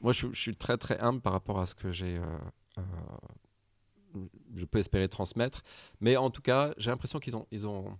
Moi, 0.00 0.12
je, 0.12 0.26
je, 0.32 0.40
suis 0.40 0.56
très 0.56 0.76
très 0.76 0.98
humble 0.98 1.20
par 1.20 1.32
rapport 1.32 1.60
à 1.60 1.66
ce 1.66 1.74
que 1.74 1.92
j'ai 1.92 2.20
je 4.54 4.64
peux 4.64 4.78
espérer 4.78 5.08
transmettre. 5.08 5.62
Mais 6.00 6.16
en 6.16 6.30
tout 6.30 6.42
cas, 6.42 6.74
j'ai 6.76 6.90
l'impression 6.90 7.18
qu'ils 7.18 7.36
ont, 7.36 7.46
ils 7.50 7.66
ont 7.66 7.98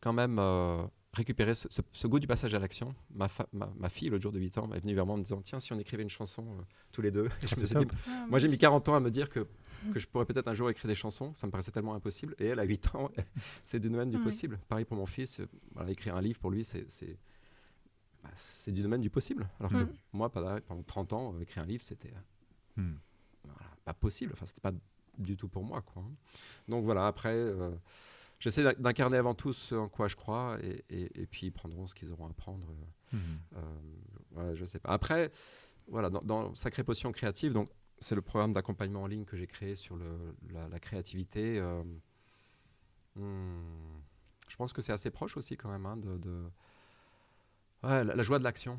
quand 0.00 0.12
même 0.12 0.38
euh, 0.38 0.82
récupéré 1.12 1.54
ce, 1.54 2.06
goût 2.06 2.18
du 2.18 2.26
passage 2.26 2.54
à 2.54 2.58
l'action. 2.58 2.94
Ma, 3.14 3.28
ma, 3.52 3.88
fille, 3.88 4.08
l'autre 4.08 4.22
jour 4.22 4.32
de 4.32 4.38
8 4.38 4.58
ans, 4.58 4.70
est 4.74 4.80
venue 4.80 4.94
vers 4.94 5.06
moi 5.06 5.14
en 5.14 5.18
me 5.18 5.22
disant 5.22 5.40
Tiens, 5.42 5.60
si 5.60 5.72
on 5.72 5.78
écrivait 5.78 6.02
une 6.02 6.10
chanson 6.10 6.42
euh, 6.42 6.62
tous 6.92 7.02
les 7.02 7.10
deux. 7.10 7.28
je 7.46 7.60
me 7.60 7.66
suis 7.66 7.76
dit, 7.76 7.86
ah, 8.08 8.26
moi, 8.28 8.38
j'ai 8.38 8.48
mis 8.48 8.58
40 8.58 8.88
ans 8.88 8.94
à 8.94 9.00
me 9.00 9.10
dire 9.10 9.28
que, 9.28 9.46
que 9.92 9.98
je 9.98 10.06
pourrais 10.06 10.26
peut-être 10.26 10.48
un 10.48 10.54
jour 10.54 10.70
écrire 10.70 10.88
des 10.88 10.94
chansons. 10.94 11.32
Ça 11.34 11.46
me 11.46 11.52
paraissait 11.52 11.72
tellement 11.72 11.94
impossible. 11.94 12.34
Et 12.38 12.46
elle, 12.46 12.58
à 12.58 12.64
8 12.64 12.94
ans, 12.94 13.10
c'est 13.64 13.80
du 13.80 13.90
domaine 13.90 14.10
du 14.10 14.18
possible. 14.18 14.58
Pareil 14.68 14.84
pour 14.84 14.96
mon 14.96 15.06
fils. 15.06 15.40
Voilà, 15.74 15.90
écrire 15.90 16.16
un 16.16 16.22
livre, 16.22 16.38
pour 16.38 16.50
lui, 16.50 16.64
c'est. 16.64 16.86
Bah, 18.24 18.30
c'est 18.36 18.72
du 18.72 18.82
domaine 18.82 19.02
du 19.02 19.10
possible. 19.10 19.48
Alors 19.60 19.70
que 19.70 19.86
moi, 20.12 20.30
pendant 20.30 20.82
30 20.82 21.12
ans, 21.12 21.38
écrire 21.40 21.62
un 21.62 21.66
livre, 21.66 21.82
c'était 21.82 22.12
hmm. 22.76 22.94
pas 23.84 23.94
possible. 23.94 24.32
Enfin, 24.34 24.46
c'était 24.46 24.62
pas 24.62 24.72
du 25.18 25.36
tout 25.36 25.48
pour 25.48 25.62
moi. 25.62 25.82
Quoi. 25.82 26.02
Donc 26.68 26.84
voilà, 26.84 27.06
après, 27.06 27.34
euh, 27.34 27.70
j'essaie 28.40 28.74
d'incarner 28.76 29.18
avant 29.18 29.34
tout 29.34 29.52
ce 29.52 29.74
en 29.74 29.88
quoi 29.88 30.08
je 30.08 30.16
crois 30.16 30.58
et, 30.62 30.84
et, 30.90 31.26
puis 31.26 31.48
ils 31.48 31.52
prendront 31.52 31.86
ce 31.86 31.94
qu'ils 31.94 32.10
auront 32.10 32.26
à 32.26 32.32
prendre. 32.32 32.66
Euh, 33.12 33.16
mmh. 33.16 34.38
euh, 34.38 34.54
je 34.54 34.64
sais 34.64 34.78
pas. 34.78 34.90
Après, 34.90 35.30
voilà, 35.86 36.08
dans, 36.08 36.20
dans, 36.20 36.54
Sacrée 36.54 36.82
Potion 36.82 37.12
Créative, 37.12 37.52
donc 37.52 37.70
c'est 37.98 38.14
le 38.14 38.22
programme 38.22 38.52
d'accompagnement 38.52 39.02
en 39.02 39.06
ligne 39.06 39.24
que 39.24 39.36
j'ai 39.36 39.46
créé 39.46 39.74
sur 39.76 39.96
le, 39.96 40.34
la, 40.50 40.80
créativité. 40.80 41.62
Hmm, 43.16 43.60
je 44.48 44.56
pense 44.56 44.72
que 44.72 44.82
c'est 44.82 44.92
assez 44.92 45.10
proche 45.10 45.36
aussi 45.36 45.56
quand 45.56 45.70
même 45.70 45.86
hein, 45.86 45.96
de, 45.96 46.18
de... 46.18 46.44
Ouais, 47.84 48.04
la, 48.04 48.22
joie 48.22 48.38
de 48.38 48.44
l'action 48.44 48.78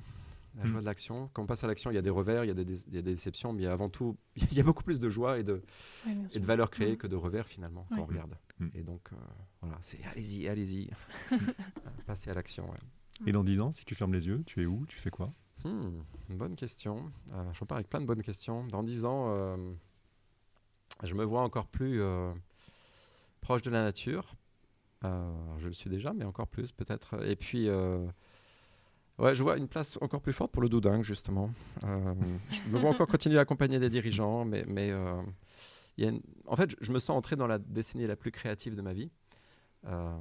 la 0.58 0.64
joie 0.64 0.78
hmm. 0.78 0.82
de 0.82 0.86
l'action. 0.86 1.30
Quand 1.34 1.44
on 1.44 1.46
passe 1.46 1.64
à 1.64 1.68
l'action, 1.68 1.92
il 1.92 1.96
y 1.96 1.98
a 1.98 2.02
des 2.02 2.10
revers, 2.10 2.44
il 2.44 2.48
y 2.48 2.52
a 2.52 2.54
des, 2.54 2.64
des, 2.64 3.02
déceptions, 3.02 3.54
mais 3.54 3.66
avant 3.66 3.90
tout, 3.90 4.18
il 4.36 4.54
y 4.54 4.60
a 4.60 4.64
beaucoup 4.64 4.84
plus 4.84 5.00
de 5.00 5.10
joie 5.10 5.40
et 5.40 5.44
de, 5.44 5.62
et 6.34 6.40
de 6.40 6.46
valeur 6.46 6.70
créée 6.70 6.94
hmm. 6.94 6.98
que 6.98 7.08
de 7.08 7.16
revers 7.16 7.48
finalement 7.48 7.86
quand 7.90 8.00
on 8.00 8.06
regarde. 8.06 8.38
Hmm. 8.60 8.70
Et 8.74 8.84
donc, 8.84 9.02
euh, 9.12 9.16
voilà, 9.62 9.78
c'est 9.82 10.04
allez-y, 10.06 10.48
allez-y, 10.48 10.90
passer 12.06 12.30
à 12.30 12.34
l'action. 12.34 12.70
Et 13.26 13.32
dans 13.32 13.44
10 13.44 13.62
ans, 13.62 13.72
si 13.72 13.86
tu 13.86 13.96
fermes 13.96 14.14
les 14.14 14.28
yeux, 14.28 14.44
tu 14.46 14.62
es 14.62 14.66
où? 14.66 14.86
Tu 14.88 14.98
fais 14.98 15.10
quoi? 15.10 15.32
Une 15.66 16.04
bonne 16.30 16.56
question. 16.56 17.12
Euh, 17.34 17.52
je 17.54 17.60
repars 17.60 17.78
avec 17.78 17.90
plein 17.90 18.00
de 18.00 18.06
bonnes 18.06 18.22
questions. 18.22 18.66
Dans 18.68 18.84
10 18.84 19.06
ans, 19.06 19.26
euh, 19.30 19.58
je 21.04 21.16
me 21.16 21.24
vois 21.24 21.42
encore 21.42 21.66
plus 21.66 22.02
proche 23.42 23.64
de 23.64 23.72
la 23.72 23.82
nature. 23.82 24.36
je 25.04 25.66
le 25.66 25.74
suis 25.74 25.90
déjà, 25.90 26.14
mais 26.14 26.24
encore 26.24 26.48
plus 26.48 26.72
peut-être. 26.72 27.26
Et 27.26 27.36
puis 27.36 27.68
Ouais, 29.18 29.34
je 29.34 29.44
vois 29.44 29.58
une 29.58 29.68
place 29.68 29.98
encore 30.02 30.22
plus 30.22 30.34
forte 30.34 30.52
pour 30.52 30.62
le 30.62 30.68
doudingue, 30.68 31.04
justement. 31.04 31.50
Euh, 31.84 32.14
je 32.52 32.70
me 32.70 32.80
vois 32.80 32.90
encore 32.92 33.08
continuer 33.08 33.38
à 33.38 33.42
accompagner 33.42 33.80
des 33.80 33.90
dirigeants, 33.90 34.44
mais, 34.44 34.66
mais 34.68 34.92
euh, 34.92 35.22
y 35.98 36.06
a 36.06 36.12
en 36.48 36.56
fait, 36.56 36.76
je 36.82 36.92
me 36.92 37.00
sens 37.00 37.18
entré 37.18 37.36
dans 37.36 37.48
la 37.48 37.58
décennie 37.58 38.08
la 38.08 38.18
plus 38.18 38.32
créative 38.32 38.76
de 38.76 38.82
ma 38.82 38.94
vie. 38.94 39.10
Euh, 39.86 40.20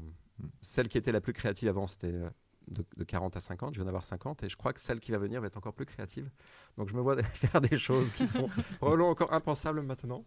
celle 0.60 0.88
qui 0.88 0.98
était 0.98 1.12
la 1.12 1.20
plus 1.20 1.32
créative 1.32 1.68
avant, 1.68 1.86
c'était 1.86 2.20
de, 2.68 2.84
de, 2.96 3.04
40 3.04 3.36
à 3.36 3.40
50. 3.40 3.74
Je 3.74 3.78
viens 3.78 3.84
d'avoir 3.84 4.04
50 4.04 4.42
et 4.42 4.48
je 4.48 4.56
crois 4.56 4.72
que 4.72 4.80
celle 4.80 5.00
qui 5.00 5.12
va 5.12 5.18
venir 5.18 5.40
va 5.40 5.46
être 5.46 5.56
encore 5.56 5.74
plus 5.74 5.86
créative. 5.86 6.30
Donc 6.76 6.88
je 6.88 6.94
me 6.94 7.00
vois 7.00 7.20
faire 7.22 7.60
des 7.60 7.78
choses 7.78 8.12
qui 8.12 8.26
sont 8.26 8.48
probablement 8.78 9.10
encore 9.10 9.32
impensables 9.32 9.82
maintenant, 9.82 10.24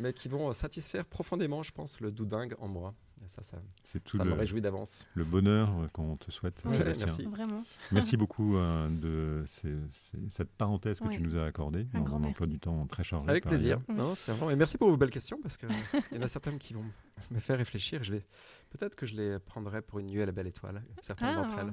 mais 0.00 0.12
qui 0.12 0.28
vont 0.28 0.52
satisfaire 0.52 1.04
profondément, 1.04 1.62
je 1.62 1.72
pense, 1.72 2.00
le 2.00 2.10
doudingue 2.10 2.54
en 2.58 2.68
moi 2.68 2.94
ça, 3.26 3.42
ça, 3.42 3.58
c'est 3.82 4.02
tout 4.02 4.16
ça 4.16 4.24
me 4.24 4.32
réjouit 4.32 4.60
d'avance. 4.60 5.06
Le 5.14 5.24
bonheur 5.24 5.70
qu'on 5.92 6.16
te 6.16 6.30
souhaite, 6.30 6.62
Merci. 6.64 7.24
Vraiment. 7.24 7.64
Merci 7.92 8.16
beaucoup 8.18 8.56
euh, 8.56 8.88
de 8.90 9.44
cette 9.46 10.50
parenthèse 10.50 11.00
que 11.00 11.08
tu 11.08 11.20
nous 11.20 11.36
as 11.36 11.44
accordée 11.44 11.84
dans 11.84 12.06
un 12.14 12.24
emploi 12.24 12.46
du 12.46 12.58
temps 12.58 12.86
très 12.86 13.04
chargé. 13.04 13.28
Avec 13.28 13.46
plaisir. 13.46 13.80
Non, 13.88 14.12
vraiment... 14.26 14.50
Et 14.50 14.56
merci 14.56 14.78
pour 14.78 14.90
vos 14.90 14.96
belles 14.96 15.10
questions 15.10 15.38
parce 15.42 15.56
qu'il 15.56 15.68
y 16.12 16.18
en 16.18 16.22
a 16.22 16.28
certaines 16.28 16.58
qui 16.58 16.74
vont 16.74 16.84
me 17.30 17.38
faire 17.38 17.58
réfléchir. 17.58 18.02
Je 18.04 18.12
vais... 18.12 18.24
Peut-être 18.76 18.96
que 18.96 19.06
je 19.06 19.14
les 19.14 19.38
prendrai 19.38 19.82
pour 19.82 20.00
une 20.00 20.08
nuit 20.08 20.20
à 20.20 20.26
la 20.26 20.32
belle 20.32 20.48
étoile, 20.48 20.82
certaines 21.00 21.28
ah. 21.28 21.36
d'entre 21.36 21.56
elles. 21.58 21.72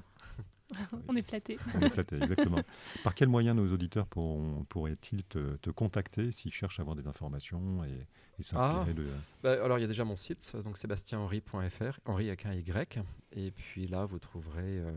On 1.10 1.16
est 1.16 1.24
flattés. 1.24 1.58
On 1.76 1.82
est 1.82 1.90
flattés, 1.90 2.18
exactement. 2.22 2.62
Par 3.04 3.16
quels 3.16 3.28
moyens 3.28 3.56
nos 3.56 3.74
auditeurs 3.74 4.06
pourraient-ils 4.08 5.24
te, 5.24 5.72
contacter 5.72 6.32
s'ils 6.32 6.54
cherchent 6.54 6.78
à 6.80 6.84
avoir 6.84 6.96
des 6.96 7.08
informations 7.08 7.84
et, 7.84 8.06
s'inspirer 8.44 8.92
ah. 8.92 8.94
de... 8.94 9.08
Bah, 9.42 9.54
alors, 9.64 9.80
il 9.80 9.82
y 9.82 9.84
a 9.84 9.88
déjà 9.88 10.06
mon 10.06 10.16
site, 10.16 10.56
donc 10.64 10.78
sébastienhenri.fr, 10.78 12.00
Henri 12.06 12.28
avec 12.28 12.46
un 12.46 12.54
Y. 12.54 13.00
Et 13.34 13.50
puis 13.50 13.88
là, 13.88 14.06
vous 14.06 14.20
trouverez 14.20 14.80
euh, 14.80 14.92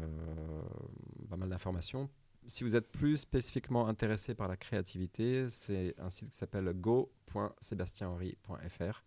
pas 1.30 1.36
mal 1.36 1.48
d'informations. 1.48 2.10
Si 2.46 2.64
vous 2.64 2.76
êtes 2.76 2.92
plus 2.92 3.16
spécifiquement 3.16 3.88
intéressé 3.88 4.34
par 4.34 4.48
la 4.48 4.58
créativité, 4.58 5.48
c'est 5.48 5.94
un 5.98 6.10
site 6.10 6.28
qui 6.28 6.36
s'appelle 6.36 6.70
go.sébastienhenri.fr 6.74 9.02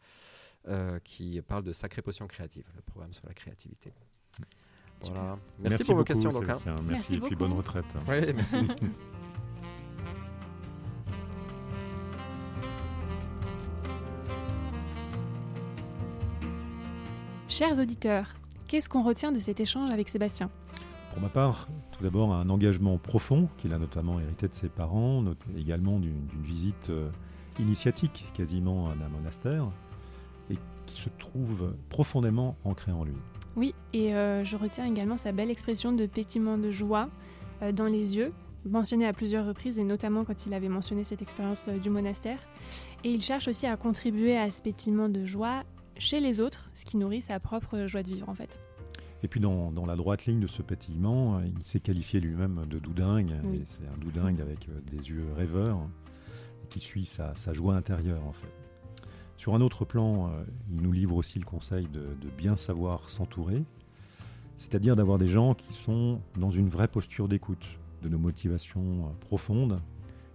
euh, 0.68 1.00
qui 1.04 1.42
parle 1.42 1.64
de 1.64 1.74
Sacrée 1.74 2.02
Potion 2.02 2.28
Créative, 2.28 2.66
le 2.76 2.82
programme 2.82 3.14
sur 3.14 3.26
la 3.28 3.34
créativité. 3.34 3.94
Voilà. 5.10 5.38
Merci, 5.60 5.84
pour 5.86 5.96
vos 5.96 6.04
questions, 6.04 6.30
donc. 6.30 6.50
Hein. 6.50 6.76
Merci, 6.84 7.16
et 7.16 7.20
puis 7.20 7.36
bonne 7.36 7.54
retraite. 7.54 7.86
Oui, 8.08 8.34
merci. 8.34 8.58
Chers 17.48 17.80
auditeurs, 17.80 18.36
qu'est-ce 18.68 18.90
qu'on 18.90 19.04
retient 19.04 19.32
de 19.32 19.40
cet 19.40 19.60
échange 19.60 19.90
avec 19.92 20.10
Sébastien? 20.10 20.50
Pour 21.14 21.22
ma 21.22 21.30
part, 21.30 21.68
tout 21.92 22.04
d'abord 22.04 22.34
un 22.34 22.50
engagement 22.50 22.98
profond 22.98 23.50
qu'il 23.58 23.74
a 23.74 23.80
notamment 23.80 24.20
hérité 24.20 24.48
de 24.48 24.54
ses 24.54 24.70
parents, 24.70 25.24
également 25.58 26.00
d'une 26.00 26.28
visite 26.44 26.90
euh, 26.90 27.10
initiatique 27.60 28.26
quasiment 28.36 28.90
d'un 28.90 29.08
monastère, 29.08 29.64
et 29.64 29.87
qui 30.88 31.00
se 31.02 31.10
trouve 31.20 31.76
profondément 31.90 32.58
ancré 32.64 32.92
en 32.92 33.04
lui. 33.04 33.14
Oui, 33.58 33.74
et 33.92 34.14
euh, 34.14 34.46
je 34.46 34.56
retiens 34.56 34.86
également 34.86 35.18
sa 35.18 35.32
belle 35.32 35.50
expression 35.50 35.92
de 35.92 36.06
pétillement 36.06 36.58
de 36.58 36.70
joie 36.70 37.10
euh, 37.64 37.72
dans 37.72 37.88
les 37.88 38.16
yeux, 38.16 38.32
mentionnée 38.66 39.08
à 39.08 39.14
plusieurs 39.14 39.48
reprises, 39.48 39.80
et 39.80 39.84
notamment 39.84 40.24
quand 40.24 40.46
il 40.46 40.54
avait 40.54 40.70
mentionné 40.70 41.04
cette 41.04 41.24
expérience 41.24 41.68
euh, 41.68 41.80
du 41.80 41.90
monastère. 41.90 42.40
Et 43.04 43.12
il 43.12 43.22
cherche 43.22 43.48
aussi 43.48 43.66
à 43.66 43.76
contribuer 43.76 44.38
à 44.38 44.52
ce 44.52 44.62
pétillement 44.62 45.10
de 45.10 45.26
joie 45.26 45.64
chez 45.98 46.20
les 46.20 46.40
autres, 46.40 46.70
ce 46.76 46.86
qui 46.86 46.98
nourrit 46.98 47.22
sa 47.22 47.40
propre 47.40 47.88
joie 47.88 48.04
de 48.04 48.10
vivre 48.10 48.30
en 48.30 48.36
fait. 48.36 48.60
Et 49.24 49.28
puis 49.28 49.40
dans, 49.40 49.72
la 49.88 49.96
droite 49.96 50.28
ligne 50.28 50.40
de 50.40 50.46
ce 50.46 50.62
pétillement, 50.62 51.42
il 51.42 51.64
s'est 51.64 51.80
qualifié 51.80 52.20
lui-même 52.20 52.68
de 52.70 52.78
doudingue, 52.78 53.32
et 53.56 53.64
c'est 53.66 53.88
un 53.88 53.98
doudingue 53.98 54.40
avec 54.40 54.70
des 54.92 55.10
yeux 55.10 55.26
rêveurs, 55.36 55.80
qui 56.70 56.80
suit 56.80 57.06
sa, 57.06 57.34
sa 57.36 57.52
joie 57.52 57.74
intérieure 57.74 58.24
en 58.28 58.34
fait. 58.34 58.57
Sur 59.38 59.54
un 59.54 59.62
autre 59.62 59.86
plan, 59.86 60.28
euh, 60.28 60.44
il 60.72 60.82
nous 60.82 60.92
livre 60.92 61.16
aussi 61.16 61.38
le 61.38 61.46
conseil 61.46 61.88
de, 61.88 62.30
bien 62.36 62.56
savoir 62.56 63.10
s'entourer, 63.10 63.64
c'est-à-dire 64.56 64.96
d'avoir 64.96 65.20
des 65.20 65.28
gens 65.28 65.54
qui 65.54 65.74
sont 65.74 66.20
dans 66.40 66.50
une 66.50 66.70
vraie 66.70 66.88
posture 66.88 67.28
d'écoute 67.28 67.66
de 68.02 68.10
nos 68.10 68.18
motivations 68.18 69.06
euh, 69.06 69.26
profondes 69.28 69.80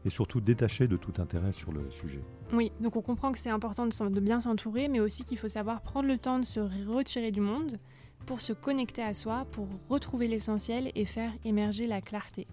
et 0.05 0.11
surtout 0.11 0.41
détachés 0.41 0.87
de 0.87 0.97
tout 0.97 1.21
intérêt 1.21 1.53
sur 1.53 1.73
le 1.73 1.91
sujet. 1.91 2.23
Oui, 2.53 2.71
donc 2.81 2.95
on 2.95 3.03
comprend 3.03 3.33
que 3.33 3.39
c'est 3.39 3.51
important 3.51 3.87
de, 3.87 4.21
bien 4.21 4.39
s'entourer, 4.39 4.87
mais 4.87 5.01
aussi 5.01 5.25
qu'il 5.25 5.39
faut 5.39 5.49
savoir 5.49 5.81
prendre 5.81 6.09
le 6.09 6.19
temps 6.19 6.39
de 6.39 6.45
se 6.45 6.61
retirer 6.61 7.33
du 7.33 7.41
monde 7.41 7.79
pour 8.27 8.41
se 8.41 8.53
connecter 8.53 9.03
à 9.03 9.15
soi, 9.15 9.47
pour 9.51 9.67
retrouver 9.89 10.29
l'essentiel 10.29 10.93
et 10.95 11.05
faire 11.05 11.33
émerger 11.45 11.89
la 11.89 12.01
clarté. 12.01 12.47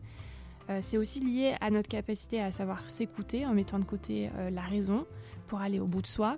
Euh, 0.69 0.79
c'est 0.81 0.97
aussi 0.97 1.19
lié 1.19 1.55
à 1.61 1.69
notre 1.69 1.89
capacité 1.89 2.41
à 2.41 2.51
savoir 2.51 2.87
s'écouter 2.89 3.45
en 3.45 3.53
mettant 3.53 3.77
de 3.77 3.85
côté 3.85 4.29
la 4.51 4.61
raison, 4.61 5.05
pour 5.49 5.59
aller 5.59 5.79
au 5.81 5.87
bout 5.87 6.01
de 6.01 6.07
soi, 6.07 6.37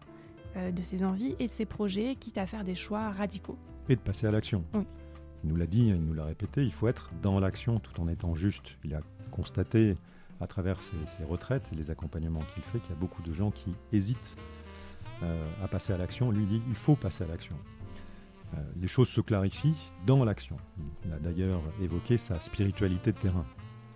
euh, 0.55 0.71
de 0.71 0.81
ses 0.81 1.03
envies 1.03 1.35
et 1.37 1.47
de 1.47 1.51
ses 1.51 1.65
projets, 1.65 2.15
quitte 2.15 2.39
à 2.39 2.47
faire 2.47 2.63
des 2.63 2.73
choix 2.73 3.11
radicaux. 3.11 3.57
Et 3.89 3.95
de 3.95 4.01
passer 4.01 4.25
à 4.25 4.31
l'action. 4.31 4.63
Il 5.43 5.49
nous 5.49 5.55
l'a 5.55 5.67
dit, 5.67 5.87
il 5.87 6.01
nous 6.01 6.13
l'a 6.13 6.25
répété, 6.25 6.63
il 6.63 6.71
faut 6.71 6.87
être 6.87 7.11
dans 7.21 7.39
l'action 7.39 7.79
tout 7.79 7.99
en 8.01 8.07
étant 8.07 8.33
juste. 8.35 8.77
Il 8.83 8.95
a 8.95 9.01
constaté 9.29 9.97
à 10.39 10.47
travers 10.47 10.81
ses, 10.81 11.23
retraites 11.23 11.69
et 11.71 11.75
les 11.75 11.91
accompagnements 11.91 12.39
qu'il 12.53 12.63
fait 12.63 12.79
qu'il 12.79 12.89
y 12.89 12.93
a 12.93 12.99
beaucoup 12.99 13.21
de 13.21 13.33
gens 13.33 13.51
qui 13.51 13.73
hésitent 13.91 14.37
euh, 15.23 15.45
à 15.63 15.67
passer 15.67 15.93
à 15.93 15.97
l'action. 15.97 16.31
Lui 16.31 16.45
dit 16.45 16.61
il 16.67 16.75
faut 16.75 16.95
passer 16.95 17.23
à 17.23 17.27
l'action. 17.27 17.55
les 18.79 18.87
choses 18.87 19.09
se 19.09 19.21
clarifient 19.21 19.91
dans 20.05 20.23
l'action. 20.23 20.57
Il 21.05 21.13
a 21.13 21.19
d'ailleurs 21.19 21.61
évoqué 21.81 22.17
sa 22.17 22.39
spiritualité 22.39 23.11
de 23.11 23.17
terrain. 23.17 23.45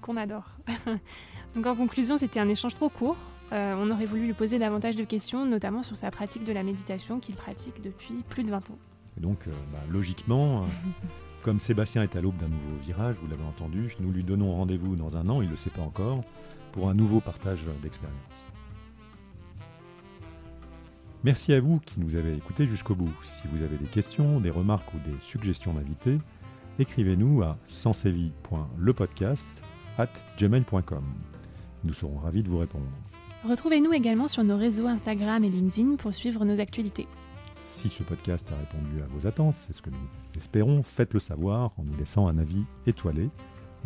Qu'on 0.01 0.18
adore. 0.18 0.57
Donc 1.55 1.66
en 1.66 1.76
conclusion, 1.76 2.18
c'était 2.18 2.39
un 2.39 2.49
échange 2.49 2.74
trop 2.74 2.89
court. 2.89 3.18
On 3.51 3.89
aurait 3.91 4.05
voulu 4.05 4.25
lui 4.25 4.33
poser 4.33 4.59
davantage 4.59 4.95
de 4.95 5.03
questions, 5.03 5.45
notamment 5.45 5.83
sur 5.83 5.95
sa 5.95 6.11
pratique 6.11 6.43
de 6.43 6.53
la 6.53 6.63
méditation 6.63 7.19
qu'il 7.19 7.35
pratique 7.35 7.81
depuis 7.81 8.23
plus 8.29 8.43
de 8.43 8.49
20 8.49 8.71
ans. 8.71 8.77
Et 9.17 9.21
donc, 9.21 9.47
bah, 9.71 9.79
logiquement, 9.89 10.65
Comme 11.45 11.59
Sébastien 11.59 12.01
est 12.01 12.15
à 12.15 12.21
l'aube 12.21 12.37
d'un 12.37 12.47
nouveau 12.47 12.75
virage, 12.83 13.17
vous 13.21 13.27
l'avez 13.27 13.43
entendu, 13.43 13.95
nous 13.99 14.11
lui 14.11 14.23
donnons 14.23 14.55
rendez-vous 14.55 14.95
dans 14.95 15.15
un 15.15 15.29
an, 15.29 15.43
il 15.43 15.45
ne 15.45 15.51
le 15.51 15.55
sait 15.55 15.69
pas 15.69 15.83
encore, 15.83 16.23
pour 16.71 16.89
un 16.89 16.95
nouveau 16.95 17.19
partage 17.19 17.59
d'expérience. 17.83 18.17
Merci 21.23 21.53
à 21.53 21.59
vous 21.59 21.79
qui 21.85 21.99
nous 21.99 22.15
avez 22.15 22.35
écoutés 22.35 22.65
jusqu'au 22.65 22.95
bout. 22.95 23.13
Si 23.21 23.43
vous 23.53 23.61
avez 23.61 23.77
des 23.77 23.85
questions, 23.85 24.39
des 24.39 24.49
remarques 24.49 24.91
ou 24.95 24.97
des 25.07 25.15
suggestions 25.21 25.75
d'invités, 25.75 26.17
écrivez-nous 26.79 27.43
à 27.43 27.59
at 29.99 30.07
gmail.com. 30.39 31.03
Nous 31.83 31.93
serons 31.93 32.17
ravis 32.17 32.41
de 32.41 32.49
vous 32.49 32.57
répondre. 32.57 32.87
Retrouvez-nous 33.47 33.93
également 33.93 34.27
sur 34.27 34.43
nos 34.43 34.57
réseaux 34.57 34.87
Instagram 34.87 35.43
et 35.43 35.49
LinkedIn 35.49 35.97
pour 35.97 36.13
suivre 36.15 36.45
nos 36.45 36.59
actualités. 36.59 37.07
Si 37.57 37.89
ce 37.89 38.01
podcast 38.01 38.47
a 38.51 38.57
répondu 38.57 39.01
à 39.03 39.07
vos 39.07 39.27
attentes, 39.27 39.55
c'est 39.59 39.73
ce 39.73 39.83
que 39.83 39.91
nous 39.91 40.07
espérons, 40.35 40.81
faites-le 40.81 41.19
savoir 41.19 41.71
en 41.77 41.83
nous 41.83 41.95
laissant 41.95 42.27
un 42.27 42.39
avis 42.39 42.63
étoilé 42.87 43.29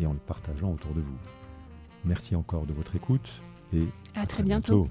et 0.00 0.06
en 0.06 0.14
le 0.14 0.18
partageant 0.18 0.72
autour 0.72 0.92
de 0.92 1.00
vous. 1.00 1.18
Merci 2.06 2.34
encore 2.34 2.64
de 2.64 2.72
votre 2.72 2.96
écoute 2.96 3.30
et 3.74 3.86
à, 4.14 4.26
très, 4.26 4.42
bientôt. 4.42 4.88